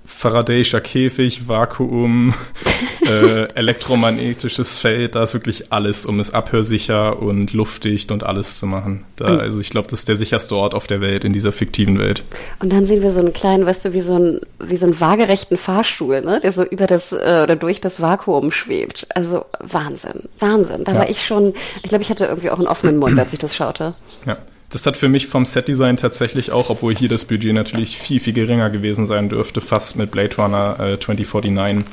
Faradayischer 0.06 0.82
Käfig, 0.82 1.48
Vakuum, 1.48 2.34
äh, 3.08 3.46
elektromagnetisches 3.54 4.78
Feld, 4.78 5.16
da 5.16 5.24
ist 5.24 5.34
wirklich 5.34 5.72
alles, 5.72 6.06
um 6.06 6.20
es 6.20 6.34
abhörsicher 6.34 7.22
und 7.22 7.54
luftdicht 7.54 8.12
und 8.12 8.24
alles 8.24 8.60
zu 8.60 8.68
machen. 8.68 9.06
Da, 9.16 9.38
also 9.38 9.62
ich 9.62 9.70
glaube, 9.70 9.88
das 9.90 10.00
ist 10.00 10.10
der 10.10 10.18
sicherste 10.18 10.56
Ort 10.56 10.74
auf 10.74 10.88
der 10.88 11.00
Welt, 11.00 11.24
in 11.24 11.32
dieser 11.32 11.54
fiktiven 11.54 12.00
Welt. 12.00 12.24
Und 12.60 12.74
dann 12.74 12.86
sehen 12.86 13.02
wir 13.02 13.12
so 13.12 13.22
einen 13.22 13.34
kleinen, 13.34 13.66
weißt 13.66 13.86
du, 13.86 13.94
wie 13.94 14.02
so, 14.02 14.18
ein, 14.18 14.40
wie 14.60 14.76
so 14.76 14.86
einen 14.86 15.00
waagerechten 15.00 15.58
Fahrstuhl, 15.58 16.22
ne? 16.22 16.40
der 16.42 16.52
so 16.52 16.64
über 16.64 16.86
das 16.86 17.14
äh, 17.14 17.42
oder 17.44 17.56
durch 17.56 17.80
das 17.80 18.02
Vakuum 18.02 18.52
schwebt. 18.52 19.08
Also 19.16 19.46
Wahnsinn, 19.60 20.24
Wahnsinn. 20.40 20.84
Da 20.84 20.94
ja. 20.94 21.00
war 21.00 21.10
ich 21.10 21.26
schon, 21.26 21.54
ich 21.82 21.90
glaube, 21.90 22.04
ich 22.04 22.10
hatte 22.10 22.26
irgendwie 22.26 22.50
auch 22.50 22.60
einen 22.60 22.68
offenen 22.68 22.98
Mund, 22.98 23.18
als 23.18 23.32
ich 23.32 23.40
das 23.40 23.56
schaute. 23.56 23.94
Ja. 24.26 24.38
Das 24.74 24.88
hat 24.88 24.98
für 24.98 25.08
mich 25.08 25.28
vom 25.28 25.46
Setdesign 25.46 25.98
tatsächlich 25.98 26.52
auch, 26.52 26.72
obwohl 26.72 26.96
hier 26.96 27.08
das 27.08 27.26
Budget 27.26 27.54
natürlich 27.54 27.96
viel, 27.96 28.20
viel 28.20 28.34
geringer 28.34 28.72
gewesen 28.72 29.06
sein 29.06 29.30
dürfte, 29.30 29.62
fast 29.62 29.98
mit 29.98 30.10
Blade 30.10 30.36
Runner 30.36 30.80
äh, 30.80 31.00
2049 31.00 31.86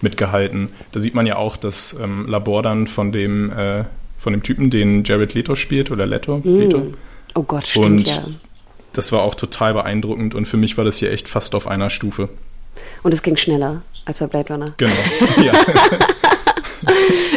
mitgehalten. 0.00 0.70
Da 0.90 0.98
sieht 0.98 1.14
man 1.14 1.26
ja 1.26 1.36
auch 1.36 1.56
das 1.56 1.96
ähm, 2.02 2.26
Labor 2.28 2.64
dann 2.64 2.88
von 2.88 3.12
dem, 3.12 3.52
äh, 3.52 3.84
von 4.18 4.32
dem 4.32 4.42
Typen, 4.42 4.70
den 4.70 5.04
Jared 5.04 5.32
Leto 5.34 5.54
spielt, 5.54 5.92
oder 5.92 6.06
Leto. 6.06 6.38
Mm. 6.42 6.58
Leto. 6.58 6.94
Oh 7.36 7.44
Gott, 7.44 7.68
stimmt, 7.68 7.86
und 7.86 8.08
ja. 8.08 8.24
Das 8.94 9.12
war 9.12 9.22
auch 9.22 9.36
total 9.36 9.72
beeindruckend 9.72 10.34
und 10.34 10.46
für 10.46 10.56
mich 10.56 10.76
war 10.76 10.84
das 10.84 10.98
hier 10.98 11.12
echt 11.12 11.28
fast 11.28 11.54
auf 11.54 11.68
einer 11.68 11.88
Stufe. 11.88 12.30
Und 13.04 13.14
es 13.14 13.22
ging 13.22 13.36
schneller 13.36 13.82
als 14.06 14.18
bei 14.18 14.26
Blade 14.26 14.52
Runner. 14.52 14.74
Genau, 14.76 14.92
ja. 15.40 15.52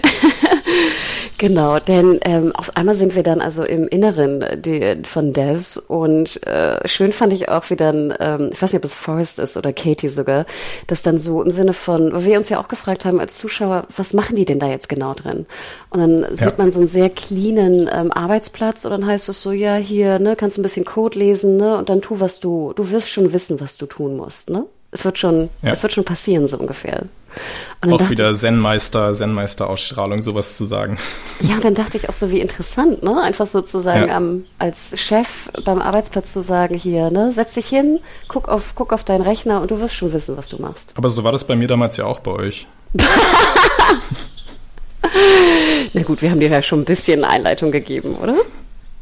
Genau, 1.39 1.77
denn 1.79 2.19
ähm, 2.25 2.55
auf 2.55 2.75
einmal 2.75 2.95
sind 2.95 3.15
wir 3.15 3.21
dann 3.21 3.41
also 3.41 3.63
im 3.63 3.87
Inneren 3.87 4.43
die, 4.55 4.97
von 5.03 5.33
Devs 5.33 5.77
und 5.77 6.45
äh, 6.47 6.87
schön 6.87 7.13
fand 7.13 7.31
ich 7.31 7.49
auch, 7.49 7.69
wie 7.69 7.75
dann, 7.75 8.11
ähm, 8.19 8.49
ich 8.51 8.59
weiß 8.59 8.73
nicht, 8.73 8.79
ob 8.79 8.85
es 8.85 8.95
Forrest 8.95 9.37
ist 9.37 9.55
oder 9.55 9.71
Katie 9.71 10.09
sogar, 10.09 10.47
dass 10.87 11.03
dann 11.03 11.19
so 11.19 11.43
im 11.43 11.51
Sinne 11.51 11.73
von, 11.73 12.11
weil 12.11 12.25
wir 12.25 12.37
uns 12.37 12.49
ja 12.49 12.59
auch 12.59 12.67
gefragt 12.67 13.05
haben 13.05 13.19
als 13.19 13.37
Zuschauer, 13.37 13.85
was 13.95 14.13
machen 14.13 14.35
die 14.35 14.45
denn 14.45 14.57
da 14.57 14.67
jetzt 14.67 14.89
genau 14.89 15.13
drin? 15.13 15.45
Und 15.91 15.99
dann 15.99 16.21
ja. 16.21 16.45
sieht 16.45 16.57
man 16.57 16.71
so 16.71 16.79
einen 16.79 16.87
sehr 16.87 17.11
cleanen 17.11 17.87
ähm, 17.93 18.11
Arbeitsplatz 18.11 18.83
und 18.83 18.91
dann 18.91 19.05
heißt 19.05 19.29
es 19.29 19.39
so, 19.39 19.51
ja, 19.51 19.75
hier, 19.75 20.17
ne, 20.17 20.35
kannst 20.35 20.57
ein 20.57 20.63
bisschen 20.63 20.85
Code 20.85 21.19
lesen, 21.19 21.57
ne, 21.57 21.77
und 21.77 21.89
dann 21.89 22.01
tu, 22.01 22.19
was 22.19 22.39
du, 22.39 22.73
du 22.75 22.89
wirst 22.89 23.09
schon 23.09 23.31
wissen, 23.31 23.61
was 23.61 23.77
du 23.77 23.85
tun 23.85 24.17
musst, 24.17 24.49
ne? 24.49 24.65
Es 24.89 25.05
wird 25.05 25.19
schon, 25.19 25.49
ja. 25.61 25.71
es 25.71 25.83
wird 25.83 25.93
schon 25.93 26.05
passieren, 26.05 26.47
so 26.47 26.57
ungefähr. 26.57 27.03
Auch 27.81 28.09
wieder 28.09 28.33
Zen-Meister, 28.33 29.11
Zen-Meister-Ausstrahlung, 29.13 30.21
sowas 30.21 30.57
zu 30.57 30.65
sagen. 30.65 30.97
Ja, 31.41 31.55
und 31.55 31.63
dann 31.63 31.75
dachte 31.75 31.97
ich 31.97 32.09
auch 32.09 32.13
so, 32.13 32.31
wie 32.31 32.39
interessant, 32.39 33.03
ne? 33.03 33.21
Einfach 33.21 33.45
sozusagen 33.45 34.07
ja. 34.07 34.17
ähm, 34.17 34.45
als 34.57 34.99
Chef 34.99 35.49
beim 35.63 35.79
Arbeitsplatz 35.79 36.33
zu 36.33 36.41
sagen, 36.41 36.73
hier, 36.75 37.11
ne, 37.11 37.31
setz 37.31 37.53
dich 37.53 37.67
hin, 37.67 37.99
guck 38.27 38.49
auf, 38.49 38.73
guck 38.73 38.91
auf 38.91 39.03
deinen 39.03 39.21
Rechner 39.21 39.61
und 39.61 39.69
du 39.69 39.79
wirst 39.79 39.93
schon 39.93 40.11
wissen, 40.13 40.35
was 40.35 40.49
du 40.49 40.59
machst. 40.59 40.93
Aber 40.95 41.09
so 41.09 41.23
war 41.23 41.31
das 41.31 41.45
bei 41.45 41.55
mir 41.55 41.67
damals 41.67 41.95
ja 41.97 42.05
auch 42.05 42.19
bei 42.19 42.31
euch. 42.31 42.65
Na 45.93 46.01
gut, 46.03 46.21
wir 46.21 46.31
haben 46.31 46.39
dir 46.39 46.49
ja 46.49 46.61
schon 46.61 46.81
ein 46.81 46.85
bisschen 46.85 47.23
Einleitung 47.23 47.71
gegeben, 47.71 48.15
oder? 48.15 48.35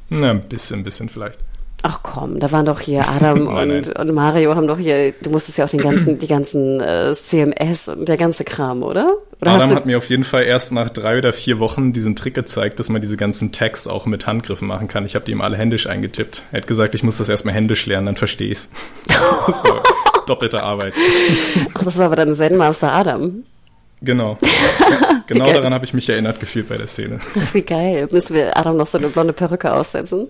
Na, 0.09 0.31
ein 0.31 0.41
bisschen, 0.41 0.79
ein 0.79 0.83
bisschen 0.83 1.09
vielleicht. 1.09 1.39
Ach 1.87 1.99
komm, 2.01 2.39
da 2.39 2.51
waren 2.51 2.65
doch 2.65 2.79
hier 2.79 3.07
Adam 3.07 3.43
nein, 3.43 3.69
und, 3.69 3.87
nein. 3.87 4.07
und, 4.07 4.15
Mario 4.15 4.55
haben 4.55 4.65
doch 4.65 4.79
hier, 4.79 5.11
du 5.21 5.29
musstest 5.29 5.59
ja 5.59 5.65
auch 5.65 5.69
den 5.69 5.81
ganzen, 5.81 6.17
die 6.17 6.25
ganzen 6.25 6.81
äh, 6.81 7.13
CMS 7.13 7.89
und 7.89 8.09
der 8.09 8.17
ganze 8.17 8.43
Kram, 8.43 8.81
oder? 8.81 9.17
oder 9.39 9.51
Adam 9.51 9.69
hat 9.75 9.85
mir 9.85 9.99
auf 9.99 10.09
jeden 10.09 10.23
Fall 10.23 10.45
erst 10.45 10.71
nach 10.71 10.89
drei 10.89 11.19
oder 11.19 11.31
vier 11.31 11.59
Wochen 11.59 11.93
diesen 11.93 12.15
Trick 12.15 12.33
gezeigt, 12.33 12.79
dass 12.79 12.89
man 12.89 13.01
diese 13.01 13.17
ganzen 13.17 13.51
Tags 13.51 13.85
auch 13.85 14.07
mit 14.07 14.25
Handgriffen 14.25 14.67
machen 14.67 14.87
kann. 14.87 15.05
Ich 15.05 15.13
habe 15.13 15.25
die 15.25 15.31
ihm 15.31 15.41
alle 15.41 15.57
händisch 15.57 15.85
eingetippt. 15.85 16.41
Er 16.51 16.61
hat 16.61 16.67
gesagt, 16.67 16.95
ich 16.95 17.03
muss 17.03 17.17
das 17.17 17.29
erstmal 17.29 17.53
händisch 17.53 17.85
lernen, 17.85 18.07
dann 18.07 18.15
verstehe 18.15 18.49
ich's. 18.49 18.71
war 19.07 19.83
doppelte 20.25 20.63
Arbeit. 20.63 20.95
Ach, 21.75 21.83
das 21.83 21.99
war 21.99 22.07
aber 22.07 22.15
dann 22.15 22.33
Zen 22.35 22.57
Master 22.57 22.93
Adam. 22.93 23.43
Genau. 24.01 24.39
genau 25.27 25.53
daran 25.53 25.71
habe 25.71 25.85
ich 25.85 25.93
mich 25.93 26.09
erinnert 26.09 26.39
gefühlt 26.39 26.67
bei 26.67 26.77
der 26.77 26.87
Szene. 26.87 27.19
Ach, 27.39 27.53
wie 27.53 27.61
geil. 27.61 28.07
Müssen 28.09 28.33
wir 28.33 28.57
Adam 28.57 28.75
noch 28.75 28.87
so 28.87 28.97
eine 28.97 29.09
blonde 29.09 29.33
Perücke 29.33 29.71
aufsetzen? 29.71 30.29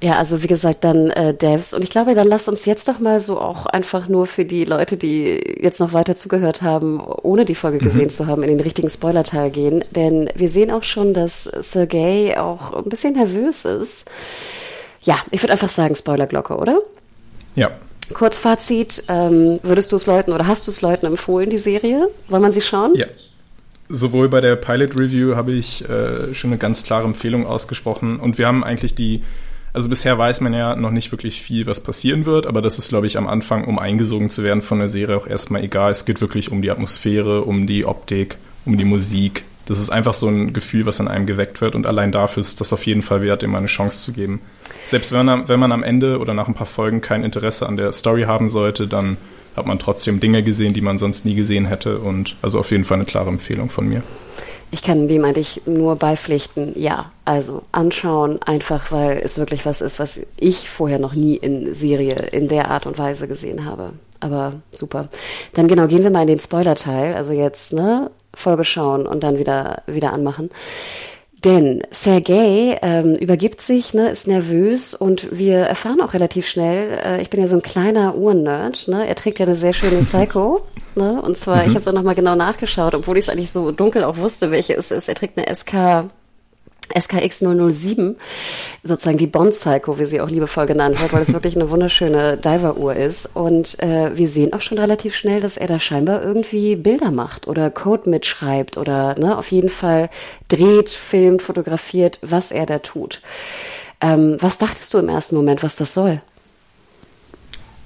Ja, 0.00 0.12
also 0.12 0.44
wie 0.44 0.46
gesagt, 0.46 0.84
dann 0.84 1.10
äh, 1.10 1.34
Devs. 1.34 1.74
Und 1.74 1.82
ich 1.82 1.90
glaube, 1.90 2.14
dann 2.14 2.28
lasst 2.28 2.48
uns 2.48 2.66
jetzt 2.66 2.86
doch 2.86 3.00
mal 3.00 3.18
so 3.18 3.40
auch 3.40 3.66
einfach 3.66 4.08
nur 4.08 4.28
für 4.28 4.44
die 4.44 4.64
Leute, 4.64 4.96
die 4.96 5.40
jetzt 5.60 5.80
noch 5.80 5.92
weiter 5.92 6.14
zugehört 6.14 6.62
haben, 6.62 7.00
ohne 7.00 7.44
die 7.44 7.56
Folge 7.56 7.78
mhm. 7.78 7.84
gesehen 7.84 8.10
zu 8.10 8.28
haben, 8.28 8.44
in 8.44 8.48
den 8.48 8.60
richtigen 8.60 8.90
Spoiler-Teil 8.90 9.50
gehen. 9.50 9.82
Denn 9.90 10.30
wir 10.36 10.50
sehen 10.50 10.70
auch 10.70 10.84
schon, 10.84 11.14
dass 11.14 11.44
Sergei 11.44 12.38
auch 12.38 12.74
ein 12.74 12.84
bisschen 12.84 13.14
nervös 13.14 13.64
ist. 13.64 14.08
Ja, 15.02 15.18
ich 15.32 15.42
würde 15.42 15.52
einfach 15.52 15.68
sagen 15.68 15.96
Spoilerglocke, 15.96 16.54
oder? 16.56 16.78
Ja. 17.56 17.72
Kurzfazit, 18.14 19.02
ähm, 19.08 19.58
würdest 19.64 19.90
du 19.90 19.96
es 19.96 20.06
Leuten 20.06 20.32
oder 20.32 20.46
hast 20.46 20.66
du 20.66 20.70
es 20.70 20.80
Leuten 20.80 21.06
empfohlen, 21.06 21.50
die 21.50 21.58
Serie? 21.58 22.08
Soll 22.28 22.40
man 22.40 22.52
sie 22.52 22.62
schauen? 22.62 22.94
Ja. 22.94 23.06
sowohl 23.88 24.28
bei 24.28 24.40
der 24.40 24.56
Pilot 24.56 24.98
Review 24.98 25.34
habe 25.34 25.52
ich 25.52 25.88
äh, 25.88 26.34
schon 26.34 26.50
eine 26.50 26.58
ganz 26.58 26.84
klare 26.84 27.04
Empfehlung 27.04 27.46
ausgesprochen 27.46 28.20
und 28.20 28.38
wir 28.38 28.46
haben 28.46 28.62
eigentlich 28.62 28.94
die, 28.94 29.22
also 29.72 29.88
bisher 29.88 30.16
weiß 30.16 30.40
man 30.40 30.54
ja 30.54 30.76
noch 30.76 30.90
nicht 30.90 31.12
wirklich 31.12 31.42
viel, 31.42 31.66
was 31.66 31.80
passieren 31.80 32.26
wird, 32.26 32.46
aber 32.46 32.62
das 32.62 32.78
ist, 32.78 32.88
glaube 32.88 33.06
ich, 33.06 33.18
am 33.18 33.26
Anfang, 33.26 33.64
um 33.64 33.78
eingesogen 33.78 34.30
zu 34.30 34.42
werden 34.42 34.62
von 34.62 34.78
der 34.78 34.88
Serie, 34.88 35.16
auch 35.16 35.26
erstmal 35.26 35.62
egal. 35.62 35.90
Es 35.90 36.04
geht 36.04 36.20
wirklich 36.20 36.50
um 36.50 36.62
die 36.62 36.70
Atmosphäre, 36.70 37.42
um 37.42 37.66
die 37.66 37.84
Optik, 37.84 38.36
um 38.64 38.76
die 38.76 38.84
Musik. 38.84 39.44
Das 39.66 39.78
ist 39.78 39.90
einfach 39.90 40.14
so 40.14 40.28
ein 40.28 40.54
Gefühl, 40.54 40.86
was 40.86 40.98
in 40.98 41.08
einem 41.08 41.26
geweckt 41.26 41.60
wird 41.60 41.74
und 41.74 41.86
allein 41.86 42.10
dafür 42.10 42.40
ist 42.40 42.60
das 42.60 42.72
auf 42.72 42.86
jeden 42.86 43.02
Fall 43.02 43.20
wert, 43.20 43.42
ihm 43.42 43.54
eine 43.54 43.66
Chance 43.66 44.02
zu 44.02 44.12
geben. 44.12 44.40
Selbst 44.86 45.12
wenn 45.12 45.26
man, 45.26 45.48
wenn 45.48 45.60
man 45.60 45.72
am 45.72 45.82
Ende 45.82 46.18
oder 46.18 46.32
nach 46.32 46.48
ein 46.48 46.54
paar 46.54 46.66
Folgen 46.66 47.02
kein 47.02 47.22
Interesse 47.22 47.68
an 47.68 47.76
der 47.76 47.92
Story 47.92 48.22
haben 48.22 48.48
sollte, 48.48 48.86
dann 48.86 49.18
hat 49.54 49.66
man 49.66 49.78
trotzdem 49.78 50.20
Dinge 50.20 50.42
gesehen, 50.42 50.72
die 50.72 50.80
man 50.80 50.96
sonst 50.96 51.26
nie 51.26 51.34
gesehen 51.34 51.66
hätte. 51.66 51.98
Und 51.98 52.36
also 52.40 52.58
auf 52.58 52.70
jeden 52.70 52.84
Fall 52.84 52.96
eine 52.96 53.04
klare 53.04 53.28
Empfehlung 53.28 53.68
von 53.68 53.86
mir. 53.86 54.02
Ich 54.70 54.82
kann 54.82 55.08
dem 55.08 55.24
eigentlich 55.24 55.62
nur 55.66 55.96
beipflichten, 55.96 56.78
ja. 56.78 57.10
Also 57.24 57.62
anschauen, 57.72 58.40
einfach 58.42 58.92
weil 58.92 59.18
es 59.24 59.38
wirklich 59.38 59.64
was 59.64 59.80
ist, 59.80 59.98
was 59.98 60.20
ich 60.36 60.68
vorher 60.68 60.98
noch 60.98 61.14
nie 61.14 61.36
in 61.36 61.74
Serie 61.74 62.14
in 62.32 62.48
der 62.48 62.70
Art 62.70 62.86
und 62.86 62.98
Weise 62.98 63.28
gesehen 63.28 63.64
habe. 63.64 63.92
Aber 64.20 64.54
super. 64.72 65.08
Dann 65.54 65.68
genau, 65.68 65.86
gehen 65.86 66.02
wir 66.02 66.10
mal 66.10 66.22
in 66.22 66.28
den 66.28 66.40
Spoiler-Teil. 66.40 67.14
Also 67.14 67.32
jetzt, 67.32 67.72
ne, 67.72 68.10
Folge 68.34 68.64
schauen 68.64 69.06
und 69.06 69.22
dann 69.22 69.38
wieder, 69.38 69.82
wieder 69.86 70.12
anmachen. 70.12 70.50
Denn 71.44 71.82
Sergei 71.92 72.78
ähm, 72.82 73.14
übergibt 73.14 73.60
sich, 73.60 73.94
ne, 73.94 74.08
ist 74.08 74.26
nervös 74.26 74.94
und 74.94 75.28
wir 75.30 75.58
erfahren 75.58 76.00
auch 76.00 76.12
relativ 76.12 76.48
schnell, 76.48 76.98
äh, 77.04 77.22
ich 77.22 77.30
bin 77.30 77.40
ja 77.40 77.46
so 77.46 77.54
ein 77.54 77.62
kleiner 77.62 78.16
Uhrennerd, 78.16 78.88
ne, 78.88 79.06
er 79.06 79.14
trägt 79.14 79.38
ja 79.38 79.46
eine 79.46 79.54
sehr 79.54 79.72
schöne 79.72 79.98
Psycho, 80.00 80.66
ne, 80.96 81.22
und 81.22 81.38
zwar, 81.38 81.58
mhm. 81.58 81.62
ich 81.62 81.68
habe 81.70 81.78
es 81.78 81.88
auch 81.88 81.92
nochmal 81.92 82.16
genau 82.16 82.34
nachgeschaut, 82.34 82.94
obwohl 82.94 83.18
ich 83.18 83.26
es 83.26 83.28
eigentlich 83.28 83.52
so 83.52 83.70
dunkel 83.70 84.02
auch 84.02 84.16
wusste, 84.16 84.50
welche 84.50 84.74
es 84.74 84.90
ist. 84.90 85.08
Er 85.08 85.14
trägt 85.14 85.38
eine 85.38 85.54
SK 85.54 86.10
SKX 86.94 87.40
007, 87.40 88.16
sozusagen 88.82 89.18
die 89.18 89.26
Bond 89.26 89.52
Psycho, 89.52 89.98
wie 89.98 90.06
sie 90.06 90.20
auch 90.20 90.30
liebevoll 90.30 90.66
genannt 90.66 91.00
wird, 91.00 91.12
weil 91.12 91.22
es 91.22 91.32
wirklich 91.32 91.56
eine 91.56 91.70
wunderschöne 91.70 92.36
Diver-Uhr 92.36 92.96
ist. 92.96 93.26
Und 93.34 93.78
äh, 93.80 94.16
wir 94.16 94.28
sehen 94.28 94.52
auch 94.52 94.60
schon 94.60 94.78
relativ 94.78 95.14
schnell, 95.14 95.40
dass 95.40 95.56
er 95.56 95.66
da 95.66 95.78
scheinbar 95.78 96.22
irgendwie 96.22 96.76
Bilder 96.76 97.10
macht 97.10 97.48
oder 97.48 97.70
Code 97.70 98.08
mitschreibt 98.10 98.76
oder 98.76 99.14
ne, 99.18 99.36
auf 99.36 99.50
jeden 99.50 99.68
Fall 99.68 100.10
dreht, 100.48 100.88
filmt, 100.88 101.42
fotografiert, 101.42 102.18
was 102.22 102.50
er 102.50 102.66
da 102.66 102.78
tut. 102.78 103.20
Ähm, 104.00 104.36
was 104.40 104.58
dachtest 104.58 104.94
du 104.94 104.98
im 104.98 105.08
ersten 105.08 105.36
Moment, 105.36 105.62
was 105.62 105.76
das 105.76 105.94
soll? 105.94 106.20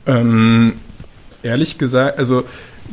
Ähm, 0.07 0.81
ehrlich 1.43 1.79
gesagt, 1.79 2.19
also 2.19 2.45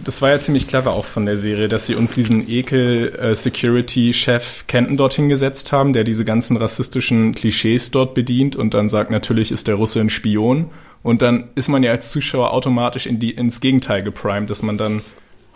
das 0.03 0.21
war 0.21 0.29
ja 0.29 0.39
ziemlich 0.39 0.67
clever 0.67 0.91
auch 0.91 1.05
von 1.05 1.25
der 1.25 1.37
Serie, 1.37 1.67
dass 1.67 1.85
sie 1.85 1.95
uns 1.95 2.15
diesen 2.15 2.49
Ekel-Security-Chef 2.49 4.65
Kenton 4.67 4.97
dorthin 4.97 5.29
gesetzt 5.29 5.71
haben, 5.71 5.93
der 5.93 6.03
diese 6.03 6.25
ganzen 6.25 6.57
rassistischen 6.57 7.33
Klischees 7.33 7.91
dort 7.91 8.13
bedient 8.13 8.55
und 8.55 8.73
dann 8.73 8.89
sagt, 8.89 9.11
natürlich 9.11 9.51
ist 9.51 9.67
der 9.67 9.75
Russe 9.75 9.99
ein 9.99 10.09
Spion. 10.09 10.69
Und 11.01 11.21
dann 11.21 11.49
ist 11.55 11.69
man 11.69 11.83
ja 11.83 11.91
als 11.91 12.11
Zuschauer 12.11 12.51
automatisch 12.51 13.05
in 13.05 13.19
die, 13.19 13.31
ins 13.31 13.61
Gegenteil 13.61 14.03
geprimed, 14.03 14.49
dass 14.49 14.63
man 14.63 14.77
dann 14.77 15.01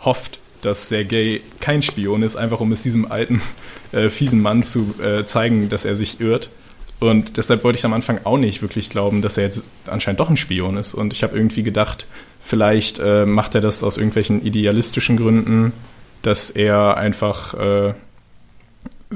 hofft, 0.00 0.38
dass 0.62 0.88
Sergei 0.88 1.40
kein 1.60 1.82
Spion 1.82 2.22
ist, 2.22 2.36
einfach 2.36 2.60
um 2.60 2.72
es 2.72 2.82
diesem 2.82 3.10
alten, 3.10 3.42
äh, 3.92 4.08
fiesen 4.08 4.40
Mann 4.40 4.62
zu 4.62 4.94
äh, 5.02 5.26
zeigen, 5.26 5.68
dass 5.68 5.84
er 5.84 5.96
sich 5.96 6.20
irrt. 6.20 6.50
Und 7.00 7.36
deshalb 7.36 7.64
wollte 7.64 7.78
ich 7.78 7.84
am 7.84 7.92
Anfang 7.92 8.20
auch 8.24 8.38
nicht 8.38 8.62
wirklich 8.62 8.88
glauben, 8.88 9.20
dass 9.20 9.36
er 9.36 9.44
jetzt 9.44 9.70
anscheinend 9.86 10.20
doch 10.20 10.30
ein 10.30 10.36
Spion 10.36 10.76
ist. 10.76 10.94
Und 10.94 11.12
ich 11.12 11.22
habe 11.22 11.36
irgendwie 11.36 11.62
gedacht, 11.62 12.06
Vielleicht 12.46 12.98
äh, 12.98 13.24
macht 13.24 13.54
er 13.54 13.62
das 13.62 13.82
aus 13.82 13.96
irgendwelchen 13.96 14.44
idealistischen 14.44 15.16
Gründen, 15.16 15.72
dass 16.20 16.50
er 16.50 16.98
einfach 16.98 17.54
äh, 17.54 17.94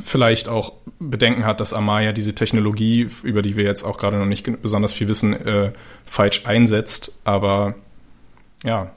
vielleicht 0.03 0.49
auch 0.49 0.73
Bedenken 0.99 1.45
hat, 1.45 1.61
dass 1.61 1.75
Amaya 1.75 2.13
diese 2.13 2.35
Technologie, 2.35 3.11
über 3.23 3.43
die 3.43 3.55
wir 3.55 3.65
jetzt 3.65 3.83
auch 3.85 3.99
gerade 3.99 4.17
noch 4.17 4.25
nicht 4.25 4.63
besonders 4.63 4.95
viel 4.95 5.09
wissen, 5.09 5.35
äh, 5.35 5.73
falsch 6.07 6.47
einsetzt. 6.47 7.13
Aber 7.25 7.75
ja, 8.65 8.93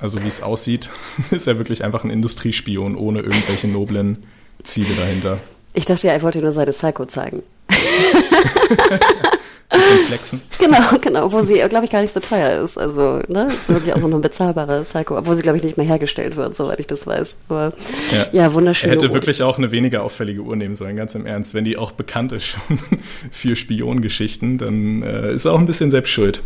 also 0.00 0.20
wie 0.24 0.28
es 0.28 0.42
aussieht, 0.42 0.90
ist 1.30 1.46
er 1.46 1.58
wirklich 1.58 1.84
einfach 1.84 2.02
ein 2.02 2.10
Industriespion 2.10 2.96
ohne 2.96 3.20
irgendwelche 3.20 3.68
noblen 3.68 4.24
Ziele 4.64 4.96
dahinter. 4.96 5.38
Ich 5.72 5.84
dachte 5.84 6.08
ja, 6.08 6.14
er 6.14 6.22
wollte 6.22 6.40
nur 6.40 6.50
seine 6.50 6.72
Psycho 6.72 7.06
zeigen. 7.06 7.44
Bisschen 9.78 10.06
flexen. 10.06 10.42
Genau, 10.58 10.98
genau, 11.00 11.26
obwohl 11.26 11.44
sie, 11.44 11.58
glaube 11.68 11.84
ich, 11.84 11.90
gar 11.90 12.02
nicht 12.02 12.12
so 12.12 12.18
teuer 12.18 12.62
ist. 12.62 12.76
Also, 12.76 13.20
ne, 13.28 13.46
ist 13.46 13.68
wirklich 13.68 13.94
auch 13.94 13.98
noch 13.98 14.10
eine 14.10 14.18
bezahlbare 14.18 14.82
Psycho, 14.82 15.16
obwohl 15.16 15.36
sie, 15.36 15.42
glaube 15.42 15.56
ich, 15.56 15.62
nicht 15.62 15.76
mehr 15.76 15.86
hergestellt 15.86 16.34
wird, 16.34 16.56
soweit 16.56 16.80
ich 16.80 16.88
das 16.88 17.06
weiß. 17.06 17.36
Aber 17.48 17.72
ja, 18.12 18.26
ja 18.32 18.52
wunderschön. 18.52 18.90
Er 18.90 18.96
hätte 18.96 19.12
wirklich 19.12 19.42
auch 19.42 19.56
eine 19.56 19.70
weniger 19.70 20.02
auffällige 20.02 20.40
Uhr 20.40 20.56
nehmen 20.56 20.74
sollen, 20.74 20.96
ganz 20.96 21.14
im 21.14 21.26
Ernst. 21.26 21.54
Wenn 21.54 21.64
die 21.64 21.78
auch 21.78 21.92
bekannt 21.92 22.32
ist 22.32 22.44
schon 22.44 22.78
für 23.30 23.54
Spiongeschichten, 23.54 24.58
dann 24.58 25.02
äh, 25.02 25.32
ist 25.32 25.44
er 25.44 25.52
auch 25.52 25.58
ein 25.58 25.66
bisschen 25.66 25.90
selbst 25.90 26.10
schuld. 26.10 26.42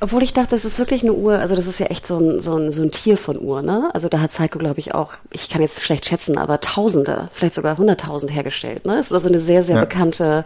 Obwohl 0.00 0.22
ich 0.22 0.32
dachte, 0.32 0.50
das 0.50 0.64
ist 0.64 0.78
wirklich 0.78 1.02
eine 1.02 1.12
Uhr, 1.12 1.38
also 1.38 1.56
das 1.56 1.66
ist 1.66 1.80
ja 1.80 1.86
echt 1.86 2.06
so 2.06 2.18
ein, 2.18 2.40
so 2.40 2.56
ein, 2.56 2.72
so 2.72 2.82
ein 2.82 2.90
Tier 2.90 3.16
von 3.16 3.40
Uhr, 3.40 3.62
ne? 3.62 3.90
Also 3.92 4.08
da 4.08 4.20
hat 4.20 4.30
Psycho, 4.30 4.58
glaube 4.58 4.78
ich, 4.78 4.94
auch, 4.94 5.12
ich 5.32 5.48
kann 5.48 5.60
jetzt 5.62 5.82
schlecht 5.82 6.06
schätzen, 6.06 6.38
aber 6.38 6.60
Tausende, 6.60 7.28
vielleicht 7.32 7.54
sogar 7.54 7.76
hunderttausend 7.76 8.32
hergestellt, 8.32 8.86
ne? 8.86 8.98
Es 8.98 9.06
ist 9.06 9.12
also 9.12 9.28
eine 9.28 9.40
sehr, 9.40 9.62
sehr 9.62 9.76
ja. 9.76 9.80
bekannte 9.80 10.44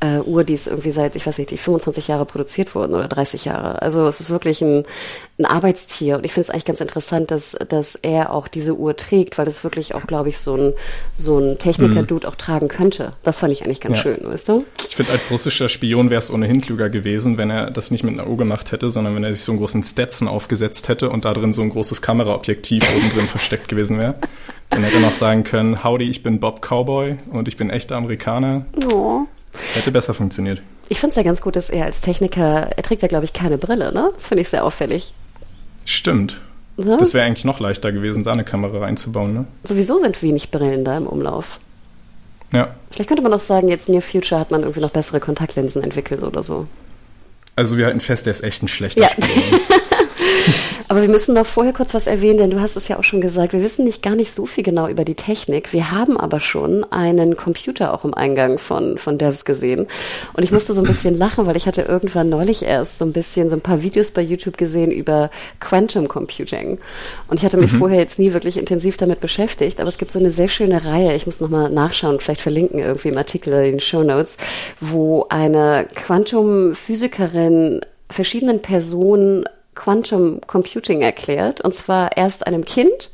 äh, 0.00 0.20
Uhr, 0.20 0.44
die 0.44 0.54
ist 0.54 0.66
irgendwie 0.66 0.92
seit, 0.92 1.16
ich 1.16 1.26
weiß 1.26 1.38
nicht, 1.38 1.50
die 1.50 1.58
25 1.74 2.08
Jahre 2.08 2.24
produziert 2.24 2.74
wurden 2.74 2.94
oder 2.94 3.08
30 3.08 3.44
Jahre. 3.44 3.82
Also 3.82 4.06
es 4.06 4.20
ist 4.20 4.30
wirklich 4.30 4.62
ein, 4.62 4.84
ein 5.38 5.44
Arbeitstier 5.44 6.16
und 6.16 6.24
ich 6.24 6.32
finde 6.32 6.46
es 6.46 6.50
eigentlich 6.50 6.64
ganz 6.64 6.80
interessant, 6.80 7.30
dass, 7.30 7.56
dass 7.68 7.96
er 7.96 8.32
auch 8.32 8.48
diese 8.48 8.76
Uhr 8.76 8.96
trägt, 8.96 9.38
weil 9.38 9.44
das 9.44 9.64
wirklich 9.64 9.94
auch, 9.94 10.06
glaube 10.06 10.28
ich, 10.28 10.38
so 10.38 10.56
ein, 10.56 10.72
so 11.16 11.38
ein 11.38 11.58
Techniker-Dude 11.58 12.26
mhm. 12.26 12.32
auch 12.32 12.36
tragen 12.36 12.68
könnte. 12.68 13.12
Das 13.22 13.40
fand 13.40 13.52
ich 13.52 13.64
eigentlich 13.64 13.80
ganz 13.80 13.96
ja. 13.98 14.02
schön, 14.02 14.18
weißt 14.22 14.48
du? 14.48 14.64
Ich 14.88 14.96
finde, 14.96 15.12
als 15.12 15.30
russischer 15.30 15.68
Spion 15.68 16.10
wäre 16.10 16.18
es 16.18 16.30
ohnehin 16.30 16.60
klüger 16.60 16.88
gewesen, 16.90 17.36
wenn 17.36 17.50
er 17.50 17.70
das 17.70 17.90
nicht 17.90 18.04
mit 18.04 18.14
einer 18.14 18.28
Uhr 18.28 18.36
gemacht 18.36 18.70
hätte, 18.72 18.90
sondern 18.90 19.16
wenn 19.16 19.24
er 19.24 19.32
sich 19.32 19.42
so 19.42 19.52
einen 19.52 19.58
großen 19.58 19.82
Stetson 19.82 20.28
aufgesetzt 20.28 20.88
hätte 20.88 21.10
und 21.10 21.24
da 21.24 21.32
drin 21.34 21.52
so 21.52 21.62
ein 21.62 21.70
großes 21.70 22.02
Kameraobjektiv 22.02 22.84
oben 22.96 23.10
drin 23.12 23.26
versteckt 23.26 23.68
gewesen 23.68 23.98
wäre. 23.98 24.14
Dann 24.70 24.82
hätte 24.82 24.96
er 24.96 25.02
noch 25.02 25.12
sagen 25.12 25.44
können, 25.44 25.84
howdy, 25.84 26.08
ich 26.08 26.22
bin 26.22 26.40
Bob 26.40 26.60
Cowboy 26.60 27.16
und 27.30 27.48
ich 27.48 27.56
bin 27.56 27.70
echter 27.70 27.96
Amerikaner. 27.96 28.66
Oh. 28.92 29.22
Hätte 29.74 29.92
besser 29.92 30.14
funktioniert. 30.14 30.62
Ich 30.88 30.98
finde 30.98 31.10
es 31.12 31.16
ja 31.16 31.22
ganz 31.22 31.40
gut, 31.40 31.56
dass 31.56 31.70
er 31.70 31.84
als 31.86 32.00
Techniker, 32.00 32.70
er 32.76 32.82
trägt 32.82 33.02
ja, 33.02 33.08
glaube 33.08 33.24
ich, 33.24 33.32
keine 33.32 33.58
Brille, 33.58 33.92
ne? 33.92 34.08
Das 34.14 34.26
finde 34.26 34.42
ich 34.42 34.48
sehr 34.48 34.64
auffällig. 34.64 35.14
Stimmt. 35.84 36.40
Ja? 36.76 36.96
Das 36.96 37.14
wäre 37.14 37.24
eigentlich 37.24 37.44
noch 37.44 37.60
leichter 37.60 37.92
gewesen, 37.92 38.24
da 38.24 38.32
eine 38.32 38.44
Kamera 38.44 38.84
einzubauen, 38.84 39.32
ne? 39.32 39.46
Sowieso 39.64 39.98
sind 39.98 40.22
wenig 40.22 40.50
Brillen 40.50 40.84
da 40.84 40.96
im 40.96 41.06
Umlauf. 41.06 41.60
Ja. 42.52 42.74
Vielleicht 42.90 43.08
könnte 43.08 43.22
man 43.22 43.32
auch 43.32 43.40
sagen, 43.40 43.68
jetzt 43.68 43.88
Near 43.88 44.02
Future 44.02 44.40
hat 44.40 44.50
man 44.50 44.62
irgendwie 44.62 44.80
noch 44.80 44.90
bessere 44.90 45.20
Kontaktlinsen 45.20 45.82
entwickelt 45.82 46.22
oder 46.22 46.42
so. 46.42 46.66
Also 47.56 47.76
wir 47.76 47.86
halten 47.86 48.00
fest, 48.00 48.26
der 48.26 48.32
ist 48.32 48.42
echt 48.42 48.62
ein 48.62 48.68
schlechter 48.68 49.02
ja. 49.02 49.08
Spieler. 49.08 49.60
Aber 50.94 51.02
wir 51.02 51.08
müssen 51.08 51.34
noch 51.34 51.44
vorher 51.44 51.72
kurz 51.72 51.92
was 51.92 52.06
erwähnen, 52.06 52.38
denn 52.38 52.50
du 52.50 52.60
hast 52.60 52.76
es 52.76 52.86
ja 52.86 53.00
auch 53.00 53.02
schon 53.02 53.20
gesagt, 53.20 53.52
wir 53.52 53.64
wissen 53.64 53.84
nicht 53.84 54.00
gar 54.00 54.14
nicht 54.14 54.32
so 54.32 54.46
viel 54.46 54.62
genau 54.62 54.86
über 54.86 55.04
die 55.04 55.16
Technik. 55.16 55.72
Wir 55.72 55.90
haben 55.90 56.16
aber 56.16 56.38
schon 56.38 56.84
einen 56.92 57.36
Computer 57.36 57.92
auch 57.92 58.04
im 58.04 58.14
Eingang 58.14 58.58
von, 58.58 58.96
von 58.96 59.18
Devs 59.18 59.44
gesehen. 59.44 59.88
Und 60.34 60.44
ich 60.44 60.52
musste 60.52 60.72
so 60.72 60.80
ein 60.80 60.86
bisschen 60.86 61.18
lachen, 61.18 61.46
weil 61.46 61.56
ich 61.56 61.66
hatte 61.66 61.82
irgendwann 61.82 62.28
neulich 62.28 62.62
erst 62.62 62.98
so 62.98 63.04
ein 63.04 63.12
bisschen 63.12 63.50
so 63.50 63.56
ein 63.56 63.60
paar 63.60 63.82
Videos 63.82 64.12
bei 64.12 64.22
YouTube 64.22 64.56
gesehen 64.56 64.92
über 64.92 65.32
Quantum 65.58 66.06
Computing. 66.06 66.78
Und 67.26 67.38
ich 67.40 67.44
hatte 67.44 67.56
mich 67.56 67.72
mhm. 67.72 67.78
vorher 67.78 67.98
jetzt 67.98 68.20
nie 68.20 68.32
wirklich 68.32 68.56
intensiv 68.56 68.96
damit 68.96 69.18
beschäftigt, 69.18 69.80
aber 69.80 69.88
es 69.88 69.98
gibt 69.98 70.12
so 70.12 70.20
eine 70.20 70.30
sehr 70.30 70.48
schöne 70.48 70.84
Reihe, 70.84 71.16
ich 71.16 71.26
muss 71.26 71.40
nochmal 71.40 71.70
nachschauen, 71.70 72.20
vielleicht 72.20 72.40
verlinken 72.40 72.78
irgendwie 72.78 73.08
im 73.08 73.18
Artikel 73.18 73.52
oder 73.52 73.64
in 73.64 73.72
den 73.72 73.80
Show 73.80 74.04
Notes, 74.04 74.36
wo 74.80 75.26
eine 75.28 75.88
Quantum-Physikerin 75.92 77.80
verschiedenen 78.08 78.62
Personen 78.62 79.44
Quantum 79.74 80.40
Computing 80.46 81.02
erklärt. 81.02 81.60
Und 81.60 81.74
zwar 81.74 82.16
erst 82.16 82.46
einem 82.46 82.64
Kind, 82.64 83.10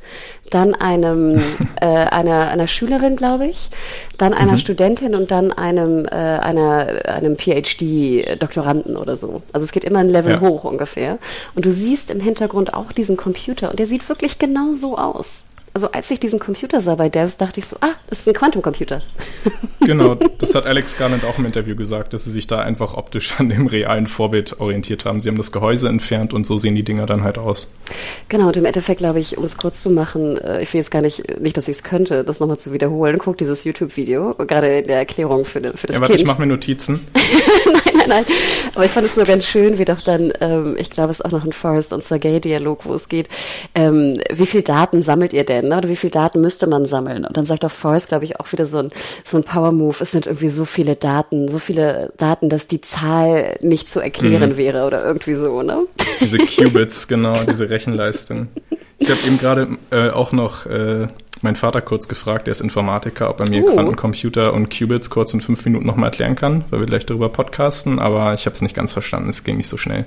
dann 0.49 0.75
einem 0.75 1.41
äh, 1.81 1.85
einer, 1.85 2.49
einer 2.49 2.67
Schülerin, 2.67 3.15
glaube 3.15 3.47
ich, 3.47 3.69
dann 4.17 4.33
einer 4.33 4.53
mhm. 4.53 4.57
Studentin 4.57 5.15
und 5.15 5.31
dann 5.31 5.51
einem 5.51 6.05
äh, 6.05 6.09
einer 6.09 7.05
einem 7.05 7.37
PhD-Doktoranden 7.37 8.97
oder 8.97 9.17
so. 9.17 9.41
Also 9.53 9.65
es 9.65 9.71
geht 9.71 9.83
immer 9.83 9.99
ein 9.99 10.09
Level 10.09 10.33
ja. 10.33 10.41
hoch 10.41 10.63
ungefähr. 10.63 11.17
Und 11.55 11.65
du 11.65 11.71
siehst 11.71 12.11
im 12.11 12.19
Hintergrund 12.19 12.73
auch 12.73 12.91
diesen 12.91 13.17
Computer 13.17 13.69
und 13.69 13.79
der 13.79 13.87
sieht 13.87 14.07
wirklich 14.09 14.39
genau 14.39 14.73
so 14.73 14.97
aus 14.97 15.50
also 15.73 15.91
als 15.91 16.11
ich 16.11 16.19
diesen 16.19 16.39
Computer 16.39 16.81
sah 16.81 16.95
bei 16.95 17.09
Devs, 17.09 17.37
dachte 17.37 17.59
ich 17.59 17.65
so, 17.65 17.77
ah, 17.81 17.93
das 18.09 18.19
ist 18.19 18.27
ein 18.27 18.33
Quantumcomputer. 18.33 19.01
Genau, 19.83 20.13
das 20.13 20.53
hat 20.53 20.67
Alex 20.67 20.95
Garland 20.95 21.25
auch 21.25 21.39
im 21.39 21.45
Interview 21.45 21.75
gesagt, 21.75 22.13
dass 22.13 22.25
sie 22.25 22.29
sich 22.29 22.45
da 22.45 22.59
einfach 22.59 22.93
optisch 22.93 23.33
an 23.39 23.49
dem 23.49 23.65
realen 23.65 24.05
Vorbild 24.05 24.59
orientiert 24.59 25.05
haben. 25.05 25.19
Sie 25.19 25.27
haben 25.27 25.37
das 25.37 25.51
Gehäuse 25.51 25.89
entfernt 25.89 26.33
und 26.33 26.45
so 26.45 26.59
sehen 26.59 26.75
die 26.75 26.83
Dinger 26.83 27.07
dann 27.07 27.23
halt 27.23 27.39
aus. 27.39 27.67
Genau, 28.29 28.47
und 28.47 28.57
im 28.57 28.65
Endeffekt 28.65 28.99
glaube 28.99 29.19
ich, 29.19 29.39
um 29.39 29.43
es 29.43 29.57
kurz 29.57 29.81
zu 29.81 29.89
machen, 29.89 30.37
äh, 30.37 30.61
ich 30.61 30.71
will 30.71 30.81
jetzt 30.81 30.91
gar 30.91 31.01
nicht, 31.01 31.41
nicht, 31.41 31.57
dass 31.57 31.67
ich 31.67 31.77
es 31.77 31.83
könnte, 31.83 32.23
das 32.23 32.39
nochmal 32.39 32.59
zu 32.59 32.73
wiederholen, 32.73 33.17
guck 33.17 33.39
dieses 33.39 33.63
YouTube-Video, 33.63 34.35
gerade 34.35 34.67
in 34.67 34.87
der 34.87 34.97
Erklärung 34.97 35.45
für, 35.45 35.59
für 35.75 35.87
das 35.87 35.95
ja, 35.95 36.01
warte, 36.01 36.13
Kind. 36.13 36.21
ich 36.21 36.27
mache 36.27 36.41
mir 36.41 36.47
Notizen. 36.47 37.07
nein, 38.07 38.21
Nein, 38.25 38.37
aber 38.75 38.85
ich 38.85 38.91
fand 38.91 39.05
es 39.05 39.15
nur 39.15 39.25
ganz 39.25 39.45
schön, 39.45 39.77
wie 39.77 39.85
doch 39.85 40.01
dann, 40.01 40.31
ähm, 40.41 40.75
ich 40.77 40.89
glaube, 40.89 41.11
es 41.11 41.19
ist 41.19 41.25
auch 41.25 41.31
noch 41.31 41.45
ein 41.45 41.53
Forrest 41.53 41.93
und 41.93 42.03
Sergei-Dialog, 42.03 42.85
wo 42.85 42.93
es 42.93 43.09
geht, 43.09 43.29
ähm, 43.75 44.19
wie 44.31 44.45
viel 44.45 44.61
Daten 44.61 45.01
sammelt 45.01 45.33
ihr 45.33 45.43
denn, 45.43 45.67
ne? 45.67 45.77
oder 45.77 45.89
wie 45.89 45.95
viel 45.95 46.09
Daten 46.09 46.41
müsste 46.41 46.67
man 46.67 46.85
sammeln? 46.85 47.25
Und 47.25 47.37
dann 47.37 47.45
sagt 47.45 47.65
auch 47.65 47.71
Forrest, 47.71 48.09
glaube 48.09 48.25
ich, 48.25 48.39
auch 48.39 48.51
wieder 48.51 48.65
so 48.65 48.79
ein, 48.79 48.89
so 49.23 49.37
ein 49.37 49.43
Power-Move, 49.43 49.97
es 50.01 50.11
sind 50.11 50.25
irgendwie 50.25 50.49
so 50.49 50.65
viele 50.65 50.95
Daten, 50.95 51.47
so 51.47 51.59
viele 51.59 52.13
Daten, 52.17 52.49
dass 52.49 52.67
die 52.67 52.81
Zahl 52.81 53.57
nicht 53.61 53.89
zu 53.89 53.99
erklären 53.99 54.51
mhm. 54.51 54.57
wäre 54.57 54.85
oder 54.85 55.03
irgendwie 55.03 55.35
so, 55.35 55.61
ne? 55.61 55.85
Diese 56.19 56.37
Qubits, 56.37 57.07
genau, 57.07 57.35
diese 57.47 57.69
Rechenleistung. 57.69 58.47
Ich 58.99 59.09
habe 59.09 59.19
eben 59.25 59.37
gerade 59.39 59.67
äh, 59.89 60.09
auch 60.09 60.31
noch 60.31 60.65
äh, 60.67 61.07
meinen 61.43 61.55
Vater 61.55 61.81
kurz 61.81 62.07
gefragt, 62.07 62.47
der 62.47 62.51
ist 62.51 62.61
Informatiker, 62.61 63.29
ob 63.29 63.39
er 63.39 63.49
mir 63.49 63.63
uh. 63.63 63.73
Quantencomputer 63.73 64.53
und 64.53 64.69
Qubits 64.69 65.09
kurz 65.09 65.33
in 65.33 65.41
fünf 65.41 65.65
Minuten 65.65 65.85
nochmal 65.85 66.09
erklären 66.09 66.35
kann, 66.35 66.65
weil 66.69 66.79
wir 66.79 66.87
gleich 66.87 67.05
darüber 67.05 67.29
podcasten, 67.29 67.99
aber 67.99 68.33
ich 68.33 68.45
habe 68.45 68.55
es 68.55 68.61
nicht 68.61 68.75
ganz 68.75 68.93
verstanden, 68.93 69.29
es 69.29 69.43
ging 69.43 69.57
nicht 69.57 69.69
so 69.69 69.77
schnell. 69.77 70.05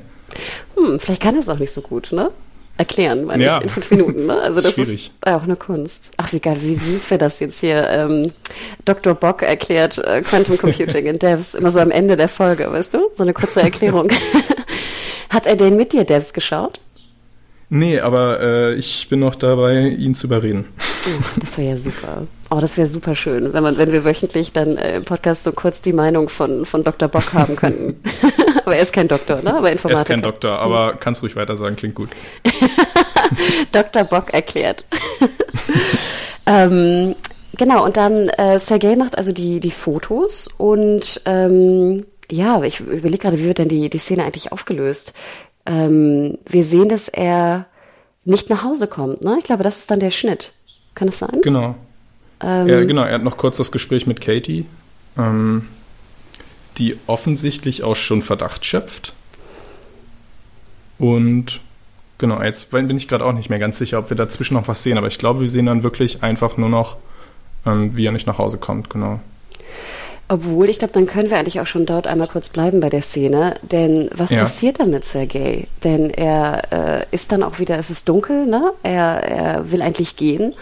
Hm, 0.77 0.99
vielleicht 0.99 1.23
kann 1.23 1.35
er 1.35 1.41
es 1.41 1.49
auch 1.49 1.59
nicht 1.59 1.73
so 1.73 1.81
gut, 1.81 2.13
ne? 2.13 2.31
Erklären, 2.77 3.25
meine 3.27 3.45
ja. 3.45 3.59
ich, 3.59 3.65
in 3.65 3.69
fünf 3.69 3.91
Minuten, 3.93 4.27
ne? 4.27 4.37
Also 4.43 4.61
das 4.61 4.73
Schwierig. 4.73 5.13
ist 5.25 5.33
auch 5.33 5.45
eine 5.45 5.55
Kunst. 5.55 6.11
Ach, 6.17 6.33
wie 6.33 6.41
geil, 6.41 6.57
wie 6.61 6.75
süß 6.75 7.09
wäre 7.11 7.19
das 7.19 7.39
jetzt 7.39 7.61
hier. 7.61 7.89
Ähm, 7.89 8.33
Dr. 8.85 9.15
Bock 9.15 9.43
erklärt 9.43 9.99
äh, 9.99 10.23
Quantum 10.23 10.59
Computing 10.59 11.07
in 11.07 11.21
Devs, 11.21 11.55
immer 11.55 11.71
so 11.71 11.79
am 11.79 11.93
Ende 11.93 12.17
der 12.17 12.29
Folge, 12.29 12.71
weißt 12.71 12.95
du? 12.95 13.11
So 13.15 13.23
eine 13.23 13.33
kurze 13.33 13.63
Erklärung. 13.63 14.11
Hat 15.31 15.47
er 15.47 15.55
denn 15.55 15.77
mit 15.77 15.93
dir 15.93 16.05
Devs 16.05 16.33
geschaut? 16.33 16.81
Nee, 17.75 17.99
aber 17.99 18.41
äh, 18.41 18.75
ich 18.75 19.09
bin 19.09 19.19
noch 19.19 19.35
dabei, 19.35 19.89
ihn 19.89 20.15
zu 20.15 20.29
überreden. 20.29 20.73
Oh, 20.79 21.41
das 21.41 21.59
wäre 21.59 21.71
ja 21.71 21.77
super. 21.77 22.23
Oh, 22.53 22.61
das 22.61 22.77
wäre 22.77 22.87
super 22.87 23.17
schön, 23.17 23.53
wenn, 23.53 23.65
man, 23.65 23.77
wenn 23.79 23.91
wir 23.91 24.05
wöchentlich 24.05 24.53
dann 24.53 24.77
äh, 24.77 24.99
im 24.99 25.05
Podcast 25.05 25.43
so 25.43 25.51
kurz 25.51 25.83
die 25.83 25.93
Meinung 25.93 26.29
von, 26.29 26.67
von 26.67 26.85
Dr. 26.85 27.09
Bock 27.09 27.33
haben 27.33 27.57
könnten. 27.57 28.01
aber 28.65 28.77
er 28.77 28.83
ist 28.83 28.93
kein 28.93 29.09
Doktor, 29.09 29.43
ne? 29.43 29.57
Aber 29.57 29.73
Informatiker. 29.73 29.89
Er 29.89 30.03
ist 30.03 30.07
kein 30.07 30.23
Doktor, 30.23 30.61
aber 30.61 30.93
hm. 30.93 31.01
kannst 31.01 31.23
ruhig 31.25 31.35
weiter 31.35 31.57
sagen, 31.57 31.75
klingt 31.75 31.97
gut. 31.97 32.11
Dr. 33.73 34.05
Bock 34.05 34.33
erklärt. 34.33 34.85
ähm, 36.47 37.17
genau, 37.59 37.85
und 37.85 37.97
dann 37.97 38.29
äh, 38.29 38.61
Sergei 38.61 38.95
macht 38.95 39.19
also 39.19 39.33
die, 39.33 39.59
die 39.59 39.73
Fotos 39.73 40.47
und 40.59 41.23
ähm, 41.27 42.05
ja, 42.31 42.63
ich 42.63 42.81
überlege 42.81 43.19
gerade, 43.19 43.39
wie 43.39 43.47
wird 43.47 43.59
denn 43.59 43.69
die, 43.69 43.91
die 43.91 43.99
Szene 43.99 44.25
eigentlich 44.25 44.53
aufgelöst? 44.53 45.13
Ähm, 45.67 46.39
wir 46.47 46.65
sehen, 46.65 46.89
dass 46.89 47.09
er 47.09 47.67
nicht 48.25 48.51
nach 48.51 48.65
Hause 48.65 48.87
kommt. 48.87 49.23
Ne? 49.23 49.37
Ich 49.39 49.45
glaube, 49.45 49.63
das 49.63 49.79
ist 49.79 49.91
dann 49.91 50.01
der 50.01 50.11
Schnitt. 50.11 50.53
Kann 50.95 51.09
es 51.09 51.19
sein? 51.19 51.41
Genau. 51.43 51.75
Ähm, 52.41 52.69
ja, 52.69 52.85
genau. 52.85 53.03
Er 53.03 53.15
hat 53.15 53.25
noch 53.25 53.37
kurz 53.37 53.57
das 53.57 53.73
Gespräch 53.73 54.07
mit 54.07 54.21
Katie, 54.21 54.67
ähm, 55.19 55.69
die 56.79 56.97
offensichtlich 57.07 57.83
auch 57.83 57.97
schon 57.97 58.23
Verdacht 58.23 58.65
schöpft. 58.65 59.15
Und 60.99 61.61
genau, 62.19 62.43
jetzt 62.43 62.71
bin 62.71 62.97
ich 62.97 63.09
gerade 63.09 63.25
auch 63.25 63.33
nicht 63.33 63.51
mehr 63.51 63.59
ganz 63.59 63.79
sicher, 63.79 63.99
ob 63.99 64.11
wir 64.11 64.17
dazwischen 64.17 64.55
noch 64.55 64.69
was 64.69 64.83
sehen, 64.83 64.97
aber 64.97 65.09
ich 65.09 65.19
glaube, 65.19 65.41
wir 65.41 65.51
sehen 65.51 65.67
dann 65.67 65.83
wirklich 65.83 66.23
einfach 66.23 66.57
nur 66.57 66.69
noch, 66.69 66.97
ähm, 67.67 67.97
wie 67.97 68.07
er 68.07 68.13
nicht 68.13 68.27
nach 68.27 68.39
Hause 68.39 68.59
kommt, 68.59 68.91
genau. 68.91 69.21
Obwohl, 70.27 70.71
ich 70.71 70.79
glaube, 70.79 70.95
dann 70.95 71.07
können 71.07 71.29
wir 71.29 71.37
eigentlich 71.37 71.61
auch 71.61 71.67
schon 71.67 71.85
dort 71.85 72.07
einmal 72.07 72.29
kurz 72.29 72.49
bleiben 72.49 72.81
bei 72.81 72.89
der 72.89 73.03
Szene. 73.03 73.57
Denn 73.61 74.09
was 74.15 74.31
ja. 74.31 74.41
passiert 74.41 74.81
dann 74.81 74.91
mit 74.91 75.05
Sergei? 75.05 75.67
Denn 75.85 76.09
er 76.09 76.63
äh, 76.73 77.15
ist 77.15 77.31
dann 77.31 77.43
auch 77.43 77.59
wieder, 77.59 77.79
es 77.79 77.91
ist 77.91 78.09
dunkel, 78.09 78.47
ne? 78.47 78.73
Er, 78.83 79.23
er 79.23 79.71
will 79.71 79.83
eigentlich 79.83 80.17
gehen, 80.17 80.55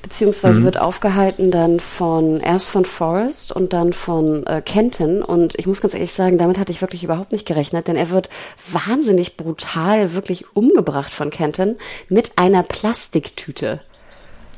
beziehungsweise 0.00 0.60
mhm. 0.60 0.64
wird 0.64 0.80
aufgehalten 0.80 1.50
dann 1.50 1.80
von, 1.80 2.40
erst 2.40 2.68
von 2.68 2.86
Forrest 2.86 3.52
und 3.52 3.74
dann 3.74 3.92
von 3.92 4.46
äh, 4.46 4.62
Kenton. 4.64 5.22
Und 5.22 5.58
ich 5.58 5.66
muss 5.66 5.82
ganz 5.82 5.92
ehrlich 5.92 6.14
sagen, 6.14 6.38
damit 6.38 6.58
hatte 6.58 6.72
ich 6.72 6.80
wirklich 6.80 7.04
überhaupt 7.04 7.32
nicht 7.32 7.46
gerechnet, 7.46 7.88
denn 7.88 7.96
er 7.96 8.08
wird 8.08 8.30
wahnsinnig 8.72 9.36
brutal 9.36 10.14
wirklich 10.14 10.56
umgebracht 10.56 11.12
von 11.12 11.28
Kenton 11.28 11.76
mit 12.08 12.32
einer 12.36 12.62
Plastiktüte. 12.62 13.80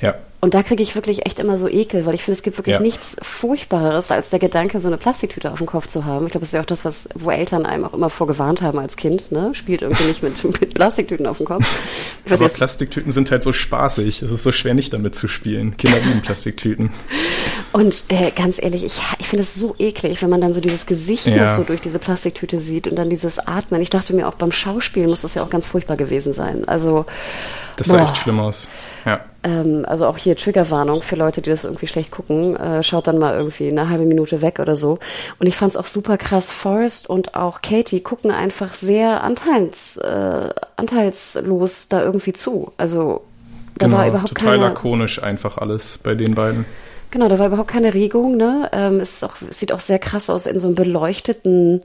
Ja. 0.00 0.14
Und 0.44 0.54
da 0.54 0.64
kriege 0.64 0.82
ich 0.82 0.96
wirklich 0.96 1.24
echt 1.24 1.38
immer 1.38 1.56
so 1.56 1.68
Ekel, 1.68 2.04
weil 2.04 2.14
ich 2.14 2.24
finde, 2.24 2.36
es 2.36 2.42
gibt 2.42 2.58
wirklich 2.58 2.74
ja. 2.74 2.80
nichts 2.80 3.14
Furchtbareres, 3.22 4.10
als 4.10 4.30
der 4.30 4.40
Gedanke, 4.40 4.80
so 4.80 4.88
eine 4.88 4.96
Plastiktüte 4.96 5.52
auf 5.52 5.58
dem 5.58 5.68
Kopf 5.68 5.86
zu 5.86 6.04
haben. 6.04 6.26
Ich 6.26 6.32
glaube, 6.32 6.40
das 6.40 6.48
ist 6.48 6.54
ja 6.54 6.60
auch 6.62 6.66
das, 6.66 6.84
was, 6.84 7.08
wo 7.14 7.30
Eltern 7.30 7.64
einem 7.64 7.84
auch 7.84 7.94
immer 7.94 8.10
vorgewarnt 8.10 8.60
haben 8.60 8.80
als 8.80 8.96
Kind, 8.96 9.30
ne? 9.30 9.54
Spielt 9.54 9.82
irgendwie 9.82 10.02
nicht 10.02 10.20
mit, 10.24 10.42
mit 10.60 10.74
Plastiktüten 10.74 11.28
auf 11.28 11.36
dem 11.36 11.46
Kopf. 11.46 11.64
Aber 12.28 12.42
jetzt, 12.42 12.56
Plastiktüten 12.56 13.12
sind 13.12 13.30
halt 13.30 13.44
so 13.44 13.52
spaßig. 13.52 14.20
Es 14.22 14.32
ist 14.32 14.42
so 14.42 14.50
schwer, 14.50 14.74
nicht 14.74 14.92
damit 14.92 15.14
zu 15.14 15.28
spielen. 15.28 15.76
Kinder 15.76 16.00
lieben 16.00 16.22
Plastiktüten. 16.22 16.90
Und 17.70 18.06
äh, 18.08 18.32
ganz 18.32 18.60
ehrlich, 18.60 18.82
ich, 18.82 19.00
ich 19.20 19.28
finde 19.28 19.44
es 19.44 19.54
so 19.54 19.76
eklig, 19.78 20.22
wenn 20.22 20.30
man 20.30 20.40
dann 20.40 20.52
so 20.52 20.60
dieses 20.60 20.86
Gesicht 20.86 21.28
ja. 21.28 21.36
noch 21.36 21.56
so 21.56 21.62
durch 21.62 21.80
diese 21.80 22.00
Plastiktüte 22.00 22.58
sieht 22.58 22.88
und 22.88 22.96
dann 22.96 23.10
dieses 23.10 23.38
Atmen. 23.38 23.80
Ich 23.80 23.90
dachte 23.90 24.12
mir 24.12 24.26
auch 24.26 24.34
beim 24.34 24.50
Schauspielen 24.50 25.08
muss 25.08 25.20
das 25.20 25.36
ja 25.36 25.44
auch 25.44 25.50
ganz 25.50 25.66
furchtbar 25.66 25.96
gewesen 25.96 26.32
sein. 26.32 26.66
Also 26.66 27.06
das 27.76 27.86
sah 27.86 27.98
boah. 27.98 28.04
echt 28.06 28.16
schlimm 28.16 28.40
aus. 28.40 28.68
Ja. 29.06 29.20
Ähm, 29.44 29.84
also 29.86 30.06
auch 30.06 30.16
hier 30.16 30.36
Triggerwarnung 30.36 31.02
für 31.02 31.16
Leute, 31.16 31.42
die 31.42 31.50
das 31.50 31.64
irgendwie 31.64 31.86
schlecht 31.86 32.10
gucken. 32.10 32.56
Äh, 32.56 32.82
schaut 32.82 33.06
dann 33.06 33.18
mal 33.18 33.34
irgendwie 33.34 33.68
eine 33.68 33.88
halbe 33.88 34.04
Minute 34.04 34.42
weg 34.42 34.58
oder 34.60 34.76
so. 34.76 34.98
Und 35.38 35.46
ich 35.46 35.56
fand 35.56 35.72
es 35.72 35.76
auch 35.76 35.86
super 35.86 36.16
krass. 36.16 36.50
Forrest 36.50 37.08
und 37.10 37.34
auch 37.34 37.62
Katie 37.62 38.00
gucken 38.00 38.30
einfach 38.30 38.72
sehr 38.74 39.22
anteils, 39.22 39.96
äh, 39.96 40.50
anteilslos 40.76 41.88
da 41.88 42.02
irgendwie 42.02 42.32
zu. 42.32 42.72
Also 42.76 43.22
da 43.78 43.86
genau, 43.86 43.98
war 43.98 44.08
überhaupt 44.08 44.28
total 44.28 44.52
keine... 44.52 44.64
lakonisch 44.64 45.22
einfach 45.22 45.58
alles 45.58 45.98
bei 45.98 46.14
den 46.14 46.34
beiden. 46.34 46.64
Genau, 47.10 47.28
da 47.28 47.38
war 47.38 47.48
überhaupt 47.48 47.70
keine 47.70 47.94
Regung. 47.94 48.36
Ne? 48.36 48.70
Ähm, 48.72 49.00
es, 49.00 49.22
auch, 49.22 49.34
es 49.48 49.58
sieht 49.58 49.72
auch 49.72 49.80
sehr 49.80 49.98
krass 49.98 50.30
aus 50.30 50.46
in 50.46 50.58
so 50.58 50.68
einem 50.68 50.76
beleuchteten 50.76 51.82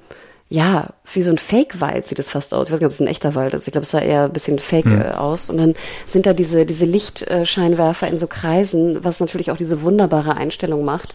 ja, 0.50 0.88
wie 1.14 1.24
so 1.24 1.32
ein 1.32 1.38
Fake-Wald 1.38 2.08
sieht 2.08 2.20
es 2.20 2.30
fast 2.30 2.54
aus. 2.54 2.68
Ich 2.68 2.74
weiß 2.74 2.80
nicht, 2.80 2.86
ob 2.86 2.92
es 2.92 3.02
ein 3.02 3.08
echter 3.08 3.36
Wald 3.36 3.54
ist. 3.54 3.68
Ich 3.68 3.74
glaube, 3.74 3.84
es 3.84 3.92
sah 3.92 4.00
eher 4.00 4.26
ein 4.26 4.34
bisschen 4.34 4.60
fake 4.60 4.86
hm. 4.86 5.02
äh, 5.02 5.12
aus. 5.12 5.50
Und 5.50 5.58
dann 5.58 5.74
sind 6.06 6.26
da 6.26 6.32
diese, 6.32 6.66
diese 6.66 6.86
Lichtscheinwerfer 6.86 8.08
in 8.08 8.18
so 8.18 8.28
Kreisen, 8.28 9.04
was 9.04 9.20
natürlich 9.20 9.52
auch 9.52 9.58
diese 9.58 9.82
wunderbare 9.82 10.38
Einstellung 10.38 10.86
macht, 10.86 11.14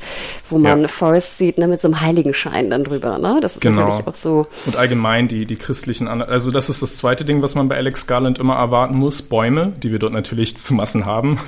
wo 0.51 0.59
man 0.59 0.83
ja. 0.83 0.89
Forest 0.89 1.39
sieht, 1.39 1.57
ne, 1.57 1.67
mit 1.67 1.81
so 1.81 1.89
einem 1.89 2.03
Heiligenschein 2.03 2.69
dann 2.69 2.85
drüber, 2.85 3.19
ne? 3.19 3.39
Das 3.41 3.55
ist 3.55 3.63
genau. 3.63 3.87
natürlich 3.87 4.07
auch 4.07 4.15
so. 4.15 4.47
Und 4.67 4.77
allgemein 4.77 5.29
die, 5.29 5.47
die 5.47 5.57
christlichen, 5.57 6.09
also 6.09 6.51
das 6.51 6.69
ist 6.69 6.83
das 6.83 6.99
zweite 6.99 7.25
Ding, 7.25 7.41
was 7.41 7.55
man 7.55 7.69
bei 7.69 7.77
Alex 7.77 8.07
Garland 8.07 8.39
immer 8.39 8.57
erwarten 8.57 8.97
muss. 8.97 9.23
Bäume, 9.23 9.73
die 9.83 9.93
wir 9.93 9.99
dort 9.99 10.13
natürlich 10.13 10.57
zu 10.59 10.75
Massen 10.75 11.07
haben. 11.07 11.39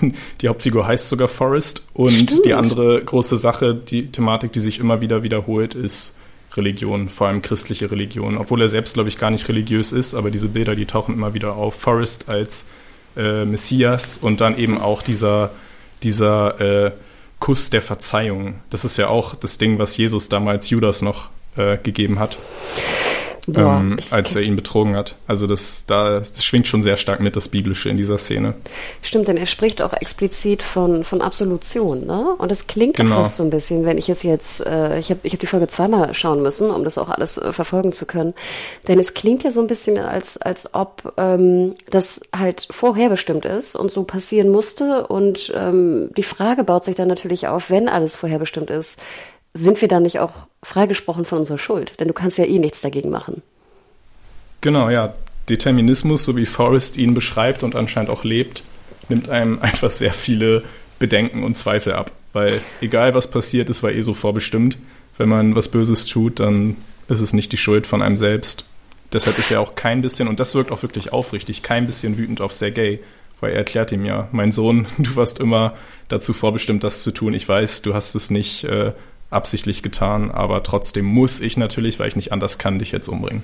Die 0.40 0.48
Hauptfigur 0.48 0.86
heißt 0.86 1.10
sogar 1.10 1.28
Forest. 1.28 1.82
Und 1.92 2.12
Stimmt. 2.12 2.46
die 2.46 2.54
andere 2.54 3.02
große 3.02 3.36
Sache, 3.36 3.74
die 3.74 4.10
Thematik, 4.10 4.52
die 4.52 4.60
sich 4.60 4.80
immer 4.80 5.02
wieder 5.02 5.22
wiederholt, 5.22 5.74
ist 5.74 6.16
Religion, 6.56 7.08
vor 7.08 7.28
allem 7.28 7.42
christliche 7.42 7.90
Religion, 7.90 8.36
obwohl 8.38 8.62
er 8.62 8.68
selbst, 8.68 8.94
glaube 8.94 9.08
ich, 9.08 9.18
gar 9.18 9.30
nicht 9.30 9.48
religiös 9.48 9.92
ist, 9.92 10.14
aber 10.14 10.30
diese 10.30 10.48
Bilder, 10.48 10.74
die 10.74 10.86
tauchen 10.86 11.14
immer 11.14 11.34
wieder 11.34 11.54
auf. 11.54 11.74
Forrest 11.74 12.28
als 12.28 12.68
äh, 13.16 13.44
Messias 13.44 14.18
und 14.18 14.40
dann 14.40 14.58
eben 14.58 14.80
auch 14.80 15.02
dieser, 15.02 15.50
dieser 16.02 16.60
äh, 16.86 16.92
Kuss 17.40 17.70
der 17.70 17.82
Verzeihung. 17.82 18.54
Das 18.70 18.84
ist 18.84 18.96
ja 18.96 19.08
auch 19.08 19.34
das 19.34 19.58
Ding, 19.58 19.78
was 19.78 19.96
Jesus 19.96 20.28
damals 20.28 20.70
Judas 20.70 21.02
noch 21.02 21.28
äh, 21.56 21.76
gegeben 21.78 22.18
hat. 22.18 22.38
Boah, 23.46 23.80
ähm, 23.80 23.96
als 24.10 24.34
er 24.34 24.42
ihn 24.42 24.56
betrogen 24.56 24.96
hat. 24.96 25.16
Also 25.26 25.46
das, 25.46 25.84
da, 25.86 26.20
das 26.20 26.44
schwingt 26.44 26.66
schon 26.66 26.82
sehr 26.82 26.96
stark 26.96 27.20
mit, 27.20 27.36
das 27.36 27.48
Biblische 27.48 27.90
in 27.90 27.96
dieser 27.96 28.16
Szene. 28.16 28.54
Stimmt, 29.02 29.28
denn 29.28 29.36
er 29.36 29.46
spricht 29.46 29.82
auch 29.82 29.92
explizit 29.92 30.62
von, 30.62 31.04
von 31.04 31.20
Absolution, 31.20 32.06
ne? 32.06 32.34
Und 32.38 32.50
es 32.50 32.66
klingt 32.66 32.96
genau. 32.96 33.16
fast 33.16 33.36
so 33.36 33.42
ein 33.42 33.50
bisschen, 33.50 33.84
wenn 33.84 33.98
ich 33.98 34.08
es 34.08 34.22
jetzt, 34.22 34.64
äh, 34.66 34.98
ich 34.98 35.10
habe 35.10 35.20
ich 35.24 35.32
hab 35.32 35.40
die 35.40 35.46
Folge 35.46 35.66
zweimal 35.66 36.14
schauen 36.14 36.42
müssen, 36.42 36.70
um 36.70 36.84
das 36.84 36.96
auch 36.96 37.10
alles 37.10 37.36
äh, 37.36 37.52
verfolgen 37.52 37.92
zu 37.92 38.06
können. 38.06 38.34
Denn 38.88 38.98
es 38.98 39.14
klingt 39.14 39.42
ja 39.42 39.50
so 39.50 39.60
ein 39.60 39.66
bisschen, 39.66 39.98
als, 39.98 40.38
als 40.38 40.74
ob 40.74 41.12
ähm, 41.16 41.74
das 41.90 42.20
halt 42.34 42.66
vorherbestimmt 42.70 43.44
ist 43.44 43.76
und 43.76 43.92
so 43.92 44.04
passieren 44.04 44.48
musste. 44.48 45.06
Und 45.06 45.52
ähm, 45.54 46.10
die 46.16 46.22
Frage 46.22 46.64
baut 46.64 46.84
sich 46.84 46.94
dann 46.94 47.08
natürlich 47.08 47.48
auf, 47.48 47.70
wenn 47.70 47.88
alles 47.88 48.16
vorherbestimmt 48.16 48.70
ist, 48.70 49.00
sind 49.54 49.80
wir 49.80 49.88
dann 49.88 50.02
nicht 50.02 50.18
auch 50.18 50.32
freigesprochen 50.62 51.24
von 51.24 51.38
unserer 51.38 51.58
Schuld? 51.58 51.98
Denn 52.00 52.08
du 52.08 52.14
kannst 52.14 52.38
ja 52.38 52.44
eh 52.44 52.58
nichts 52.58 52.80
dagegen 52.80 53.10
machen. 53.10 53.42
Genau, 54.60 54.90
ja. 54.90 55.14
Determinismus, 55.48 56.24
so 56.24 56.36
wie 56.36 56.46
Forrest 56.46 56.96
ihn 56.96 57.14
beschreibt 57.14 57.62
und 57.62 57.76
anscheinend 57.76 58.10
auch 58.10 58.24
lebt, 58.24 58.64
nimmt 59.08 59.28
einem 59.28 59.58
einfach 59.62 59.90
sehr 59.90 60.12
viele 60.12 60.64
Bedenken 60.98 61.44
und 61.44 61.56
Zweifel 61.56 61.92
ab. 61.92 62.10
Weil 62.32 62.60
egal 62.80 63.14
was 63.14 63.30
passiert, 63.30 63.70
es 63.70 63.82
war 63.82 63.92
eh 63.92 64.00
so 64.00 64.14
vorbestimmt. 64.14 64.78
Wenn 65.16 65.28
man 65.28 65.54
was 65.54 65.68
Böses 65.68 66.06
tut, 66.06 66.40
dann 66.40 66.76
ist 67.08 67.20
es 67.20 67.32
nicht 67.32 67.52
die 67.52 67.56
Schuld 67.56 67.86
von 67.86 68.02
einem 68.02 68.16
selbst. 68.16 68.64
Deshalb 69.12 69.38
ist 69.38 69.52
er 69.52 69.60
auch 69.60 69.76
kein 69.76 70.00
bisschen, 70.00 70.26
und 70.26 70.40
das 70.40 70.56
wirkt 70.56 70.72
auch 70.72 70.82
wirklich 70.82 71.12
aufrichtig, 71.12 71.62
kein 71.62 71.86
bisschen 71.86 72.18
wütend 72.18 72.40
auf 72.40 72.52
Sergei, 72.52 72.98
weil 73.40 73.52
er 73.52 73.58
erklärt 73.58 73.92
ihm 73.92 74.04
ja, 74.04 74.28
mein 74.32 74.50
Sohn, 74.50 74.86
du 74.98 75.14
warst 75.14 75.38
immer 75.38 75.74
dazu 76.08 76.32
vorbestimmt, 76.32 76.82
das 76.82 77.02
zu 77.02 77.12
tun. 77.12 77.34
Ich 77.34 77.48
weiß, 77.48 77.82
du 77.82 77.94
hast 77.94 78.14
es 78.16 78.30
nicht 78.30 78.64
äh, 78.64 78.92
absichtlich 79.34 79.82
getan, 79.82 80.30
aber 80.30 80.62
trotzdem 80.62 81.04
muss 81.04 81.40
ich 81.40 81.56
natürlich, 81.56 81.98
weil 81.98 82.08
ich 82.08 82.16
nicht 82.16 82.32
anders 82.32 82.58
kann, 82.58 82.78
dich 82.78 82.92
jetzt 82.92 83.08
umbringen. 83.08 83.42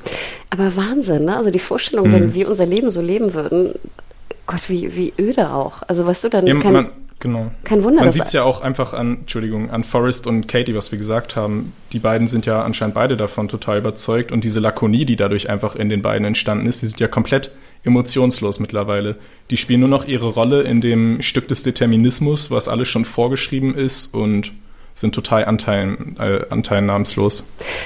Aber 0.51 0.76
Wahnsinn, 0.76 1.24
ne? 1.24 1.36
Also 1.36 1.51
die 1.51 1.59
Vorstellung, 1.59 2.09
mhm. 2.09 2.12
wenn 2.12 2.34
wir 2.34 2.49
unser 2.49 2.66
Leben 2.66 2.91
so 2.91 3.01
leben 3.01 3.34
würden, 3.34 3.74
Gott, 4.47 4.68
wie, 4.68 4.97
wie 4.97 5.12
öde 5.18 5.51
auch. 5.51 5.82
Also 5.86 6.07
weißt 6.07 6.24
du, 6.24 6.28
dann 6.28 6.47
ja, 6.47 6.59
kann, 6.59 6.72
man, 6.72 6.91
Genau. 7.20 7.51
Kein 7.64 7.84
Wunder, 7.84 8.01
Man 8.01 8.12
sieht 8.12 8.24
es 8.24 8.32
ja 8.32 8.45
auch 8.45 8.62
einfach 8.62 8.95
an, 8.95 9.18
Entschuldigung, 9.20 9.70
an 9.70 9.84
Forrest 9.84 10.26
und 10.26 10.49
Katie, 10.49 10.74
was 10.74 10.91
wir 10.91 10.99
gesagt 10.99 11.36
haben. 11.36 11.74
Die 11.93 11.99
beiden 11.99 12.28
sind 12.28 12.47
ja 12.47 12.62
anscheinend 12.62 12.95
beide 12.95 13.16
davon 13.18 13.47
total 13.47 13.78
überzeugt 13.78 14.32
und 14.32 14.43
diese 14.43 14.59
Lakonie, 14.59 15.05
die 15.05 15.16
dadurch 15.16 15.51
einfach 15.51 15.76
in 15.76 15.91
den 15.91 16.01
beiden 16.01 16.24
entstanden 16.24 16.66
ist, 16.66 16.80
die 16.80 16.86
sind 16.86 16.99
ja 16.99 17.09
komplett 17.09 17.55
emotionslos 17.84 18.59
mittelsweile. 18.59 19.16
Die 19.51 19.59
spielen 19.59 19.80
nur 19.80 19.88
noch 19.91 20.07
ihre 20.07 20.28
Rolle 20.28 20.62
in 20.62 20.80
dem 20.80 21.20
Stück 21.20 21.47
des 21.49 21.62
Determinismus, 21.62 22.51
was 22.51 22.68
alles 22.68 22.88
schon 22.88 23.05
vorgeschrieben 23.05 23.74
ist 23.74 24.14
und 24.14 24.53
sind 25.01 25.14
total 25.14 25.44
anteilen, 25.46 26.16
äh, 26.18 26.44
anteilnahmslos. 26.51 27.44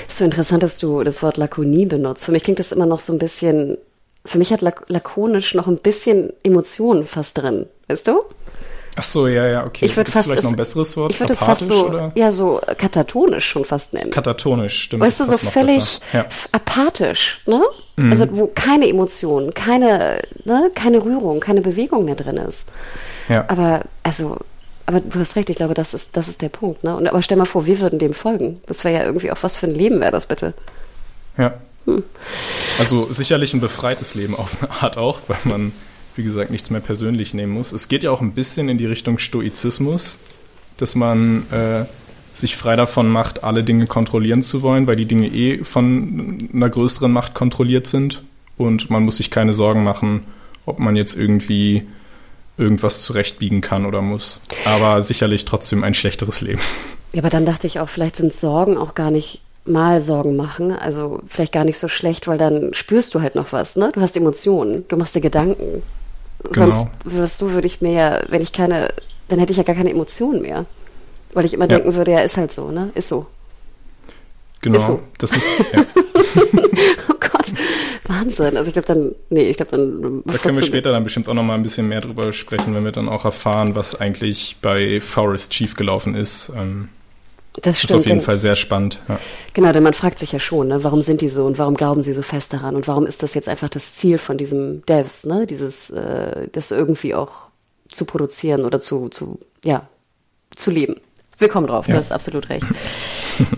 ist 0.09 0.19
so 0.19 0.25
interessant, 0.25 0.63
dass 0.63 0.79
du 0.79 1.03
das 1.05 1.23
Wort 1.23 1.37
Lakonie 1.37 1.87
benutzt. 1.87 2.25
Für 2.25 2.33
mich 2.33 2.43
klingt 2.45 2.59
das 2.59 2.73
immer 2.73 2.87
noch 2.87 3.01
so 3.01 3.13
ein 3.13 3.19
bisschen, 3.19 3.79
für 4.25 4.39
mich 4.39 4.53
hat 4.53 4.61
lak 4.63 4.85
lakonisch 4.89 5.55
noch 5.55 5.67
ein 5.67 5.79
bisschen 5.79 6.33
Emotionen 6.43 7.07
fast 7.07 7.39
drin, 7.39 7.67
weißt 7.89 8.09
du? 8.09 8.21
Ach 8.97 9.03
so, 9.03 9.27
ja, 9.27 9.45
ja, 9.49 9.67
okay. 9.67 9.87
Ich 9.87 9.97
würde 9.97 10.09
fast 10.13 10.27
vielleicht 10.27 10.39
es- 10.39 10.45
noch 10.45 10.53
ein 10.53 10.57
besseres 10.57 10.97
Wort? 10.97 11.11
Ich 11.13 11.19
würde 11.19 11.33
es 11.33 11.41
fast 11.41 11.67
so, 11.67 11.87
oder? 11.89 12.13
ja, 12.15 12.31
so 12.31 12.61
katatonisch 12.79 13.45
schon 13.45 13.65
fast 13.65 13.93
nennen. 13.93 14.13
Katatonisch, 14.13 14.83
stimmt. 14.83 15.03
Weißt 15.03 15.19
du, 15.19 15.25
so 15.27 15.37
völlig. 15.37 15.99
Ja. 16.13 16.23
Mhm. 16.23 16.27
apathisch, 16.53 17.41
ne? 17.47 17.61
Also 18.11 18.27
wo 18.31 18.47
keine 18.55 18.89
Emotionen, 18.89 19.53
keine, 19.55 20.21
ne, 20.45 20.71
keine 20.75 21.05
Rührung, 21.05 21.41
keine 21.41 21.61
Bewegung 21.61 22.05
mehr 22.05 22.15
drin 22.15 22.37
ist. 22.37 22.69
ja. 23.29 23.45
Aber 23.49 23.83
also, 24.05 24.37
aber 24.87 25.01
du 25.01 25.19
hast 25.19 25.37
recht, 25.37 25.49
ich 25.51 25.57
glaube, 25.57 25.75
das 25.75 25.95
ist, 25.95 26.17
das 26.17 26.29
ist 26.29 26.43
der 26.43 26.51
Punkt, 26.51 26.85
ne? 26.85 26.95
Und 26.97 27.07
aber 27.07 27.23
stell 27.23 27.39
mal 27.39 27.47
vor, 27.47 27.67
wir 27.67 27.81
würden 27.81 27.99
dem 27.99 28.13
folgen. 28.13 28.61
Das 28.67 28.85
wäre 28.85 28.95
ja 29.01 29.07
irgendwie 29.07 29.31
auch 29.31 29.43
was 29.43 29.57
für 29.57 29.67
ein 29.67 29.75
Leben 29.75 30.01
wäre 30.01 30.13
das 30.13 30.27
bitte. 30.27 30.55
Ja. 31.39 31.55
Hm. 31.87 32.03
Also 32.79 33.13
sicherlich 33.13 33.55
ein 33.55 33.61
befreites 33.61 34.15
Leben 34.15 34.35
auf 34.35 34.63
eine 34.63 34.71
Art 34.83 34.97
auch, 34.97 35.21
weil 35.27 35.39
man, 35.45 35.73
wie 36.17 36.23
gesagt, 36.23 36.51
nichts 36.51 36.71
mehr 36.71 36.81
persönlich 36.81 37.35
nehmen 37.35 37.53
muss. 37.53 37.73
Es 37.73 37.89
geht 37.89 38.03
ja 38.05 38.11
auch 38.11 38.21
ein 38.21 38.33
bisschen 38.33 38.69
in 38.69 38.79
die 38.79 38.87
Richtung 38.87 39.19
Stoizismus, 39.19 40.19
dass 40.77 40.95
man 40.95 41.51
äh, 41.51 41.85
sich 42.35 42.57
frei 42.57 42.77
davon 42.77 43.09
macht, 43.09 43.45
alle 43.45 43.65
Dinge 43.65 43.87
kontrollieren 43.87 44.43
zu 44.43 44.63
wollen, 44.63 44.87
weil 44.87 44.97
die 44.97 45.07
Dinge 45.07 45.29
eh 45.29 45.65
von 45.65 46.51
einer 46.53 46.69
größeren 46.69 47.13
Macht 47.13 47.35
kontrolliert 47.35 47.87
sind 47.87 48.23
und 48.57 48.91
man 48.91 49.05
muss 49.05 49.19
sich 49.19 49.31
keine 49.31 49.53
Sorgen 49.53 49.85
machen, 49.85 50.25
ob 50.67 50.79
man 50.79 50.97
jetzt 50.97 51.17
irgendwie 51.17 51.87
irgendwas 52.57 53.03
zurechtbiegen 53.03 53.61
kann 53.61 53.87
oder 53.87 54.03
muss. 54.03 54.41
Aber 54.65 55.03
sicherlich 55.03 55.45
trotzdem 55.45 55.85
ein 55.85 55.95
schlechteres 55.95 56.41
Leben. 56.41 56.61
Ja, 57.13 57.21
aber 57.21 57.31
dann 57.31 57.45
dachte 57.47 57.67
ich 57.67 57.81
auch, 57.81 57.89
vielleicht 57.89 58.17
sind 58.17 58.33
Sorgen 58.35 58.77
auch 58.77 58.95
gar 58.95 59.11
nicht 59.11 59.41
mal 59.67 60.01
Sorgen 60.01 60.37
machen, 60.37 60.73
also 60.73 61.21
vielleicht 61.27 61.53
gar 61.53 61.65
nicht 61.65 61.79
so 61.79 61.89
schlecht, 61.89 62.29
weil 62.29 62.37
dann 62.37 62.75
spürst 62.75 63.15
du 63.15 63.23
halt 63.23 63.35
noch 63.35 63.53
was, 63.53 63.77
ne? 63.77 63.91
Du 63.95 64.01
hast 64.03 64.15
Emotionen, 64.17 64.85
du 64.89 64.97
machst 64.97 65.15
dir 65.15 65.21
Gedanken. 65.23 65.83
Genau. 66.53 66.73
Sonst 66.73 66.89
wirst 67.05 67.41
du, 67.41 67.53
würde 67.53 67.67
ich 67.67 67.81
mir 67.81 67.93
ja, 67.93 68.21
wenn 68.29 68.43
ich 68.43 68.53
keine, 68.53 68.93
dann 69.29 69.39
hätte 69.39 69.53
ich 69.53 69.57
ja 69.57 69.65
gar 69.65 69.75
keine 69.75 69.91
Emotionen 69.91 70.43
mehr. 70.43 70.67
Weil 71.33 71.47
ich 71.47 71.55
immer 71.55 71.65
Ja. 71.65 71.79
denken 71.79 71.95
würde, 71.95 72.13
ja, 72.13 72.21
ist 72.21 72.37
halt 72.37 72.53
so, 72.53 72.71
ne? 72.71 72.91
Ist 72.95 73.09
so. 73.09 73.27
Genau. 74.65 74.79
Ist 74.81 74.87
so. 74.87 75.03
Das 75.19 75.37
ist 75.37 75.59
ja. 75.75 75.85
Oh 77.11 77.15
Gott, 77.21 77.53
Wahnsinn. 78.09 78.57
Also 78.57 78.69
ich 78.69 78.73
glaube 78.73 78.87
dann, 78.87 79.15
nee, 79.31 79.51
ich 79.51 79.57
glaube 79.57 79.71
dann. 79.73 80.23
Da 80.25 80.39
können 80.39 80.59
wir 80.59 80.65
später 80.67 80.91
dann 80.91 81.05
bestimmt 81.05 81.29
auch 81.29 81.35
noch 81.35 81.43
mal 81.43 81.55
ein 81.55 81.63
bisschen 81.63 81.87
mehr 81.89 82.01
drüber 82.01 82.33
sprechen, 82.33 82.75
wenn 82.75 82.85
wir 82.85 82.93
dann 82.93 83.09
auch 83.09 83.25
erfahren, 83.25 83.75
was 83.75 83.95
eigentlich 84.01 84.57
bei 84.63 85.01
Forrest 85.01 85.53
schiefgelaufen 85.55 86.15
ist. 86.15 86.51
Ähm, 86.57 86.89
Das 87.55 87.63
das 87.65 87.77
ist 87.77 87.83
stimmt. 87.85 88.01
auf 88.01 88.07
jeden 88.07 88.19
denn- 88.19 88.25
Fall 88.25 88.37
sehr 88.39 88.57
spannend. 88.57 89.01
Ja. 89.09 89.21
Genau, 89.53 89.71
denn 89.73 89.83
man 89.83 89.93
fragt 89.93 90.19
sich 90.19 90.33
ja 90.33 90.41
schon, 90.41 90.69
ne, 90.69 90.83
warum 90.83 91.03
sind 91.03 91.21
die 91.21 91.29
so 91.29 91.45
und 91.45 91.59
warum 91.59 91.75
glauben 91.77 92.03
sie 92.03 92.13
so 92.15 92.23
fest 92.23 92.53
daran 92.55 92.75
und 92.75 92.89
warum 92.89 93.07
ist 93.07 93.23
das 93.23 93.35
jetzt 93.35 93.49
einfach 93.49 93.69
das 93.69 93.95
Ziel 93.97 94.17
von 94.19 94.39
diesem 94.39 94.85
Devs, 94.87 95.25
ne, 95.27 95.47
dieses, 95.47 95.91
äh, 95.91 96.49
das 96.53 96.71
irgendwie 96.71 97.15
auch 97.15 97.33
zu 97.91 98.07
produzieren 98.07 98.65
oder 98.65 98.81
zu, 98.81 99.09
zu, 99.11 99.39
ja, 99.63 99.87
zu 100.57 100.71
leben. 100.71 100.97
Wir 101.39 101.49
kommen 101.49 101.67
drauf, 101.67 101.87
Ja. 101.87 101.93
du 101.95 101.99
hast 101.99 102.13
absolut 102.13 102.49
recht. 102.49 102.65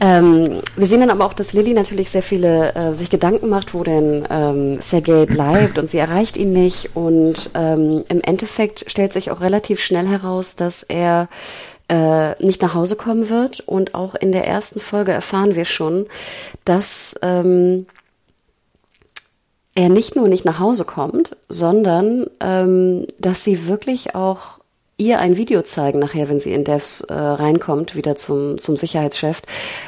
Ähm, 0.00 0.60
wir 0.76 0.86
sehen 0.86 1.00
dann 1.00 1.10
aber 1.10 1.24
auch, 1.26 1.32
dass 1.32 1.52
Lilly 1.52 1.74
natürlich 1.74 2.10
sehr 2.10 2.22
viele 2.22 2.74
äh, 2.74 2.94
sich 2.94 3.10
Gedanken 3.10 3.48
macht, 3.48 3.74
wo 3.74 3.84
denn 3.84 4.26
ähm, 4.30 4.80
Sergei 4.80 5.26
bleibt 5.26 5.78
und 5.78 5.88
sie 5.88 5.98
erreicht 5.98 6.36
ihn 6.36 6.52
nicht. 6.52 6.90
Und 6.94 7.50
ähm, 7.54 8.04
im 8.08 8.20
Endeffekt 8.20 8.90
stellt 8.90 9.12
sich 9.12 9.30
auch 9.30 9.40
relativ 9.40 9.80
schnell 9.82 10.06
heraus, 10.06 10.56
dass 10.56 10.82
er 10.82 11.28
äh, 11.88 12.42
nicht 12.44 12.62
nach 12.62 12.74
Hause 12.74 12.96
kommen 12.96 13.28
wird. 13.28 13.60
Und 13.60 13.94
auch 13.94 14.14
in 14.14 14.32
der 14.32 14.46
ersten 14.46 14.80
Folge 14.80 15.12
erfahren 15.12 15.54
wir 15.54 15.64
schon, 15.64 16.06
dass 16.64 17.14
ähm, 17.22 17.86
er 19.74 19.90
nicht 19.90 20.16
nur 20.16 20.26
nicht 20.26 20.44
nach 20.44 20.58
Hause 20.58 20.84
kommt, 20.84 21.36
sondern 21.48 22.26
ähm, 22.40 23.06
dass 23.18 23.44
sie 23.44 23.68
wirklich 23.68 24.14
auch 24.14 24.58
ihr 24.98 25.18
ein 25.18 25.36
Video 25.36 25.62
zeigen 25.62 25.98
nachher, 25.98 26.28
wenn 26.28 26.40
sie 26.40 26.52
in 26.52 26.64
Devs 26.64 27.02
äh, 27.02 27.12
reinkommt, 27.12 27.96
wieder 27.96 28.16
zum, 28.16 28.60
zum 28.60 28.76
Sicherheitschef, 28.76 29.42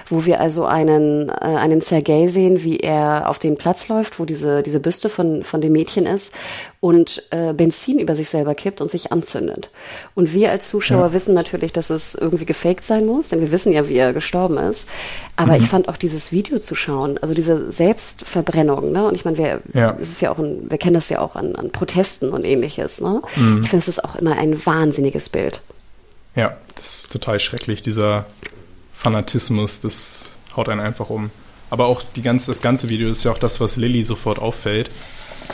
wo 0.07 0.27
wir 0.27 0.41
also 0.41 0.67
einen, 0.67 1.31
äh, 1.31 1.33
einen 1.33 1.81
Sergei 1.81 2.27
sehen, 2.27 2.63
wie 2.63 2.79
er 2.79 3.31
auf 3.31 3.39
den 3.39 3.57
Platz 3.57 3.89
läuft, 3.89 4.21
wo 4.21 4.27
diese, 4.27 4.63
diese 4.63 4.81
Büste 4.81 5.09
von, 5.09 5.45
von 5.45 5.63
dem 5.63 5.73
Mädchen 5.73 6.05
ist 6.05 6.35
und 6.81 7.25
äh, 7.31 7.53
Benzin 7.55 7.99
über 7.99 8.15
sich 8.15 8.29
selber 8.29 8.55
kippt 8.55 8.81
und 8.81 8.89
sich 8.89 9.11
anzündet. 9.11 9.71
Und 10.15 10.33
wir 10.33 10.53
als 10.53 10.69
Zuschauer 10.69 11.13
wissen 11.13 11.35
natürlich, 11.35 11.73
dass 11.73 11.91
es 11.91 12.15
irgendwie 12.15 12.45
gefaked 12.45 12.85
sein 12.85 13.05
muss, 13.05 13.31
denn 13.31 13.41
wir 13.41 13.51
wissen 13.51 13.73
ja, 13.73 13.89
wie 13.89 13.97
er 13.97 14.13
gestorben 14.13 14.59
ist. 14.59 14.89
Aber 15.35 15.57
ich 15.57 15.67
fand 15.67 15.89
auch 15.89 15.97
dieses 15.97 16.31
Video 16.31 16.61
zu 16.61 16.77
schauen, 16.77 17.19
also 17.19 17.35
diese 17.35 17.73
Selbstverbrennung, 17.73 18.93
ne? 18.93 19.07
Und 19.09 19.15
ich 19.17 19.25
meine, 19.25 19.39
wir, 19.39 19.61
Ja. 19.75 19.97
es 20.01 20.11
ist 20.11 20.21
ja 20.21 20.31
auch 20.31 20.39
ein, 20.39 20.71
wir 20.71 20.79
kennen 20.79 20.95
das 20.95 21.09
ja 21.09 21.21
auch 21.21 21.35
an, 21.35 21.57
an 21.57 21.71
Protesten 21.73 22.31
und 22.31 22.45
ähnliches, 22.45 23.01
ne? 23.01 23.23
Ich 23.35 23.69
finde, 23.69 23.79
es 23.79 23.89
ist 23.89 24.05
auch 24.05 24.15
immer 24.15 24.37
ein 24.39 24.65
wahnsinniges 24.65 25.29
Bild. 25.31 25.61
ja, 26.37 26.57
das 26.77 26.99
ist 27.01 27.13
total 27.13 27.41
schrecklich, 27.41 27.83
dieser 27.83 28.25
Fanatismus, 28.93 29.81
das 29.81 30.31
haut 30.57 30.69
einen 30.69 30.81
einfach 30.81 31.11
um. 31.11 31.31
Aber 31.71 31.87
auch 31.87 32.03
die 32.17 32.23
ganze, 32.23 32.51
das 32.51 32.63
ganze 32.63 32.89
Video 32.89 33.11
ist 33.11 33.25
ja 33.25 33.33
auch 33.33 33.39
das, 33.39 33.61
was 33.61 33.77
Lilly 33.77 34.03
sofort 34.05 34.39
auffällt, 34.39 34.91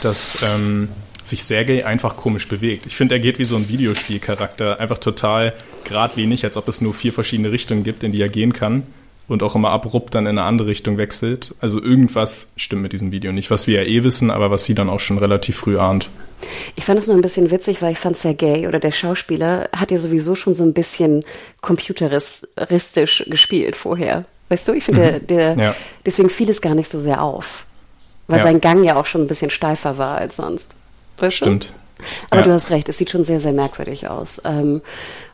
dass 0.01 0.37
ähm, 0.43 0.89
sich 1.27 1.43
Sergei 1.43 1.85
einfach 1.85 2.17
komisch 2.17 2.47
bewegt. 2.47 2.85
Ich 2.85 2.95
finde, 2.95 3.15
er 3.15 3.19
geht 3.19 3.39
wie 3.39 3.45
so 3.45 3.55
ein 3.55 3.67
Videospielcharakter, 3.69 4.79
einfach 4.79 4.97
total 4.97 5.53
geradlinig, 5.83 6.43
als 6.43 6.57
ob 6.57 6.67
es 6.67 6.81
nur 6.81 6.93
vier 6.93 7.13
verschiedene 7.13 7.51
Richtungen 7.51 7.83
gibt, 7.83 8.03
in 8.03 8.11
die 8.11 8.21
er 8.21 8.29
gehen 8.29 8.53
kann 8.53 8.83
und 9.27 9.41
auch 9.43 9.55
immer 9.55 9.69
abrupt 9.71 10.13
dann 10.15 10.25
in 10.25 10.37
eine 10.37 10.43
andere 10.47 10.67
Richtung 10.67 10.97
wechselt. 10.97 11.55
Also 11.59 11.81
irgendwas 11.81 12.53
stimmt 12.57 12.83
mit 12.83 12.93
diesem 12.93 13.11
Video 13.11 13.31
nicht, 13.31 13.49
was 13.49 13.65
wir 13.67 13.81
ja 13.83 13.87
eh 13.89 14.03
wissen, 14.03 14.29
aber 14.29 14.51
was 14.51 14.65
sie 14.65 14.75
dann 14.75 14.89
auch 14.89 14.99
schon 14.99 15.17
relativ 15.17 15.57
früh 15.57 15.77
ahnt. 15.77 16.09
Ich 16.75 16.83
fand 16.83 16.99
es 16.99 17.07
nur 17.07 17.15
ein 17.15 17.21
bisschen 17.21 17.49
witzig, 17.49 17.81
weil 17.81 17.93
ich 17.93 17.97
fand 17.97 18.17
Sergei 18.17 18.67
oder 18.67 18.79
der 18.79 18.91
Schauspieler 18.91 19.69
hat 19.75 19.89
ja 19.89 19.97
sowieso 19.97 20.35
schon 20.35 20.53
so 20.53 20.63
ein 20.63 20.73
bisschen 20.73 21.23
computeristisch 21.61 23.23
gespielt 23.27 23.75
vorher. 23.75 24.25
Weißt 24.49 24.67
du, 24.67 24.73
ich 24.73 24.83
finde, 24.83 25.19
der, 25.21 25.55
der, 25.55 25.63
Ja. 25.63 25.75
deswegen 26.05 26.29
fiel 26.29 26.49
es 26.49 26.61
gar 26.61 26.75
nicht 26.75 26.89
so 26.89 26.99
sehr 26.99 27.23
auf. 27.23 27.65
Weil 28.27 28.39
Ja. 28.39 28.43
sein 28.45 28.61
Gang 28.61 28.83
ja 28.83 28.95
auch 28.95 29.05
schon 29.05 29.21
ein 29.21 29.27
bisschen 29.27 29.49
steifer 29.49 29.97
war 29.97 30.17
als 30.17 30.35
sonst. 30.35 30.75
Weißt 31.17 31.41
du? 31.41 31.45
Stimmt. 31.45 31.73
Aber 32.29 32.41
Ja. 32.41 32.47
du 32.47 32.53
hast 32.53 32.71
recht, 32.71 32.89
es 32.89 32.97
sieht 32.97 33.09
schon 33.09 33.23
sehr, 33.23 33.39
sehr 33.39 33.53
merkwürdig 33.53 34.07
aus. 34.07 34.41
Ähm, 34.45 34.81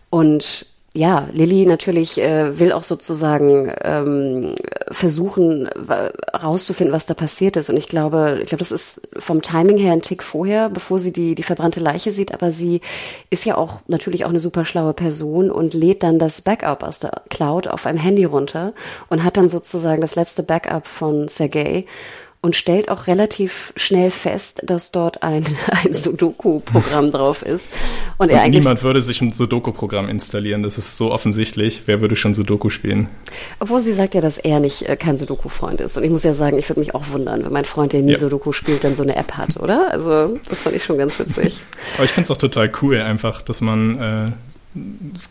und 0.09 0.65
ja, 0.93 1.29
Lilly 1.31 1.65
natürlich 1.65 2.19
äh, 2.21 2.59
will 2.59 2.73
auch 2.73 2.83
sozusagen 2.83 3.71
ähm, 3.81 4.55
versuchen, 4.91 5.69
rauszufinden, 6.37 6.93
was 6.93 7.05
da 7.05 7.13
passiert 7.13 7.55
ist. 7.55 7.69
Und 7.69 7.77
ich 7.77 7.87
glaube, 7.87 8.39
ich 8.41 8.47
glaube, 8.47 8.59
das 8.59 8.73
ist 8.73 9.07
vom 9.17 9.41
Timing 9.41 9.77
her 9.77 9.93
ein 9.93 10.01
Tick 10.01 10.21
vorher, 10.21 10.69
bevor 10.69 10.99
sie 10.99 11.13
die, 11.13 11.33
die 11.33 11.43
verbrannte 11.43 11.79
Leiche 11.79 12.11
sieht. 12.11 12.33
Aber 12.33 12.51
sie 12.51 12.81
ist 13.29 13.45
ja 13.45 13.55
auch 13.55 13.79
natürlich 13.87 14.25
auch 14.25 14.29
eine 14.31 14.41
super 14.41 14.65
schlaue 14.65 14.93
Person 14.93 15.49
und 15.49 15.73
lädt 15.73 16.03
dann 16.03 16.19
das 16.19 16.41
Backup 16.41 16.83
aus 16.83 16.99
der 16.99 17.21
Cloud 17.29 17.69
auf 17.69 17.85
einem 17.85 17.97
Handy 17.97 18.25
runter 18.25 18.73
und 19.07 19.23
hat 19.23 19.37
dann 19.37 19.47
sozusagen 19.47 20.01
das 20.01 20.15
letzte 20.15 20.43
Backup 20.43 20.85
von 20.87 21.29
Sergei 21.29 21.85
und 22.43 22.55
stellt 22.55 22.89
auch 22.89 23.05
relativ 23.05 23.71
schnell 23.75 24.09
fest, 24.09 24.63
dass 24.65 24.91
dort 24.91 25.21
ein, 25.21 25.45
ein 25.85 25.93
Sudoku-Programm 25.93 27.11
drauf 27.11 27.43
ist. 27.43 27.69
Und 28.17 28.31
Und 28.31 28.49
niemand 28.49 28.81
würde 28.81 28.99
sich 29.01 29.21
ein 29.21 29.31
Sudoku-Programm 29.31 30.09
installieren. 30.09 30.63
Das 30.63 30.79
ist 30.79 30.97
so 30.97 31.11
offensichtlich. 31.11 31.83
Wer 31.85 32.01
würde 32.01 32.15
schon 32.15 32.33
Sudoku 32.33 32.69
spielen? 32.69 33.09
obwohl 33.59 33.79
sie 33.81 33.93
sagt 33.93 34.15
ja, 34.15 34.21
dass 34.21 34.37
er 34.39 34.59
nicht 34.59 34.89
äh, 34.89 34.95
kein 34.95 35.17
Sudoku-Freund 35.19 35.81
ist. 35.81 35.97
Und 35.97 36.03
ich 36.03 36.09
muss 36.09 36.23
ja 36.23 36.33
sagen, 36.33 36.57
ich 36.57 36.67
würde 36.67 36.79
mich 36.79 36.95
auch 36.95 37.09
wundern, 37.09 37.45
wenn 37.45 37.53
mein 37.53 37.65
Freund, 37.65 37.93
der 37.93 38.01
nie 38.01 38.13
Ja. 38.13 38.17
Sudoku 38.17 38.53
spielt, 38.53 38.83
dann 38.83 38.95
so 38.95 39.03
eine 39.03 39.15
App 39.15 39.33
hat, 39.33 39.57
oder? 39.57 39.91
Also, 39.91 40.39
das 40.49 40.59
fand 40.61 40.75
ich 40.75 40.83
schon 40.83 40.97
ganz 40.97 41.19
witzig. 41.19 41.61
Aber 41.95 42.05
ich 42.05 42.11
finde 42.11 42.25
es 42.25 42.31
auch 42.31 42.37
total 42.37 42.71
cool, 42.81 42.99
einfach, 42.99 43.41
dass 43.43 43.61
man 43.61 43.99
äh, 44.01 44.79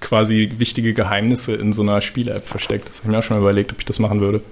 quasi 0.00 0.52
wichtige 0.58 0.94
Geheimnisse 0.94 1.56
in 1.56 1.72
so 1.72 1.82
einer 1.82 2.00
Spiele-App 2.00 2.46
versteckt. 2.46 2.88
Das 2.88 2.98
habe 2.98 3.08
ich 3.08 3.10
mir 3.10 3.18
auch 3.18 3.22
schon 3.24 3.36
mal 3.36 3.42
überlegt, 3.42 3.72
ob 3.72 3.78
ich 3.80 3.84
das 3.84 3.98
machen 3.98 4.20
würde. 4.20 4.42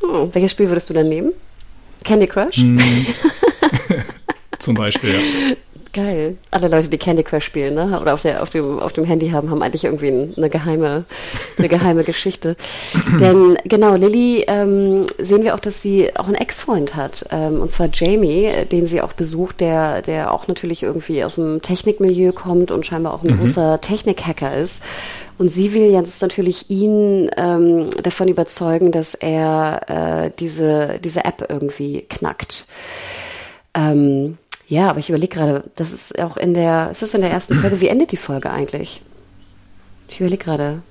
Hm, 0.00 0.32
welches 0.32 0.52
Spiel 0.52 0.68
würdest 0.68 0.88
du 0.88 0.94
dann 0.94 1.08
nehmen? 1.08 1.32
Candy 2.04 2.26
Crush? 2.26 2.56
Hm. 2.56 2.78
Zum 4.58 4.74
Beispiel, 4.74 5.14
ja. 5.14 5.56
Geil. 5.92 6.36
Alle 6.52 6.68
Leute, 6.68 6.88
die 6.88 6.98
Candy 6.98 7.24
Crush 7.24 7.44
spielen, 7.44 7.74
ne? 7.74 8.00
Oder 8.00 8.14
auf, 8.14 8.22
der, 8.22 8.42
auf, 8.42 8.50
dem, 8.50 8.78
auf 8.78 8.92
dem 8.92 9.04
Handy 9.04 9.30
haben, 9.30 9.50
haben 9.50 9.60
eigentlich 9.60 9.84
irgendwie 9.84 10.32
eine 10.36 10.48
geheime, 10.48 11.04
eine 11.58 11.68
geheime 11.68 12.04
Geschichte. 12.04 12.54
Denn 13.20 13.58
genau, 13.64 13.96
Lilly 13.96 14.44
ähm, 14.46 15.06
sehen 15.18 15.42
wir 15.42 15.56
auch, 15.56 15.60
dass 15.60 15.82
sie 15.82 16.14
auch 16.16 16.26
einen 16.26 16.36
Ex-Freund 16.36 16.94
hat. 16.94 17.26
Ähm, 17.30 17.60
und 17.60 17.72
zwar 17.72 17.88
Jamie, 17.92 18.48
den 18.70 18.86
sie 18.86 19.02
auch 19.02 19.14
besucht, 19.14 19.60
der, 19.60 20.02
der 20.02 20.32
auch 20.32 20.46
natürlich 20.46 20.84
irgendwie 20.84 21.24
aus 21.24 21.34
dem 21.34 21.60
Technikmilieu 21.60 22.30
kommt 22.30 22.70
und 22.70 22.86
scheinbar 22.86 23.12
auch 23.12 23.24
ein 23.24 23.34
mhm. 23.34 23.38
großer 23.40 23.80
Technik-Hacker 23.80 24.56
ist. 24.56 24.84
Und 25.40 25.48
sie 25.48 25.72
will 25.72 25.90
jetzt 25.90 26.20
natürlich 26.20 26.68
ihn 26.68 27.30
ähm, 27.38 27.88
davon 28.02 28.28
überzeugen, 28.28 28.92
dass 28.92 29.14
er 29.14 29.80
äh, 30.26 30.30
diese, 30.38 30.98
diese 31.02 31.24
App 31.24 31.46
irgendwie 31.48 32.04
knackt. 32.10 32.66
Ähm, 33.72 34.36
ja, 34.68 34.90
aber 34.90 34.98
ich 34.98 35.08
überlege 35.08 35.34
gerade, 35.34 35.64
das 35.76 35.94
ist 35.94 36.20
auch 36.20 36.36
in 36.36 36.52
der, 36.52 36.90
ist 36.90 37.00
das 37.00 37.14
in 37.14 37.22
der 37.22 37.30
ersten 37.30 37.54
Folge, 37.54 37.80
wie 37.80 37.88
endet 37.88 38.12
die 38.12 38.18
Folge 38.18 38.50
eigentlich? 38.50 39.00
Ich 40.10 40.20
überlege 40.20 40.44
gerade. 40.44 40.82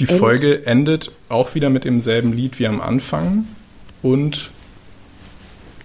Die 0.00 0.08
End? 0.08 0.18
Folge 0.18 0.66
endet 0.66 1.12
auch 1.28 1.54
wieder 1.54 1.70
mit 1.70 1.84
demselben 1.84 2.32
Lied 2.32 2.58
wie 2.58 2.66
am 2.66 2.80
Anfang 2.80 3.46
und 4.02 4.50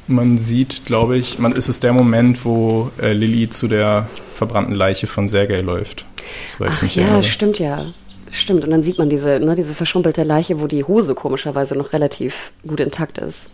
man 0.07 0.39
sieht, 0.39 0.85
glaube 0.85 1.15
ich, 1.15 1.37
man 1.37 1.51
ist 1.51 1.69
es 1.69 1.79
der 1.79 1.93
Moment, 1.93 2.43
wo 2.43 2.89
äh, 2.99 3.13
Lilly 3.13 3.51
zu 3.51 3.67
der 3.67 4.07
verbrannten 4.33 4.73
Leiche 4.73 5.05
von 5.05 5.27
Sergei 5.27 5.61
läuft. 5.61 6.07
Ach 6.59 6.83
ja, 6.83 7.03
erinnere. 7.03 7.23
stimmt 7.23 7.59
ja. 7.59 7.85
Stimmt. 8.31 8.63
Und 8.63 8.71
dann 8.71 8.83
sieht 8.83 8.97
man 8.97 9.09
diese, 9.09 9.39
ne, 9.39 9.55
diese 9.55 9.73
verschrumpelte 9.73 10.23
Leiche, 10.23 10.61
wo 10.61 10.67
die 10.67 10.83
Hose 10.85 11.15
komischerweise 11.15 11.75
noch 11.75 11.91
relativ 11.91 12.51
gut 12.65 12.79
intakt 12.79 13.17
ist. 13.17 13.51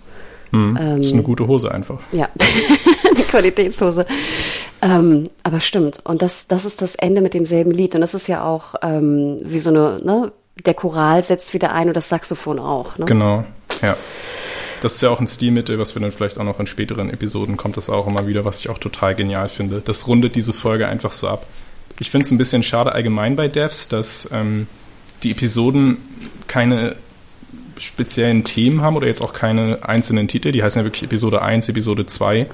Mhm, 0.52 0.78
ähm, 0.80 1.02
ist 1.02 1.14
eine 1.14 1.24
gute 1.24 1.48
Hose 1.48 1.72
einfach. 1.72 2.00
Ja, 2.12 2.30
eine 3.10 3.24
Qualitätshose. 3.24 4.06
Ähm, 4.82 5.30
aber 5.44 5.60
stimmt. 5.60 6.02
Und 6.04 6.22
das, 6.22 6.48
das 6.48 6.64
ist 6.64 6.82
das 6.82 6.96
Ende 6.96 7.22
mit 7.22 7.34
demselben 7.34 7.72
Lied. 7.72 7.96
Und 7.96 8.02
das 8.02 8.14
ist 8.14 8.28
ja 8.28 8.44
auch 8.44 8.76
ähm, 8.82 9.38
wie 9.44 9.60
so 9.60 9.72
eine, 9.72 10.00
ne, 10.04 10.32
der 10.66 10.74
Choral 10.74 11.24
setzt 11.24 11.54
wieder 11.54 11.72
ein 11.72 11.88
und 11.88 11.98
das 11.98 12.10
Saxophon 12.10 12.60
auch. 12.60 12.98
Ne? 12.98 13.06
Genau, 13.06 13.44
ja. 13.82 13.98
Das 14.82 14.94
ist 14.94 15.02
ja 15.02 15.10
auch 15.10 15.20
ein 15.20 15.28
Stilmittel, 15.28 15.80
was 15.80 15.96
wir 15.96 16.02
dann 16.04 16.12
vielleicht 16.12 16.38
auch 16.38 16.44
noch 16.44 16.60
in 16.60 16.68
späteren 16.68 17.10
Episoden 17.10 17.58
kommt 17.58 17.78
das 17.78 17.90
auch 17.90 18.06
immer 18.08 18.28
wieder, 18.28 18.46
was 18.46 18.60
ich 18.60 18.70
auch 18.70 18.78
total 18.78 19.16
genial 19.16 19.50
finde. 19.50 19.82
Das 19.84 20.08
rundet 20.08 20.36
diese 20.36 20.54
Folge 20.54 20.88
einfach 20.88 21.14
so 21.14 21.28
ab. 21.28 21.48
Ich 22.00 22.10
finde 22.10 22.26
es 22.26 22.32
ein 22.32 22.38
bisschen 22.38 22.64
schade 22.64 22.92
allgemein 22.92 23.36
bei 23.36 23.48
Devs, 23.48 23.88
dass 23.88 24.30
ähm, 24.32 24.68
die 25.24 25.32
Episoden 25.32 25.98
keine 26.48 26.96
speziellen 27.80 28.44
Themen 28.44 28.82
haben 28.82 28.96
oder 28.96 29.08
jetzt 29.08 29.22
auch 29.22 29.34
keine 29.34 29.80
einzelnen 29.84 30.28
Titel. 30.28 30.52
Die 30.52 30.64
heißen 30.64 30.80
ja 30.80 30.86
wirklich 30.86 31.04
Episode 31.04 31.42
1, 31.42 31.70
Episode 31.70 32.06
2. 32.06 32.48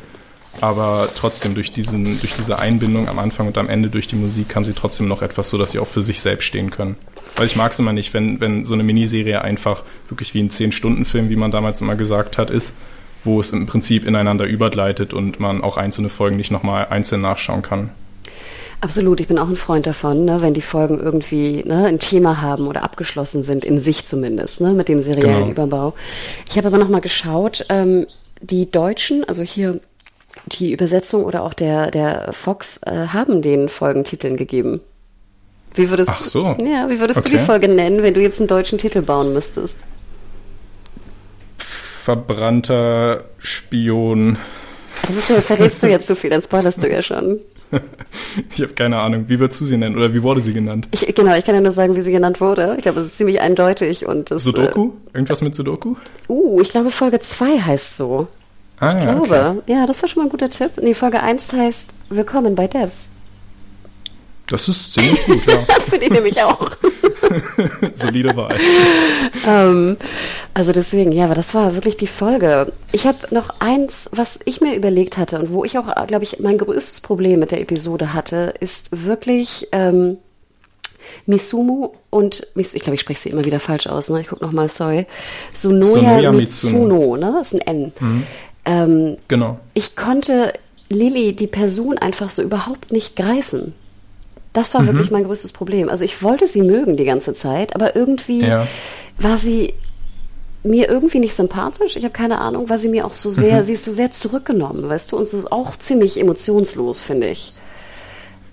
Aber 0.62 1.10
trotzdem 1.16 1.56
durch, 1.56 1.72
diesen, 1.72 2.04
durch 2.04 2.36
diese 2.38 2.60
Einbindung 2.60 3.08
am 3.08 3.18
Anfang 3.18 3.48
und 3.48 3.58
am 3.58 3.70
Ende 3.70 3.90
durch 3.90 4.08
die 4.08 4.16
Musik 4.16 4.56
haben 4.56 4.64
sie 4.64 4.74
trotzdem 4.74 5.08
noch 5.08 5.24
etwas, 5.24 5.50
so 5.50 5.58
dass 5.58 5.72
sie 5.72 5.80
auch 5.80 5.88
für 5.88 6.04
sich 6.04 6.22
selbst 6.22 6.46
stehen 6.46 6.70
können. 6.70 6.96
Weil 7.36 7.48
ich 7.48 7.56
mag 7.56 7.72
es 7.72 7.80
immer 7.80 7.94
nicht, 7.94 8.14
wenn, 8.14 8.40
wenn 8.40 8.64
so 8.64 8.76
eine 8.76 8.84
Miniserie 8.84 9.42
einfach 9.42 9.84
wirklich 10.10 10.36
wie 10.36 10.42
ein 10.42 10.50
10-Stunden-Film, 10.50 11.30
wie 11.30 11.36
man 11.36 11.50
damals 11.50 11.82
immer 11.82 11.96
gesagt 11.96 12.38
hat, 12.38 12.52
ist, 12.52 12.76
wo 13.24 13.40
es 13.40 13.52
im 13.52 13.66
Prinzip 13.66 14.06
ineinander 14.06 14.46
übergleitet 14.46 15.14
und 15.14 15.40
man 15.40 15.62
auch 15.62 15.78
einzelne 15.78 16.10
Folgen 16.10 16.38
nicht 16.38 16.52
nochmal 16.52 16.88
einzeln 16.90 17.22
nachschauen 17.22 17.64
kann. 17.64 17.90
Absolut, 18.84 19.22
ich 19.22 19.30
bin 19.30 19.40
auch 19.40 19.48
ein 19.48 19.56
Freund 19.56 19.88
davon, 19.88 20.26
ne, 20.26 20.42
wenn 20.42 20.54
die 20.54 20.60
Folgen 20.60 21.00
irgendwie 21.00 21.64
ne, 21.64 21.86
ein 21.86 22.00
Thema 22.00 22.42
haben 22.42 22.68
oder 22.68 22.84
abgeschlossen 22.84 23.42
sind, 23.42 23.64
in 23.64 23.80
sich 23.80 24.04
zumindest, 24.04 24.60
ne, 24.60 24.74
mit 24.74 24.90
dem 24.90 25.00
seriellen 25.00 25.48
genau. 25.48 25.52
Überbau. 25.52 25.94
Ich 26.50 26.58
habe 26.58 26.68
aber 26.68 26.80
nochmal 26.80 27.00
geschaut, 27.00 27.66
ähm, 27.70 28.08
die 28.42 28.70
Deutschen, 28.70 29.24
also 29.24 29.42
hier 29.42 29.80
die 30.48 30.74
Übersetzung 30.74 31.24
oder 31.24 31.44
auch 31.44 31.54
der, 31.54 31.92
der 31.92 32.34
Fox 32.34 32.82
äh, 32.84 33.08
haben 33.08 33.42
den 33.42 33.70
Folgentiteln 33.70 34.36
gegeben. 34.36 34.82
Wie 35.76 35.90
würdest, 35.90 36.12
Ach 36.12 36.26
so. 36.26 36.58
Ja, 36.60 36.90
wie 36.90 37.00
würdest 37.00 37.20
okay. 37.20 37.30
du 37.30 37.38
die 37.38 37.42
Folge 37.42 37.70
nennen, 37.70 38.04
wenn 38.04 38.14
du 38.14 38.20
jetzt 38.20 38.40
einen 38.40 38.50
deutschen 38.50 38.80
Titel 38.80 39.02
bauen 39.02 39.32
müsstest? 39.32 39.78
Verbrannter 41.58 43.24
Spion. 43.38 44.38
Das 45.04 45.30
ist, 45.30 45.46
verrätst 45.46 45.84
du 45.84 45.88
jetzt 45.88 46.08
zu 46.08 46.18
viel, 46.18 46.32
dann 46.32 46.42
spoilerst 46.42 46.84
du 46.84 46.92
ja 46.92 47.02
schon. 47.02 47.40
ich 48.56 48.62
habe 48.62 48.74
keine 48.74 49.00
Ahnung. 49.00 49.26
Wie 49.28 49.40
würdest 49.40 49.62
du 49.62 49.66
sie 49.66 49.78
nennen 49.78 49.96
oder 49.96 50.14
wie 50.14 50.24
wurde 50.24 50.42
sie 50.42 50.54
genannt? 50.54 50.88
Ich, 50.92 51.14
genau, 51.14 51.36
ich 51.36 51.46
kann 51.46 51.56
ja 51.56 51.62
nur 51.62 51.74
sagen, 51.74 51.96
wie 51.96 52.02
sie 52.02 52.12
genannt 52.12 52.42
wurde. 52.42 52.76
Ich 52.78 52.84
glaube, 52.84 53.02
es 53.02 53.08
ist 53.08 53.18
ziemlich 53.18 53.42
eindeutig. 53.42 54.06
und 54.06 54.32
das, 54.32 54.44
Sudoku? 54.44 54.92
Äh, 55.14 55.18
Irgendwas 55.18 55.42
mit 55.42 55.56
Sudoku? 55.56 55.96
Uh, 56.30 56.62
ich 56.62 56.70
glaube, 56.70 56.92
Folge 56.92 57.20
2 57.20 57.60
heißt 57.60 57.98
so. 57.98 58.28
Ah, 58.80 58.98
ich 58.98 59.04
glaube. 59.04 59.62
Okay. 59.62 59.74
Ja, 59.74 59.86
das 59.86 60.02
war 60.02 60.10
schon 60.10 60.22
mal 60.22 60.28
ein 60.28 60.32
guter 60.32 60.50
Tipp. 60.50 60.72
Nee, 60.82 60.94
Folge 60.94 61.22
1 61.22 61.54
heißt 61.54 61.90
Willkommen 62.10 62.56
bei 62.56 62.68
Devs. 62.68 63.12
Das 64.48 64.68
ist 64.68 64.94
ziemlich 64.94 65.26
gut, 65.26 65.46
ja. 65.48 65.58
das 65.68 65.86
finde 65.86 66.06
ich 66.06 66.12
nämlich 66.12 66.42
auch. 66.44 66.70
Solide 67.94 68.36
Wahl. 68.36 68.56
Ähm, 69.48 69.98
also 70.54 70.72
deswegen, 70.72 71.12
ja, 71.12 71.26
aber 71.26 71.36
das 71.36 71.56
war 71.56 71.74
wirklich 71.74 71.98
die 71.98 72.08
Folge. 72.08 72.72
Ich 72.92 73.08
habe 73.08 73.18
noch 73.32 73.60
eins, 73.60 74.10
was 74.14 74.40
ich 74.46 74.62
mir 74.62 74.76
überlegt 74.76 75.18
hatte 75.18 75.40
und 75.40 75.52
wo 75.52 75.64
ich 75.64 75.78
auch, 75.80 75.94
glaube 76.06 76.24
ich, 76.24 76.40
mein 76.40 76.60
größtes 76.60 77.02
Problem 77.02 77.40
mit 77.40 77.52
der 77.52 77.62
Episode 77.62 78.14
hatte, 78.14 78.54
ist 78.60 79.06
wirklich 79.06 79.70
ähm, 79.72 80.18
Misumu 81.26 81.90
und 82.12 82.46
ich 82.56 82.72
glaube, 82.74 82.96
ich 82.96 83.02
spreche 83.02 83.22
sie 83.22 83.30
immer 83.30 83.46
wieder 83.46 83.60
falsch 83.60 83.88
aus. 83.88 84.10
Ne? 84.10 84.22
Ich 84.22 84.28
gucke 84.28 84.46
nochmal, 84.46 84.70
sorry. 84.70 85.08
Sunoya, 85.54 86.18
Sunoya 86.18 86.32
Mitsuno, 86.32 87.18
ne? 87.18 87.34
Das 87.36 87.54
ist 87.54 87.68
ein 87.68 87.76
N. 87.76 87.94
Mhm. 88.00 88.24
Ähm, 88.66 89.16
genau. 89.28 89.60
Ich 89.74 89.96
konnte 89.96 90.54
Lilly, 90.90 91.36
die 91.36 91.48
Person, 91.48 91.98
einfach 91.98 92.30
so 92.30 92.44
überhaupt 92.44 92.92
nicht 92.92 93.16
greifen. 93.16 93.74
Das 94.54 94.76
war 94.76 94.82
mhm. 94.82 94.88
wirklich 94.88 95.10
mein 95.10 95.24
größtes 95.24 95.52
Problem. 95.52 95.90
Also 95.90 96.06
ich 96.06 96.22
wollte 96.22 96.48
sie 96.48 96.62
mögen 96.62 96.96
die 96.96 97.06
ganze 97.06 97.34
Zeit, 97.34 97.76
aber 97.76 97.96
irgendwie 97.96 98.46
ja. 98.46 98.68
war 99.18 99.40
sie 99.40 99.74
mir 100.64 100.90
irgendwie 100.90 101.20
nicht 101.20 101.36
sympathisch. 101.36 101.96
Ich 101.96 102.04
habe 102.04 102.14
keine 102.14 102.40
Ahnung, 102.40 102.70
war 102.70 102.78
sie 102.78 102.88
mir 102.88 103.06
auch 103.06 103.14
so 103.14 103.30
sehr, 103.30 103.60
mhm. 103.60 103.64
sie 103.64 103.74
ist 103.74 103.84
so 103.84 103.92
sehr 103.92 104.12
zurückgenommen, 104.12 104.88
weißt 104.88 105.12
du, 105.12 105.18
und 105.18 105.28
so 105.28 105.38
ist 105.38 105.52
auch 105.52 105.76
ziemlich 105.76 106.20
emotionslos, 106.20 107.02
finde 107.02 107.30
ich. 107.30 107.54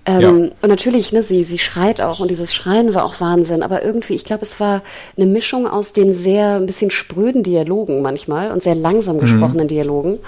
Ähm, 0.07 0.21
ja. 0.21 0.29
Und 0.31 0.69
natürlich, 0.69 1.13
ne, 1.13 1.23
sie, 1.23 1.45
sie 1.45 1.59
schreit 1.59 2.01
auch 2.01 2.21
und 2.21 2.31
dieses 2.31 2.55
Schreien 2.55 2.95
war 2.95 3.05
auch 3.05 3.21
Wahnsinn, 3.21 3.63
aber 3.63 3.85
irgendwie, 3.85 4.15
ich 4.15 4.25
glaube, 4.25 4.43
es 4.43 4.59
war 4.59 4.83
eine 5.17 5.27
Mischung 5.27 5.69
aus 5.69 5.93
den 5.93 6.15
sehr 6.15 6.57
ein 6.57 6.67
bisschen 6.67 6.91
spröden 6.91 7.43
Dialogen 7.43 8.03
manchmal 8.03 8.51
und 8.51 8.63
sehr 8.63 8.75
langsam 8.75 9.17
mhm. 9.17 9.21
gesprochenen 9.21 9.69
Dialogen. 9.69 10.19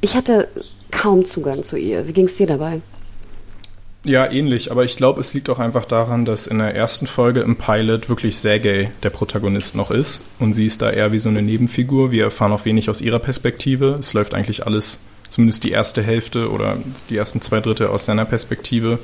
Ich 0.00 0.16
hatte 0.16 0.48
kaum 0.90 1.24
Zugang 1.24 1.62
zu 1.62 1.76
ihr. 1.76 2.08
Wie 2.08 2.12
ging 2.12 2.26
es 2.26 2.36
dir 2.36 2.46
dabei? 2.46 2.80
Ja, 4.04 4.30
ähnlich, 4.30 4.72
aber 4.72 4.84
ich 4.84 4.96
glaube, 4.96 5.20
es 5.20 5.32
liegt 5.32 5.48
auch 5.48 5.60
einfach 5.60 5.84
daran, 5.84 6.24
dass 6.24 6.48
in 6.48 6.58
der 6.58 6.74
ersten 6.74 7.06
Folge 7.06 7.40
im 7.40 7.56
Pilot 7.56 8.08
wirklich 8.08 8.36
Sergei 8.36 8.90
der 9.04 9.10
Protagonist 9.10 9.76
noch 9.76 9.92
ist 9.92 10.24
und 10.40 10.54
sie 10.54 10.66
ist 10.66 10.82
da 10.82 10.90
eher 10.90 11.12
wie 11.12 11.20
so 11.20 11.28
eine 11.28 11.40
Nebenfigur. 11.40 12.10
Wir 12.10 12.24
erfahren 12.24 12.52
auch 12.52 12.64
wenig 12.64 12.90
aus 12.90 13.00
ihrer 13.00 13.20
Perspektive. 13.20 13.96
Es 14.00 14.12
läuft 14.12 14.34
eigentlich 14.34 14.66
alles, 14.66 15.00
zumindest 15.28 15.62
die 15.62 15.70
erste 15.70 16.02
Hälfte 16.02 16.50
oder 16.50 16.76
die 17.10 17.16
ersten 17.16 17.40
zwei 17.40 17.60
Drittel 17.60 17.86
aus 17.86 18.04
seiner 18.04 18.24
Perspektive. 18.24 18.98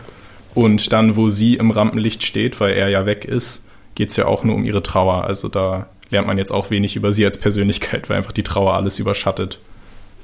Und 0.54 0.92
dann, 0.92 1.14
wo 1.14 1.28
sie 1.28 1.54
im 1.54 1.70
Rampenlicht 1.70 2.24
steht, 2.24 2.58
weil 2.58 2.72
er 2.72 2.88
ja 2.88 3.06
weg 3.06 3.24
ist, 3.24 3.66
geht 3.94 4.10
es 4.10 4.16
ja 4.16 4.26
auch 4.26 4.42
nur 4.42 4.56
um 4.56 4.64
ihre 4.64 4.82
Trauer. 4.82 5.24
Also 5.24 5.46
da 5.46 5.86
lernt 6.10 6.26
man 6.26 6.38
jetzt 6.38 6.50
auch 6.50 6.70
wenig 6.70 6.96
über 6.96 7.12
sie 7.12 7.24
als 7.24 7.38
Persönlichkeit, 7.38 8.10
weil 8.10 8.16
einfach 8.16 8.32
die 8.32 8.42
Trauer 8.42 8.74
alles 8.74 8.98
überschattet. 8.98 9.60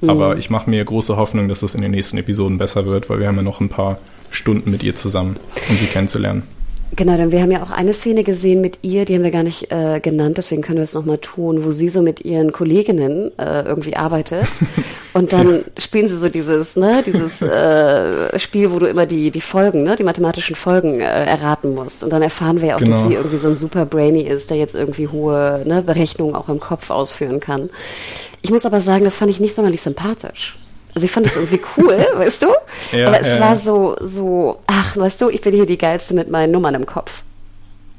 Mhm. 0.01 0.11
Aber 0.11 0.37
ich 0.37 0.51
mache 0.51 0.69
mir 0.69 0.85
große 0.85 1.17
Hoffnung, 1.17 1.49
dass 1.49 1.63
es 1.63 1.77
in 1.77 1.83
den 1.83 1.93
nächsten 1.93 2.19
Episoden 2.19 2.59
besser 2.59 2.87
wird, 2.87 3.09
weil 3.09 3.21
wir 3.21 3.29
haben 3.29 3.37
ja 3.37 3.43
noch 3.43 3.61
ein 3.61 3.69
paar 3.69 3.99
Stunden 4.35 4.71
mit 4.71 4.83
ihr 4.83 4.95
zusammen, 4.95 5.37
um 5.69 5.79
sie 5.79 5.87
kennenzulernen. 5.87 6.43
Genau, 6.97 7.17
denn 7.17 7.33
wir 7.33 7.43
haben 7.43 7.51
ja 7.51 7.63
auch 7.63 7.71
eine 7.71 7.93
Szene 7.93 8.23
gesehen 8.23 8.61
mit 8.61 8.79
ihr, 8.83 9.05
die 9.05 9.15
haben 9.15 9.25
wir 9.25 9.31
gar 9.31 9.43
nicht 9.43 9.73
äh, 9.73 10.01
genannt, 10.01 10.37
deswegen 10.39 10.63
können 10.63 10.77
wir 10.77 10.85
es 10.85 10.95
nochmal 10.95 11.19
tun, 11.19 11.65
wo 11.65 11.73
sie 11.73 11.89
so 11.89 12.03
mit 12.03 12.25
ihren 12.25 12.53
Kolleginnen 12.53 13.37
äh, 13.39 13.63
irgendwie 13.63 13.97
arbeitet. 13.97 14.47
Und 15.13 15.33
dann 15.33 15.65
spielen 15.79 16.09
sie 16.09 16.17
so 16.17 16.29
dieses, 16.29 16.77
ne, 16.77 17.03
dieses 17.07 17.41
äh, 17.41 18.39
Spiel, 18.39 18.71
wo 18.73 18.79
du 18.79 18.87
immer 18.87 19.07
die, 19.07 19.31
die 19.31 19.41
Folgen, 19.41 19.83
ne, 19.83 19.97
die 19.97 20.05
mathematischen 20.05 20.57
Folgen 20.57 21.01
äh, 21.01 21.05
erraten 21.05 21.75
musst. 21.75 22.05
Und 22.05 22.11
dann 22.11 22.23
erfahren 22.23 22.61
wir 22.61 22.69
ja 22.69 22.75
auch, 22.75 22.81
genau. 22.81 22.97
dass 22.97 23.07
sie 23.07 23.15
irgendwie 23.15 23.39
so 23.39 23.49
ein 23.49 23.57
super 23.57 23.87
Brainy 23.87 24.23
ist, 24.23 24.51
der 24.51 24.57
jetzt 24.57 24.75
irgendwie 24.75 25.09
hohe 25.09 25.63
ne, 25.65 25.83
Berechnungen 25.83 26.35
auch 26.35 26.49
im 26.49 26.61
Kopf 26.61 26.91
ausführen 26.91 27.41
kann. 27.41 27.71
Ich 28.43 28.51
muss 28.51 28.67
aber 28.67 28.81
sagen, 28.81 29.05
das 29.05 29.17
fand 29.17 29.31
ich 29.31 29.41
nicht 29.41 29.55
sonderlich 29.55 29.83
sympathisch. 29.83 30.57
Also 30.95 31.07
ich 31.07 31.11
fand 31.11 31.27
das 31.27 31.37
irgendwie 31.37 31.61
cool, 31.77 32.07
weißt 32.15 32.43
du? 32.43 32.49
Ja, 32.93 33.09
Aber 33.09 33.21
es 33.21 33.29
ja, 33.29 33.41
war 33.41 33.57
so, 33.57 33.97
so, 34.01 34.61
ach, 34.67 34.97
weißt 34.97 35.21
du, 35.21 35.29
ich 35.29 35.41
bin 35.41 35.55
hier 35.55 35.67
die 35.67 35.79
Geilste 35.79 36.15
mit 36.15 36.31
meinen 36.31 36.53
Nummern 36.53 36.75
im 36.75 36.87
Kopf. 36.87 37.23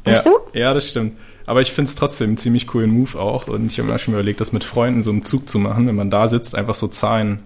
Weißt 0.05 0.25
ja, 0.25 0.31
du? 0.31 0.57
Ja, 0.57 0.73
das 0.73 0.89
stimmt. 0.89 1.17
Aber 1.45 1.61
ich 1.61 1.71
finde 1.71 1.89
es 1.89 1.95
trotzdem 1.95 2.29
einen 2.29 2.37
ziemlich 2.37 2.67
coolen 2.67 2.91
Move 2.91 3.19
auch. 3.19 3.47
Und 3.47 3.71
ich 3.71 3.79
habe 3.79 3.91
mir 3.91 3.99
schon 3.99 4.13
überlegt, 4.13 4.41
das 4.41 4.51
mit 4.51 4.63
Freunden 4.63 5.03
so 5.03 5.11
einen 5.11 5.23
Zug 5.23 5.49
zu 5.49 5.59
machen, 5.59 5.87
wenn 5.87 5.95
man 5.95 6.09
da 6.09 6.27
sitzt, 6.27 6.55
einfach 6.55 6.75
so 6.75 6.87
Zahlen 6.87 7.43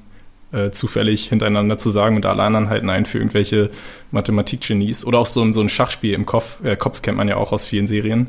äh, 0.52 0.72
zufällig 0.72 1.26
hintereinander 1.30 1.78
zu 1.78 1.90
sagen 1.90 2.16
und 2.16 2.26
alle 2.26 2.44
anderen 2.44 2.70
halten 2.70 2.90
ein 2.90 3.06
für 3.06 3.18
irgendwelche 3.18 3.70
Mathematikgenies. 4.12 5.06
Oder 5.06 5.20
auch 5.20 5.26
so 5.26 5.42
ein, 5.42 5.54
so 5.54 5.62
ein 5.62 5.70
Schachspiel 5.70 6.14
im 6.14 6.26
Kopf. 6.26 6.64
Äh, 6.64 6.76
Kopf 6.76 7.02
kennt 7.02 7.18
man 7.18 7.28
ja 7.28 7.36
auch 7.36 7.52
aus 7.52 7.66
vielen 7.66 7.88
Serien. 7.88 8.28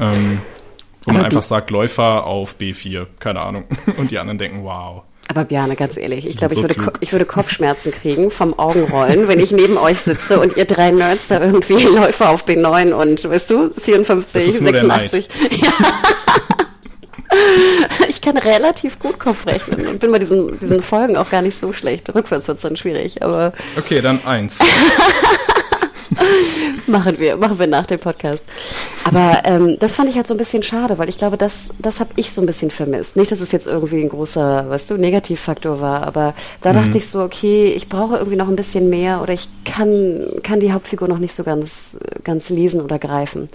Ähm, 0.00 0.40
wo 1.04 1.12
man 1.12 1.24
einfach 1.24 1.42
sagt, 1.42 1.70
Läufer 1.70 2.24
auf 2.24 2.56
B4, 2.58 3.06
keine 3.18 3.42
Ahnung. 3.42 3.64
Und 3.96 4.10
die 4.10 4.18
anderen 4.18 4.38
denken, 4.38 4.64
wow. 4.64 5.02
Aber 5.28 5.44
Bjane, 5.44 5.74
ganz 5.74 5.96
ehrlich, 5.96 6.26
ich 6.26 6.36
glaube, 6.36 6.54
so 6.54 6.60
ich, 6.60 6.64
würde, 6.64 6.74
klug. 6.74 6.98
Ich 7.00 7.12
würde 7.12 7.24
Kopfschmerzen 7.24 7.92
kriegen 7.92 8.30
vom 8.30 8.58
Augenrollen, 8.58 9.26
wenn 9.26 9.40
ich 9.40 9.52
neben 9.52 9.78
euch 9.78 10.00
sitze 10.00 10.38
und 10.38 10.56
ihr 10.56 10.66
drei 10.66 10.90
Nerds 10.90 11.28
da 11.28 11.40
irgendwie 11.40 11.82
Läufer 11.84 12.30
auf 12.30 12.46
B9 12.46 12.92
und, 12.92 13.28
weißt 13.28 13.50
du, 13.50 13.70
54, 13.80 14.32
Das 14.32 14.44
ist 14.44 14.60
nur 14.60 14.72
der 14.72 14.84
86. 14.84 15.28
Ja. 15.62 15.72
Ich 18.08 18.20
kann 18.20 18.36
relativ 18.36 19.00
gut 19.00 19.18
Kopf 19.18 19.46
rechnen 19.46 19.88
und 19.88 19.98
bin 19.98 20.12
bei 20.12 20.20
diesen, 20.20 20.56
diesen 20.60 20.82
Folgen 20.82 21.16
auch 21.16 21.30
gar 21.30 21.42
nicht 21.42 21.58
so 21.58 21.72
schlecht. 21.72 22.14
Rückwärts 22.14 22.46
wird's 22.46 22.60
dann 22.60 22.76
schwierig, 22.76 23.22
aber 23.22 23.52
Okay, 23.76 24.00
dann 24.00 24.24
eins. 24.24 24.60
machen 26.86 27.18
wir, 27.18 27.36
machen 27.36 27.58
wir 27.58 27.66
nach 27.66 27.86
dem 27.86 27.98
Podcast. 28.00 28.44
Aber 29.04 29.42
ähm, 29.44 29.76
das 29.80 29.94
fand 29.96 30.08
ich 30.08 30.16
halt 30.16 30.26
so 30.26 30.34
ein 30.34 30.38
bisschen 30.38 30.62
schade, 30.62 30.98
weil 30.98 31.08
ich 31.08 31.18
glaube, 31.18 31.36
das, 31.36 31.70
das 31.78 32.00
habe 32.00 32.10
ich 32.16 32.32
so 32.32 32.40
ein 32.40 32.46
bisschen 32.46 32.70
vermisst. 32.70 33.16
Nicht, 33.16 33.32
dass 33.32 33.40
es 33.40 33.52
jetzt 33.52 33.66
irgendwie 33.66 34.00
ein 34.02 34.08
großer, 34.08 34.68
weißt 34.68 34.90
du, 34.90 34.96
Negativfaktor 34.96 35.80
war, 35.80 36.06
aber 36.06 36.34
da 36.60 36.72
dachte 36.72 36.98
ich 36.98 37.08
so, 37.08 37.20
okay, 37.22 37.72
ich 37.72 37.88
brauche 37.88 38.16
irgendwie 38.16 38.36
noch 38.36 38.48
ein 38.48 38.56
bisschen 38.56 38.88
mehr 38.88 39.20
oder 39.22 39.32
ich 39.32 39.48
kann, 39.64 40.26
kann 40.42 40.60
die 40.60 40.72
Hauptfigur 40.72 41.08
noch 41.08 41.18
nicht 41.18 41.34
so 41.34 41.44
ganz, 41.44 41.98
ganz 42.22 42.50
lesen 42.50 42.80
oder 42.80 42.98
greifen. 42.98 43.48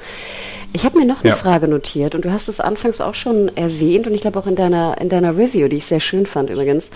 Ich 0.72 0.86
habe 0.86 1.00
mir 1.00 1.06
noch 1.06 1.24
eine 1.24 1.30
Ja. 1.32 1.36
Frage 1.36 1.68
notiert 1.68 2.14
und 2.14 2.26
du 2.26 2.32
hast 2.32 2.48
es 2.48 2.60
anfangs 2.60 3.02
auch 3.02 3.16
schon 3.16 3.56
erwähnt 3.58 4.06
und 4.06 4.14
ich 4.14 4.22
glaube 4.22 4.38
auch 4.38 4.46
in 4.46 4.56
deiner, 4.56 5.00
in 5.02 5.10
deiner 5.10 5.36
Review, 5.36 5.68
die 5.68 5.78
ich 5.78 5.86
sehr 5.86 6.00
schön 6.00 6.28
fand 6.28 6.52
übrigens, 6.52 6.92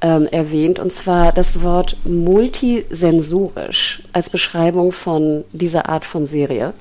ähm, 0.00 0.26
erwähnt, 0.26 0.78
und 0.78 0.92
zwar 0.92 1.32
das 1.32 1.62
Wort 1.62 1.96
multisensorisch 2.04 4.02
als 4.12 4.30
Beschreibung 4.30 4.92
von 4.92 5.44
dieser 5.52 5.88
Art 5.88 6.04
von 6.04 6.26
Serie. 6.26 6.72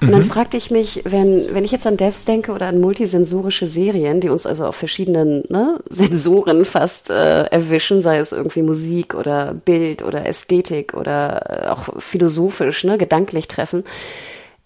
Und 0.00 0.12
dann 0.12 0.22
fragte 0.22 0.56
ich 0.56 0.70
mich, 0.70 1.02
wenn, 1.04 1.54
wenn 1.54 1.64
ich 1.64 1.72
jetzt 1.72 1.86
an 1.86 1.96
Devs 1.96 2.24
denke 2.24 2.52
oder 2.52 2.66
an 2.66 2.80
multisensorische 2.80 3.66
Serien, 3.66 4.20
die 4.20 4.28
uns 4.28 4.46
also 4.46 4.66
auf 4.66 4.76
verschiedenen 4.76 5.44
ne, 5.48 5.78
Sensoren 5.88 6.64
fast 6.64 7.10
äh, 7.10 7.44
erwischen, 7.44 8.02
sei 8.02 8.18
es 8.18 8.32
irgendwie 8.32 8.62
Musik 8.62 9.14
oder 9.14 9.54
Bild 9.54 10.02
oder 10.02 10.26
Ästhetik 10.26 10.94
oder 10.94 11.64
äh, 11.64 11.68
auch 11.68 12.00
philosophisch, 12.00 12.84
ne, 12.84 12.98
gedanklich 12.98 13.48
treffen, 13.48 13.84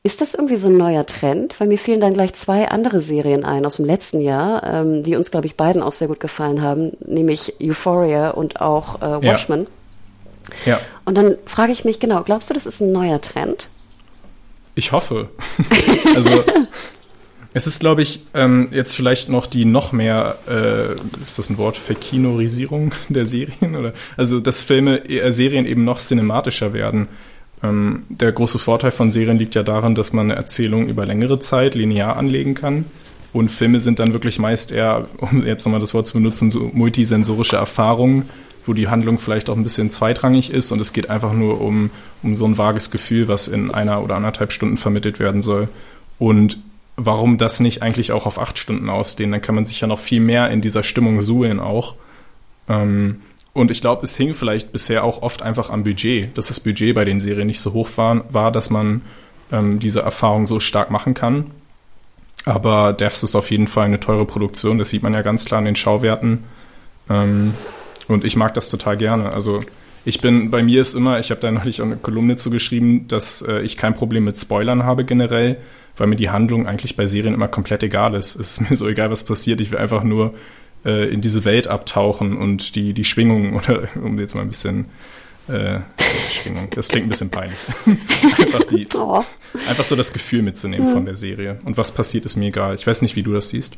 ist 0.03 0.21
das 0.21 0.35
irgendwie 0.35 0.57
so 0.57 0.69
ein 0.69 0.77
neuer 0.77 1.05
Trend? 1.07 1.59
Weil 1.61 1.69
mir 1.69 1.79
fielen 1.79 2.01
dann 2.01 2.15
gleich 2.15 2.33
zwei 2.35 2.69
andere 2.69 3.01
Serien 3.01 3.45
ein 3.45 3.67
aus 3.67 3.77
dem 3.77 3.85
letzten 3.85 4.21
Jahr, 4.21 4.63
ähm, 4.65 5.03
die 5.03 5.17
uns, 5.17 5.31
glaube 5.31 5.47
ich, 5.47 5.57
beiden 5.57 5.83
auch 5.83 5.93
sehr 5.93 6.09
gut 6.09 6.21
gefallen 6.21 6.63
haben, 6.63 6.93
nämlich 7.07 7.55
Euphoria 7.61 8.31
und 8.31 8.61
auch 8.61 9.03
äh, 9.03 9.07
Ja. 9.07 9.23
Watchmen. 9.23 9.67
Ja, 10.65 10.81
Und 11.05 11.15
dann 11.17 11.37
frage 11.47 11.71
ich 11.71 11.85
mich, 11.85 12.01
genau, 12.01 12.23
glaubst 12.23 12.51
du, 12.51 12.55
das 12.55 12.67
ist 12.67 12.81
ein 12.81 12.93
neuer 12.93 13.21
Trend? 13.21 13.69
ich 14.75 14.93
hoffe. 14.93 15.29
also 16.15 16.43
es 17.53 17.67
ist, 17.67 17.81
glaube 17.81 18.03
ich, 18.03 18.25
ähm, 18.35 18.69
jetzt 18.73 18.95
vielleicht 18.95 19.29
noch 19.29 19.47
die 19.47 19.65
noch 19.65 19.93
mehr, 19.93 20.39
äh, 20.49 20.93
ist 21.27 21.39
das 21.39 21.51
ein 21.51 21.59
Wort, 21.59 21.77
Verkinorisierung 21.77 22.95
der 23.09 23.27
Serien? 23.27 23.77
Oder? 23.77 23.93
Also, 24.17 24.41
dass 24.41 24.63
Filme, 24.63 25.09
äh, 25.09 25.31
Serien 25.33 25.67
eben 25.67 25.85
noch 25.85 25.99
cinematischer 25.99 26.73
werden. 26.73 27.09
Ähm, 27.63 28.05
der 28.09 28.33
große 28.33 28.59
Vorteil 28.59 28.91
von 28.91 29.11
Serien 29.11 29.39
liegt 29.39 29.55
ja 29.55 29.63
darin, 29.63 29.95
dass 29.95 30.13
man 30.13 30.27
eine 30.27 30.37
Erzählung 30.37 30.89
über 30.89 31.05
längere 31.07 31.39
Zeit 31.41 31.75
linear 31.75 32.17
anlegen 32.17 32.55
kann. 32.55 32.87
Und 33.33 33.51
Filme 33.51 33.79
sind 33.81 33.99
dann 33.99 34.13
wirklich 34.13 34.39
meist 34.39 34.73
eher, 34.73 35.07
um 35.19 35.47
jetzt 35.47 35.65
nochmal 35.65 35.81
das 35.81 35.95
Wort 35.95 36.07
zu 36.07 36.15
benutzen, 36.15 36.51
so 36.51 36.71
multisensorische 36.73 37.57
Erfahrungen, 37.57 38.29
wo 38.65 38.73
die 38.73 38.89
Handlung 38.89 39.19
vielleicht 39.19 39.49
auch 39.49 39.57
ein 39.57 39.63
bisschen 39.63 39.91
zweitrangig 39.91 40.51
ist 40.51 40.73
und 40.73 40.81
es 40.81 40.93
geht 40.93 41.09
einfach 41.11 41.33
nur 41.33 41.61
um, 41.61 41.91
um 42.23 42.37
so 42.37 42.45
ein 42.45 42.59
vages 42.59 42.91
Gefühl, 42.91 43.29
was 43.29 43.49
in 43.49 43.71
einer 43.71 44.03
oder 44.03 44.17
anderthalb 44.17 44.53
Stunden 44.53 44.77
vermittelt 44.77 45.19
werden 45.19 45.41
soll. 45.41 45.69
Und 46.19 46.59
warum 46.97 47.39
das 47.39 47.61
nicht 47.61 47.83
eigentlich 47.83 48.13
auch 48.13 48.27
auf 48.27 48.39
acht 48.39 48.59
Stunden 48.59 48.91
ausdehnen? 48.91 49.33
Dann 49.33 49.43
kann 49.43 49.55
man 49.55 49.65
sich 49.65 49.81
ja 49.81 49.87
noch 49.87 49.99
viel 49.99 50.21
mehr 50.21 50.51
in 50.51 50.61
dieser 50.61 50.83
Stimmung 50.83 51.21
suhlen 51.21 51.61
auch. 51.61 51.95
Ähm, 52.69 53.23
und 53.53 53.71
ich 53.71 53.81
glaube, 53.81 54.05
es 54.05 54.17
hing 54.17 54.35
vielleicht 54.35 54.73
bisher 54.73 55.05
auch 55.05 55.23
oft 55.23 55.43
einfach 55.43 55.71
am 55.71 55.83
Budget, 55.83 56.37
dass 56.39 56.49
das 56.49 56.61
Budget 56.61 56.95
bei 56.95 57.05
den 57.05 57.21
Serien 57.21 57.49
nicht 57.49 57.61
so 57.61 57.73
hoch 57.73 57.89
war, 57.97 58.33
war 58.33 58.53
dass 58.53 58.71
man 58.71 59.03
ähm, 59.53 59.81
diese 59.81 60.01
Erfahrung 60.01 60.47
so 60.47 60.61
stark 60.61 60.91
machen 60.91 61.15
kann. 61.15 61.51
Aber 62.45 62.93
Devs 62.93 63.23
ist 63.23 63.35
auf 63.35 63.51
jeden 63.51 63.67
Fall 63.67 63.85
eine 63.85 64.01
teure 64.01 64.25
Produktion, 64.25 64.79
das 64.79 64.91
sieht 64.91 65.03
man 65.03 65.15
ja 65.15 65.23
ganz 65.23 65.45
klar 65.45 65.59
an 65.59 65.65
den 65.65 65.77
Schauwerten. 65.77 66.45
Ähm, 67.09 67.55
und 68.09 68.25
ich 68.25 68.37
mag 68.37 68.55
das 68.55 68.71
total 68.71 68.97
gerne. 68.97 69.33
Also 69.33 69.61
ich 70.05 70.21
bin, 70.21 70.51
bei 70.51 70.63
mir 70.63 70.81
ist 70.81 70.95
immer, 70.95 71.19
ich 71.19 71.31
habe 71.31 71.41
da 71.41 71.51
neulich 71.51 71.83
eine 71.83 71.97
Kolumne 71.97 72.37
zu 72.37 72.51
geschrieben, 72.51 73.07
dass 73.09 73.43
äh, 73.43 73.61
ich 73.63 73.77
kein 73.77 73.95
Problem 73.95 74.25
mit 74.25 74.39
Spoilern 74.39 74.85
habe 74.85 75.05
generell, 75.05 75.59
weil 75.97 76.07
mir 76.07 76.17
die 76.17 76.31
Handlung 76.31 76.67
eigentlich 76.67 76.97
bei 76.97 77.07
Serien 77.07 77.35
immer 77.35 77.49
komplett 77.49 77.83
egal 77.83 78.15
ist. 78.15 78.37
Es 78.37 78.59
ist 78.59 78.61
mir 78.71 78.77
so 78.77 78.89
egal, 78.89 79.11
was 79.11 79.25
passiert. 79.25 79.61
Ich 79.61 79.71
will 79.71 79.79
einfach 79.79 80.03
nur 80.03 80.35
äh, 80.85 81.09
in 81.12 81.20
diese 81.20 81.45
Welt 81.45 81.66
abtauchen 81.68 82.37
und 82.37 82.74
die, 82.74 82.93
die 82.93 83.05
Schwingungen, 83.05 83.55
oder 83.59 83.89
um 83.97 84.18
jetzt 84.18 84.35
mal 84.35 84.43
ein 84.43 84.49
bisschen 84.49 84.87
äh, 85.49 85.81
Schwingung, 86.31 86.68
das 86.70 86.89
klingt 86.89 87.07
ein 87.07 87.11
bisschen 87.11 87.31
peinlich. 87.31 87.59
einfach, 88.39 88.62
die, 88.64 88.87
Oh. 88.95 89.22
einfach 89.68 89.85
so 89.85 89.97
das 89.97 90.12
Gefühl 90.12 90.43
mitzunehmen 90.43 90.93
von 90.93 91.05
der 91.07 91.16
Serie. 91.16 91.59
Und 91.64 91.76
was 91.76 91.91
passiert, 91.93 92.24
ist 92.24 92.37
mir 92.37 92.47
egal. 92.49 92.74
Ich 92.76 92.87
weiß 92.87 93.03
nicht, 93.03 93.16
wie 93.16 93.22
du 93.22 93.33
das 93.33 93.49
siehst. 93.51 93.74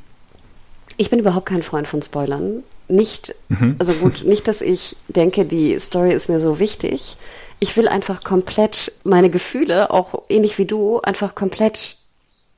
Ich 0.99 1.09
bin 1.11 1.19
überhaupt 1.19 1.47
kein 1.47 1.63
Freund 1.63 1.89
von 1.89 2.03
Spoilern. 2.03 2.63
Nicht, 2.89 3.35
Mhm. 3.49 3.77
also 3.79 3.95
gut, 3.95 4.25
nicht, 4.27 4.47
dass 4.49 4.61
ich 4.61 4.97
denke, 5.09 5.47
die 5.47 5.79
Story 5.79 6.13
ist 6.13 6.29
mir 6.29 6.41
so 6.41 6.59
wichtig. 6.59 7.17
Ich 7.61 7.77
will 7.77 7.89
einfach 7.89 8.23
komplett 8.23 8.93
meine 9.05 9.31
Gefühle, 9.31 9.91
auch 9.91 10.25
ähnlich 10.29 10.59
wie 10.59 10.67
du, 10.67 11.01
einfach 11.01 11.35
komplett 11.35 11.97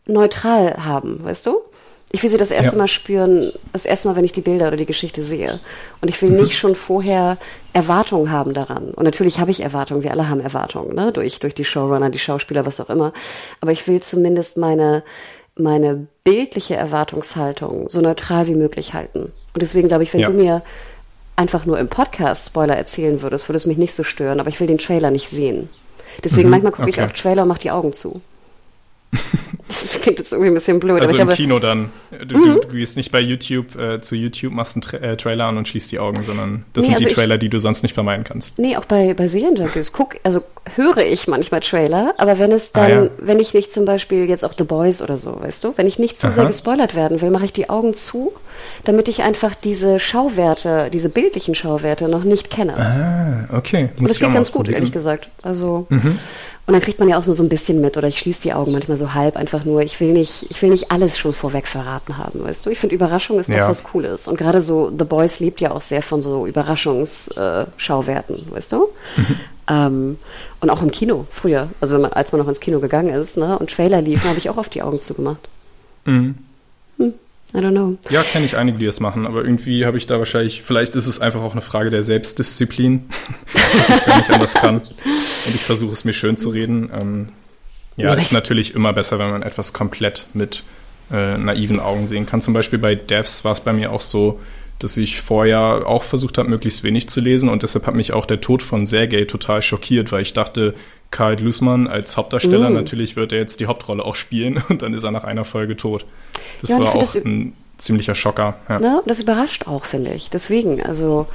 neutral 0.07 0.85
haben, 0.85 1.23
weißt 1.23 1.47
du? 1.47 1.59
Ich 2.15 2.23
will 2.23 2.31
sie 2.31 2.37
das 2.39 2.53
erste 2.53 2.73
Ja. 2.77 2.79
Mal 2.79 2.87
spüren, 2.87 3.53
das 3.73 3.85
erste 3.87 4.07
Mal, 4.07 4.15
wenn 4.15 4.25
ich 4.25 4.31
die 4.31 4.41
Bilder 4.41 4.69
oder 4.69 4.77
die 4.77 4.87
Geschichte 4.87 5.25
sehe. 5.25 5.59
Und 6.01 6.09
ich 6.09 6.23
will 6.23 6.31
Mhm. 6.31 6.37
nicht 6.43 6.57
schon 6.57 6.77
vorher 6.77 7.39
Erwartungen 7.73 8.31
haben 8.31 8.55
daran. 8.55 8.93
Und 8.95 9.03
natürlich 9.03 9.41
habe 9.41 9.51
ich 9.51 9.65
Erwartungen, 9.65 10.05
wir 10.05 10.13
alle 10.13 10.29
haben 10.29 10.39
Erwartungen, 10.41 10.95
ne? 10.95 11.11
Durch, 11.13 11.41
durch 11.41 11.55
die 11.57 11.65
Showrunner, 11.65 12.11
die 12.11 12.21
Schauspieler, 12.21 12.65
was 12.67 12.79
auch 12.79 12.89
immer. 12.89 13.13
Aber 13.61 13.73
ich 13.73 13.89
will 13.89 14.01
zumindest 14.01 14.59
meine, 14.59 15.03
meine 15.57 16.07
bildliche 16.23 16.77
Erwartungshaltung 16.77 17.89
so 17.89 18.01
neutral 18.01 18.47
wie 18.47 18.55
möglich 18.55 18.95
halten. 18.95 19.33
Und 19.53 19.63
deswegen 19.63 19.89
glaube 19.89 20.05
ich, 20.05 20.13
wenn 20.15 20.21
Ja. 20.21 20.29
du 20.31 20.35
mir 20.37 20.63
einfach 21.35 21.67
nur 21.67 21.81
im 21.81 21.89
Podcast 21.89 22.47
Spoiler 22.47 22.77
erzählen 22.77 23.23
würdest, 23.23 23.49
würde 23.49 23.57
es 23.57 23.67
mich 23.67 23.77
nicht 23.77 23.93
so 23.93 24.05
stören, 24.05 24.39
aber 24.39 24.51
ich 24.51 24.61
will 24.61 24.69
den 24.69 24.79
Trailer 24.79 25.11
nicht 25.11 25.29
sehen. 25.29 25.69
Deswegen 26.23 26.49
manchmal 26.49 26.71
gucke 26.71 26.89
ich 26.89 26.97
okay. 27.01 27.07
auch 27.09 27.13
Trailer 27.13 27.43
und 27.43 27.49
mache 27.49 27.59
die 27.63 27.73
Augen 27.73 27.93
zu. 27.93 28.21
Das 29.67 30.01
klingt 30.03 30.19
jetzt 30.19 30.31
irgendwie 30.33 30.51
ein 30.51 30.55
bisschen 30.55 30.79
blöd, 30.79 31.01
Also 31.01 31.15
aber 31.15 31.33
ich 31.33 31.41
im 31.41 31.45
Kino 31.47 31.59
dann. 31.59 31.89
Du, 32.27 32.39
Mhm. 32.39 32.61
du, 32.61 32.69
gehst 32.69 32.97
nicht 32.97 33.11
bei 33.11 33.21
YouTube 33.21 33.75
äh, 33.77 34.01
zu 34.01 34.15
YouTube, 34.15 34.53
machst 34.53 34.77
einen 34.77 34.83
Tra 34.83 34.99
äh, 34.99 35.17
Trailer 35.17 35.47
an 35.47 35.57
und 35.57 35.67
schließt 35.67 35.91
die 35.91 35.99
Augen, 35.99 36.23
sondern 36.23 36.65
das 36.75 36.83
Nee, 36.83 36.87
sind 36.89 36.95
also 36.97 37.05
die 37.05 37.09
ich- 37.11 37.15
Trailer, 37.15 37.39
die 37.39 37.49
du 37.49 37.59
sonst 37.59 37.83
nicht 37.83 37.95
vermeiden 37.95 38.25
kannst. 38.25 38.59
Nee, 38.59 38.77
auch 38.77 38.85
bei, 38.85 39.15
bei 39.15 39.27
Serienjunkies 39.27 39.93
guck, 39.93 40.17
also 40.23 40.43
höre 40.77 40.99
ich 40.99 41.27
manchmal 41.29 41.61
Trailer, 41.61 42.15
aber 42.19 42.39
wenn 42.39 42.53
es 42.53 42.73
dann, 42.73 42.85
Ah, 42.85 43.05
ja. 43.05 43.11
wenn 43.19 43.41
ich 43.41 43.53
nicht 43.55 43.73
zum 43.73 43.85
Beispiel 43.85 44.29
jetzt 44.29 44.45
auch 44.45 44.53
The 44.57 44.65
Boys 44.65 45.03
oder 45.03 45.17
so, 45.17 45.41
weißt 45.41 45.65
du, 45.65 45.73
wenn 45.77 45.87
ich 45.87 45.99
nicht 45.99 46.17
zu 46.17 46.27
Aha. 46.27 46.33
sehr 46.35 46.47
gespoilert 46.47 46.95
werden 46.95 47.21
will, 47.21 47.31
mache 47.31 47.47
ich 47.47 47.53
die 47.53 47.69
Augen 47.71 47.95
zu, 47.95 48.33
damit 48.85 49.09
ich 49.09 49.23
einfach 49.23 49.55
diese 49.55 49.99
Schauwerte, 49.99 50.89
diese 50.93 51.09
bildlichen 51.09 51.55
Schauwerte 51.55 52.09
noch 52.09 52.25
nicht 52.25 52.51
kenne. 52.51 52.77
Ah, 53.51 53.57
okay. 53.57 53.89
Und 53.99 54.09
das 54.09 54.19
geht 54.19 54.33
ganz 54.33 54.53
gut, 54.53 54.69
ehrlich 54.69 54.93
gesagt. 54.93 55.31
Also, 55.43 55.87
und 56.67 56.73
dann 56.73 56.81
kriegt 56.83 56.99
man 56.99 57.09
ja 57.09 57.19
auch 57.19 57.27
nur 57.27 57.35
so 57.35 57.43
ein 57.43 57.49
bisschen 57.49 57.81
mit 57.81 57.97
oder 57.97 58.09
ich 58.09 58.19
schließe 58.19 58.41
die 58.43 58.53
Augen 58.55 58.73
manchmal 58.73 58.97
so 58.97 59.13
halb 59.13 59.37
einfach 59.37 59.65
nur. 59.65 59.83
Ich 59.83 60.01
will 60.01 60.13
nicht, 60.13 60.47
ich 60.51 60.63
will 60.63 60.71
nicht 60.71 60.91
alles 60.91 61.19
schon 61.19 61.35
vorweg 61.35 61.67
verraten 61.67 62.17
haben, 62.17 62.43
weißt 62.43 62.65
du? 62.65 62.71
Ich 62.71 62.79
finde 62.79 62.95
Überraschung 62.95 63.39
ist 63.39 63.51
doch 63.51 63.55
Ja. 63.57 63.69
was 63.69 63.85
Cooles. 63.85 64.29
Und 64.29 64.39
gerade 64.39 64.61
so 64.63 64.91
The 64.97 65.05
Boys 65.05 65.41
lebt 65.41 65.61
ja 65.61 65.73
auch 65.73 65.83
sehr 65.83 66.01
von 66.03 66.23
so 66.23 66.47
Überraschungsschauwerten, 66.47 68.37
äh, 68.37 68.53
weißt 68.55 68.73
du? 68.73 68.89
Ähm, 69.69 70.19
und 70.61 70.71
auch 70.71 70.83
im 70.83 70.91
Kino 70.91 71.27
früher, 71.31 71.69
also 71.81 71.95
wenn 71.95 72.03
man, 72.03 72.13
als 72.13 72.33
man 72.33 72.41
noch 72.41 72.49
ins 72.49 72.61
Kino 72.61 72.81
gegangen 72.81 73.15
ist, 73.15 73.37
ne, 73.37 73.59
und 73.59 73.71
Trailer 73.71 74.01
liefen, 74.03 74.29
habe 74.29 74.39
ich 74.39 74.51
auch 74.51 74.57
auf 74.59 74.69
die 74.69 74.83
Augen 74.83 75.01
zugemacht. 75.01 75.49
Mhm. 76.05 76.37
I 77.55 77.59
don't 77.59 77.71
know. 77.71 77.97
Ja, 78.11 78.23
kenne 78.25 78.47
ich 78.47 78.57
einige, 78.57 78.79
die 78.79 78.87
das 78.87 78.99
machen, 78.99 79.27
aber 79.27 79.45
irgendwie 79.45 79.87
habe 79.87 79.97
ich 79.97 80.07
da 80.07 80.19
wahrscheinlich, 80.19 80.63
vielleicht 80.63 80.97
ist 80.97 81.07
es 81.07 81.21
einfach 81.21 81.41
auch 81.43 81.53
eine 81.53 81.61
Frage 81.63 81.89
der 81.89 82.03
Selbstdisziplin, 82.03 83.05
dass 83.53 83.89
ich 83.99 84.05
gar 84.05 84.19
nicht 84.19 84.31
anders 84.31 84.55
kann. 84.55 84.79
Und 84.81 85.55
ich 85.55 85.63
versuche 85.63 85.93
es 85.93 86.05
mir 86.05 86.13
schön 86.15 86.37
zu 86.37 86.51
reden. 86.51 86.91
Ähm, 86.93 87.29
ja, 87.97 88.07
Ja, 88.09 88.15
ist 88.15 88.27
ich- 88.27 88.33
natürlich 88.33 88.75
immer 88.75 88.93
besser, 88.93 89.19
wenn 89.21 89.31
man 89.31 89.43
etwas 89.43 89.73
komplett 89.73 90.27
mit 90.35 90.65
äh, 91.13 91.39
naiven 91.39 91.79
Augen 91.81 92.07
sehen 92.09 92.27
kann. 92.27 92.41
Zum 92.43 92.55
Beispiel 92.55 92.79
bei 92.81 92.95
Devs 92.97 93.45
war 93.45 93.53
es 93.53 93.61
bei 93.61 93.73
mir 93.73 93.93
auch 93.93 94.01
so, 94.01 94.41
dass 94.81 94.97
ich 94.97 95.21
vorher 95.21 95.87
auch 95.87 96.03
versucht 96.03 96.39
habe, 96.39 96.49
möglichst 96.49 96.83
wenig 96.83 97.09
zu 97.09 97.21
lesen 97.21 97.49
und 97.49 97.63
deshalb 97.63 97.87
hat 97.87 97.95
mich 97.95 98.13
auch 98.13 98.27
der 98.27 98.41
Tod 98.41 98.63
von 98.63 98.85
Sergei 98.87 99.25
total 99.27 99.63
schockiert, 99.63 100.11
weil 100.11 100.23
ich 100.23 100.33
dachte, 100.33 100.75
Karl 101.15 101.37
Glusman 101.37 101.87
als 101.87 102.17
Hauptdarsteller, 102.17 102.71
Mm. 102.71 102.75
natürlich 102.75 103.15
wird 103.15 103.31
er 103.33 103.39
jetzt 103.39 103.61
die 103.61 103.67
Hauptrolle 103.67 104.05
auch 104.05 104.17
spielen 104.17 104.61
und 104.69 104.83
dann 104.83 104.93
ist 104.95 105.05
er 105.05 105.13
nach 105.13 105.25
einer 105.25 105.45
Folge 105.45 105.77
tot. 105.77 106.05
Das 106.61 106.71
Ja, 106.71 106.81
war 106.81 106.95
auch 106.97 106.99
das- 107.01 107.15
ein 107.15 107.55
ziemlicher 107.79 108.15
Schocker. 108.17 108.57
Ja. 108.69 108.79
Ne? 108.81 109.01
Das 109.07 109.21
überrascht 109.21 109.67
auch, 109.69 109.85
finde 109.85 110.13
ich. 110.13 110.29
Deswegen, 110.31 110.83
also 110.83 111.27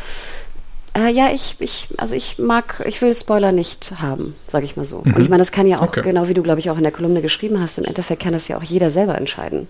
äh, 0.97 1.11
ja, 1.11 1.29
ich, 1.33 1.55
ich, 1.59 1.87
also 1.97 2.13
ich 2.15 2.39
mag, 2.39 2.83
ich 2.85 3.01
will 3.01 3.13
Spoiler 3.15 3.51
nicht 3.51 3.93
haben, 4.01 4.35
sage 4.47 4.65
ich 4.65 4.75
mal 4.75 4.85
so. 4.85 4.97
Und 4.97 5.19
ich 5.19 5.29
meine, 5.29 5.41
das 5.41 5.51
kann 5.51 5.65
ja 5.67 5.77
auch, 5.77 5.81
Mhm. 5.83 5.87
Okay. 5.89 6.01
genau 6.03 6.27
wie 6.27 6.33
du, 6.33 6.43
glaube 6.43 6.59
ich, 6.59 6.69
auch 6.69 6.77
in 6.77 6.83
der 6.83 6.91
Kolumne 6.91 7.21
geschrieben 7.21 7.61
hast, 7.61 7.77
im 7.77 7.85
Endeffekt 7.85 8.21
kann 8.23 8.33
das 8.33 8.47
ja 8.49 8.57
auch 8.57 8.63
jeder 8.63 8.89
selber 8.91 9.17
entscheiden. 9.17 9.67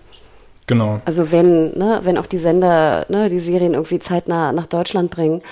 Genau. 0.70 0.98
Also 1.04 1.32
wenn, 1.32 1.76
ne, 1.76 1.98
wenn 2.04 2.16
auch 2.16 2.26
die 2.26 2.38
Sender 2.38 3.04
ne, 3.08 3.28
die 3.28 3.40
Serien 3.40 3.74
irgendwie 3.74 3.98
zeitnah 3.98 4.52
nach 4.52 4.66
Deutschland 4.66 5.10
bringen 5.10 5.42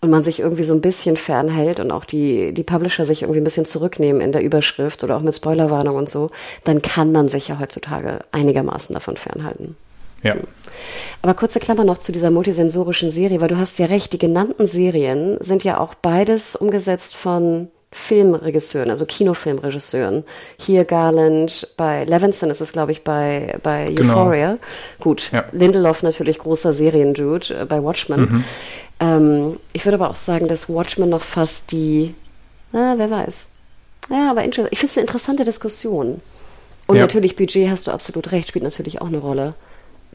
und 0.00 0.10
man 0.10 0.24
sich 0.24 0.40
irgendwie 0.40 0.64
so 0.64 0.74
ein 0.74 0.80
bisschen 0.80 1.16
fernhält 1.16 1.78
und 1.78 1.92
auch 1.92 2.04
die, 2.04 2.52
die 2.52 2.64
Publisher 2.64 3.06
sich 3.06 3.22
irgendwie 3.22 3.40
ein 3.40 3.44
bisschen 3.44 3.66
zurücknehmen 3.66 4.20
in 4.20 4.32
der 4.32 4.42
Überschrift 4.42 5.04
oder 5.04 5.16
auch 5.16 5.22
mit 5.22 5.32
Spoilerwarnung 5.32 5.94
und 5.94 6.08
so, 6.08 6.32
dann 6.64 6.82
kann 6.82 7.12
man 7.12 7.28
sich 7.28 7.46
ja 7.46 7.60
heutzutage 7.60 8.24
einigermaßen 8.32 8.92
davon 8.94 9.16
fernhalten. 9.16 9.76
Ja. 10.24 10.34
Aber 11.22 11.34
kurze 11.34 11.60
Klammer 11.60 11.84
noch 11.84 11.98
zu 11.98 12.10
dieser 12.10 12.32
multisensorischen 12.32 13.12
Serie, 13.12 13.40
weil 13.40 13.48
du 13.48 13.58
hast 13.58 13.78
ja 13.78 13.86
recht, 13.86 14.12
die 14.12 14.18
genannten 14.18 14.66
Serien 14.66 15.36
sind 15.38 15.62
ja 15.62 15.78
auch 15.78 15.94
beides 15.94 16.56
umgesetzt 16.56 17.14
von 17.14 17.68
Filmregisseuren, 17.96 18.90
also 18.90 19.06
Kinofilmregisseuren. 19.06 20.24
Hier 20.58 20.84
Garland, 20.84 21.68
bei 21.76 22.04
Levinson 22.04 22.50
ist 22.50 22.60
es, 22.60 22.72
glaube 22.72 22.90
ich, 22.90 23.04
bei, 23.04 23.56
bei 23.62 23.92
Genau. 23.92 24.14
Euphoria. 24.22 24.58
Gut, 24.98 25.30
Ja. 25.32 25.44
Lindelof 25.52 26.02
natürlich 26.02 26.40
großer 26.40 26.72
Seriendude 26.74 27.60
äh, 27.60 27.64
bei 27.64 27.82
Watchmen. 27.84 28.20
Mhm. 28.20 28.44
Ähm, 28.98 29.60
ich 29.72 29.84
würde 29.86 29.94
aber 29.94 30.10
auch 30.10 30.16
sagen, 30.16 30.48
dass 30.48 30.68
Watchmen 30.68 31.08
noch 31.08 31.22
fast 31.22 31.70
die, 31.70 32.14
na, 32.72 32.94
wer 32.98 33.10
weiß. 33.12 33.48
Ja, 34.10 34.30
aber 34.32 34.44
ich 34.44 34.54
finde 34.54 34.68
es 34.72 34.96
eine 34.96 35.02
interessante 35.06 35.44
Diskussion. 35.44 36.20
Und 36.88 36.96
Ja. 36.96 37.02
natürlich, 37.02 37.36
Budget 37.36 37.70
hast 37.70 37.86
du 37.86 37.92
absolut 37.92 38.32
recht, 38.32 38.48
spielt 38.48 38.64
natürlich 38.64 39.00
auch 39.00 39.06
eine 39.06 39.18
Rolle. 39.18 39.54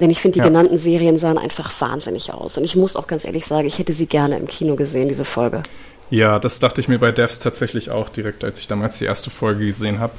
Denn 0.01 0.09
ich 0.09 0.19
finde, 0.19 0.33
die 0.33 0.39
Ja. 0.39 0.45
genannten 0.45 0.77
Serien 0.77 1.17
sahen 1.17 1.37
einfach 1.37 1.79
wahnsinnig 1.79 2.33
aus. 2.33 2.57
Und 2.57 2.65
ich 2.65 2.75
muss 2.75 2.97
auch 2.97 3.07
ganz 3.07 3.23
ehrlich 3.23 3.45
sagen, 3.45 3.67
ich 3.67 3.79
hätte 3.79 3.93
sie 3.93 4.05
gerne 4.05 4.37
im 4.37 4.47
Kino 4.47 4.75
gesehen, 4.75 5.07
diese 5.07 5.25
Folge. 5.25 5.63
Ja, 6.11 6.39
das 6.39 6.57
dachte 6.59 6.81
ich 6.81 6.87
mir 6.87 6.97
bei 6.97 7.11
Devs 7.11 7.37
tatsächlich 7.37 7.91
auch 7.91 8.09
direkt, 8.09 8.43
als 8.43 8.59
ich 8.59 8.67
damals 8.67 8.97
die 8.97 9.05
erste 9.05 9.29
Folge 9.29 9.67
gesehen 9.67 9.99
habe. 9.99 10.13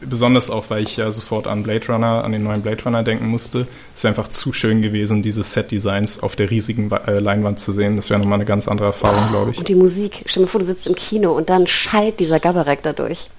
Besonders 0.00 0.50
auch, 0.50 0.64
weil 0.68 0.82
ich 0.82 0.96
ja 0.96 1.12
sofort 1.12 1.46
an 1.46 1.62
Blade 1.62 1.86
Runner, 1.86 2.24
an 2.24 2.32
den 2.32 2.42
neuen 2.42 2.60
Blade 2.62 2.82
Runner 2.84 3.04
denken 3.04 3.28
musste. 3.28 3.68
Es 3.94 4.02
wäre 4.02 4.10
einfach 4.12 4.28
zu 4.28 4.52
schön 4.52 4.82
gewesen, 4.82 5.22
diese 5.22 5.44
Set-Designs 5.44 6.20
auf 6.20 6.34
der 6.34 6.50
riesigen 6.50 6.90
äh, 6.90 7.20
Leinwand 7.20 7.60
zu 7.60 7.70
sehen. 7.70 7.94
Das 7.94 8.10
wäre 8.10 8.18
nochmal 8.18 8.38
eine 8.38 8.46
ganz 8.46 8.66
andere 8.66 8.88
Erfahrung, 8.88 9.28
glaube 9.30 9.52
ich. 9.52 9.58
Und 9.58 9.68
die 9.68 9.76
Musik, 9.76 10.24
stell 10.26 10.42
dir 10.42 10.48
vor, 10.48 10.58
du 10.60 10.66
sitzt 10.66 10.88
im 10.88 10.96
Kino 10.96 11.30
und 11.32 11.48
dann 11.50 11.68
schallt 11.68 12.18
dieser 12.18 12.40
Gabarek 12.40 12.82
dadurch. 12.82 13.30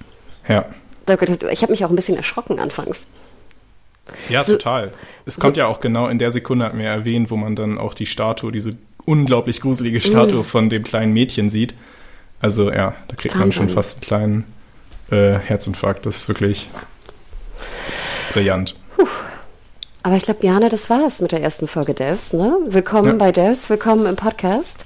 Ja. 0.48 0.66
Ich 1.52 1.62
habe 1.64 1.72
mich 1.74 1.84
auch 1.84 1.90
ein 1.90 1.96
bisschen 1.98 2.16
erschrocken 2.16 2.60
anfangs. 2.60 3.08
Ja, 4.30 4.42
So- 4.44 4.54
total. 4.54 4.94
Es 5.26 5.38
kommt 5.40 5.58
ja 5.58 5.68
auch 5.68 5.80
genau 5.82 6.08
in 6.08 6.18
der 6.18 6.32
Sekunde, 6.32 6.66
hat 6.66 6.74
mir 6.76 6.88
erwähnt, 6.88 7.30
wo 7.30 7.36
man 7.36 7.56
dann 7.56 7.78
auch 7.78 7.94
die 7.94 8.06
Statue, 8.06 8.52
diese 8.52 8.72
unglaublich 9.06 9.60
gruselige 9.62 10.00
Statue 10.00 10.44
von 10.44 10.70
dem 10.70 10.84
kleinen 10.84 11.14
Mädchen 11.14 11.50
sieht. 11.50 11.74
Also 12.42 12.72
ja, 12.72 12.94
da 13.08 13.16
kriegt 13.16 13.36
man 13.36 13.52
schon 13.52 13.64
Wahnsinn. 13.64 13.76
fast 13.76 13.98
einen 13.98 14.02
kleinen 14.02 14.46
äh, 15.12 15.40
Herzinfarkt. 15.40 16.06
Das 16.06 16.18
ist 16.18 16.28
wirklich 16.30 16.70
brillant. 18.34 18.76
Aber 20.04 20.16
ich 20.16 20.24
glaube, 20.24 20.46
Jana, 20.46 20.70
das 20.70 20.90
war's 20.90 21.20
mit 21.20 21.34
der 21.34 21.42
ersten 21.42 21.68
Folge 21.68 21.94
Devs. 21.94 22.32
Ne? 22.32 22.58
Willkommen 22.68 23.06
Ja. 23.08 23.14
bei 23.16 23.32
Devs, 23.34 23.70
willkommen 23.70 24.06
im 24.06 24.16
Podcast. 24.16 24.86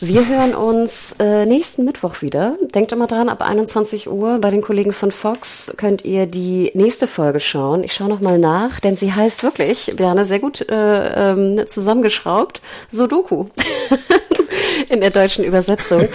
Wir 0.00 0.26
hören 0.26 0.54
uns 0.54 1.14
äh, 1.20 1.46
nächsten 1.46 1.84
Mittwoch 1.84 2.22
wieder. 2.22 2.56
Denkt 2.74 2.90
immer 2.90 3.06
dran, 3.06 3.28
ab 3.28 3.42
21 3.42 4.10
Uhr 4.10 4.38
bei 4.40 4.50
den 4.50 4.62
Kollegen 4.62 4.92
von 4.92 5.12
Fox 5.12 5.72
könnt 5.76 6.04
ihr 6.04 6.26
die 6.26 6.72
nächste 6.74 7.06
Folge 7.06 7.38
schauen. 7.38 7.84
Ich 7.84 7.92
schaue 7.92 8.08
nochmal 8.08 8.38
nach, 8.38 8.80
denn 8.80 8.96
sie 8.96 9.12
heißt 9.12 9.42
wirklich, 9.44 9.92
Björn, 9.94 10.24
sehr 10.24 10.40
gut 10.40 10.68
äh, 10.68 11.30
ähm, 11.32 11.62
zusammengeschraubt, 11.68 12.60
Sudoku. 12.88 13.46
in 14.94 15.00
der 15.00 15.10
deutschen 15.10 15.44
Übersetzung. 15.44 16.08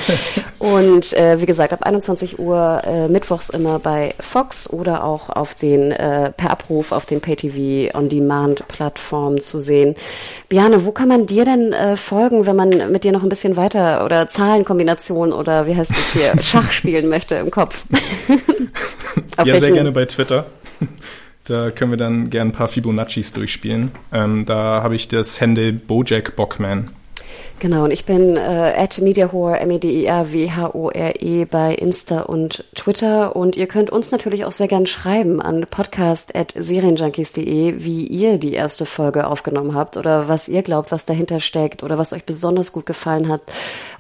Und 0.60 1.14
äh, 1.14 1.42
wie 1.42 1.46
gesagt, 1.46 1.74
ab 1.74 1.84
21 1.84 2.40
Uhr 2.40 2.82
äh, 2.84 3.08
mittwochs 3.08 3.50
immer 3.50 3.80
bei 3.80 4.14
Fox 4.20 4.70
oder 4.70 5.04
auch 5.04 5.30
auf 5.30 5.56
den 5.56 5.92
äh, 5.92 6.32
per 6.32 6.52
Abruf 6.52 6.92
auf 6.92 7.06
den 7.06 7.22
PayTV 7.22 7.96
On 7.96 8.10
Demand 8.10 8.68
Plattformen 8.68 9.42
zu 9.42 9.60
sehen. 9.60 9.96
Biane, 10.50 10.86
wo 10.86 10.92
kann 10.92 11.08
man 11.08 11.26
dir 11.26 11.46
denn 11.46 11.74
äh, 11.74 11.96
folgen, 11.96 12.46
wenn 12.46 12.56
man 12.56 12.92
mit 12.92 13.04
dir 13.04 13.12
noch 13.12 13.24
ein 13.24 13.30
bisschen 13.30 13.56
weiter 13.56 14.04
oder 14.06 14.28
Zahlenkombination 14.28 15.32
oder 15.32 15.68
wie 15.68 15.76
heißt 15.76 15.92
es 15.92 16.14
hier 16.14 16.34
Schach 16.42 16.72
spielen 16.72 17.08
möchte 17.08 17.36
im 17.36 17.52
Kopf? 17.52 17.84
Ja, 19.44 19.60
sehr 19.60 19.72
gerne 19.72 19.92
bei 19.92 20.06
Twitter. 20.06 20.46
Da 21.44 21.70
können 21.70 21.92
wir 21.92 21.98
dann 21.98 22.30
gerne 22.30 22.52
ein 22.52 22.54
paar 22.54 22.68
Fibonaccis 22.68 23.34
durchspielen. 23.34 23.92
Ähm, 24.12 24.46
da 24.46 24.82
habe 24.82 24.96
ich 24.96 25.08
das 25.08 25.40
Handle 25.42 25.74
Bojack 25.74 26.36
Bockman. 26.36 26.90
Genau, 27.60 27.86
und 27.86 27.92
ich 27.92 28.04
bin 28.04 28.36
äh, 28.36 28.74
at 28.76 29.00
mediahore, 29.00 29.60
M-E-D-I-A-W-H-O-R-E 29.60 31.42
E 31.42 31.46
bei 31.46 31.74
Insta 31.74 32.22
und 32.22 32.66
Twitter. 32.76 33.36
Und 33.36 33.56
ihr 33.56 33.68
könnt 33.68 33.90
uns 33.90 34.12
natürlich 34.12 34.44
auch 34.44 34.52
sehr 34.52 34.68
gern 34.68 34.86
schreiben 34.86 35.42
an 35.42 35.66
podcast 35.70 36.36
at 36.36 36.54
serienjunkies.de, 36.58 37.76
wie 37.78 38.06
ihr 38.08 38.38
die 38.40 38.54
erste 38.54 38.86
Folge 38.86 39.28
aufgenommen 39.28 39.74
habt 39.74 39.96
oder 39.96 40.28
was 40.28 40.50
ihr 40.50 40.64
glaubt, 40.64 40.92
was 40.92 41.06
dahinter 41.06 41.40
steckt 41.40 41.82
oder 41.82 41.98
was 41.98 42.12
euch 42.12 42.26
besonders 42.26 42.74
gut 42.74 42.86
gefallen 42.86 43.30
hat. 43.30 43.42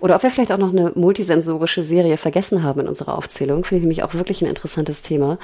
Oder 0.02 0.16
ob 0.18 0.24
wir 0.24 0.32
vielleicht 0.32 0.52
auch 0.52 0.58
noch 0.58 0.72
eine 0.72 0.92
multisensorische 0.94 1.82
Serie 1.82 2.18
vergessen 2.18 2.62
haben 2.62 2.82
in 2.82 2.88
unserer 2.90 3.18
Aufzählung. 3.18 3.64
Finde 3.64 3.78
ich 3.78 3.84
nämlich 3.84 4.04
auch 4.04 4.14
wirklich 4.16 4.42
ein 4.42 4.50
interessantes 4.50 5.02
Thema. 5.02 5.38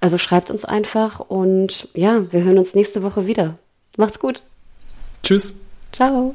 Also 0.00 0.16
schreibt 0.16 0.52
uns 0.52 0.64
einfach 0.64 1.18
und 1.18 1.88
ja, 1.94 2.22
wir 2.30 2.44
hören 2.44 2.58
uns 2.58 2.76
nächste 2.76 3.02
Woche 3.02 3.26
wieder. 3.26 3.58
Macht's 3.96 4.20
gut. 4.20 4.42
Tschüss. 5.24 5.56
Ciao. 5.92 6.34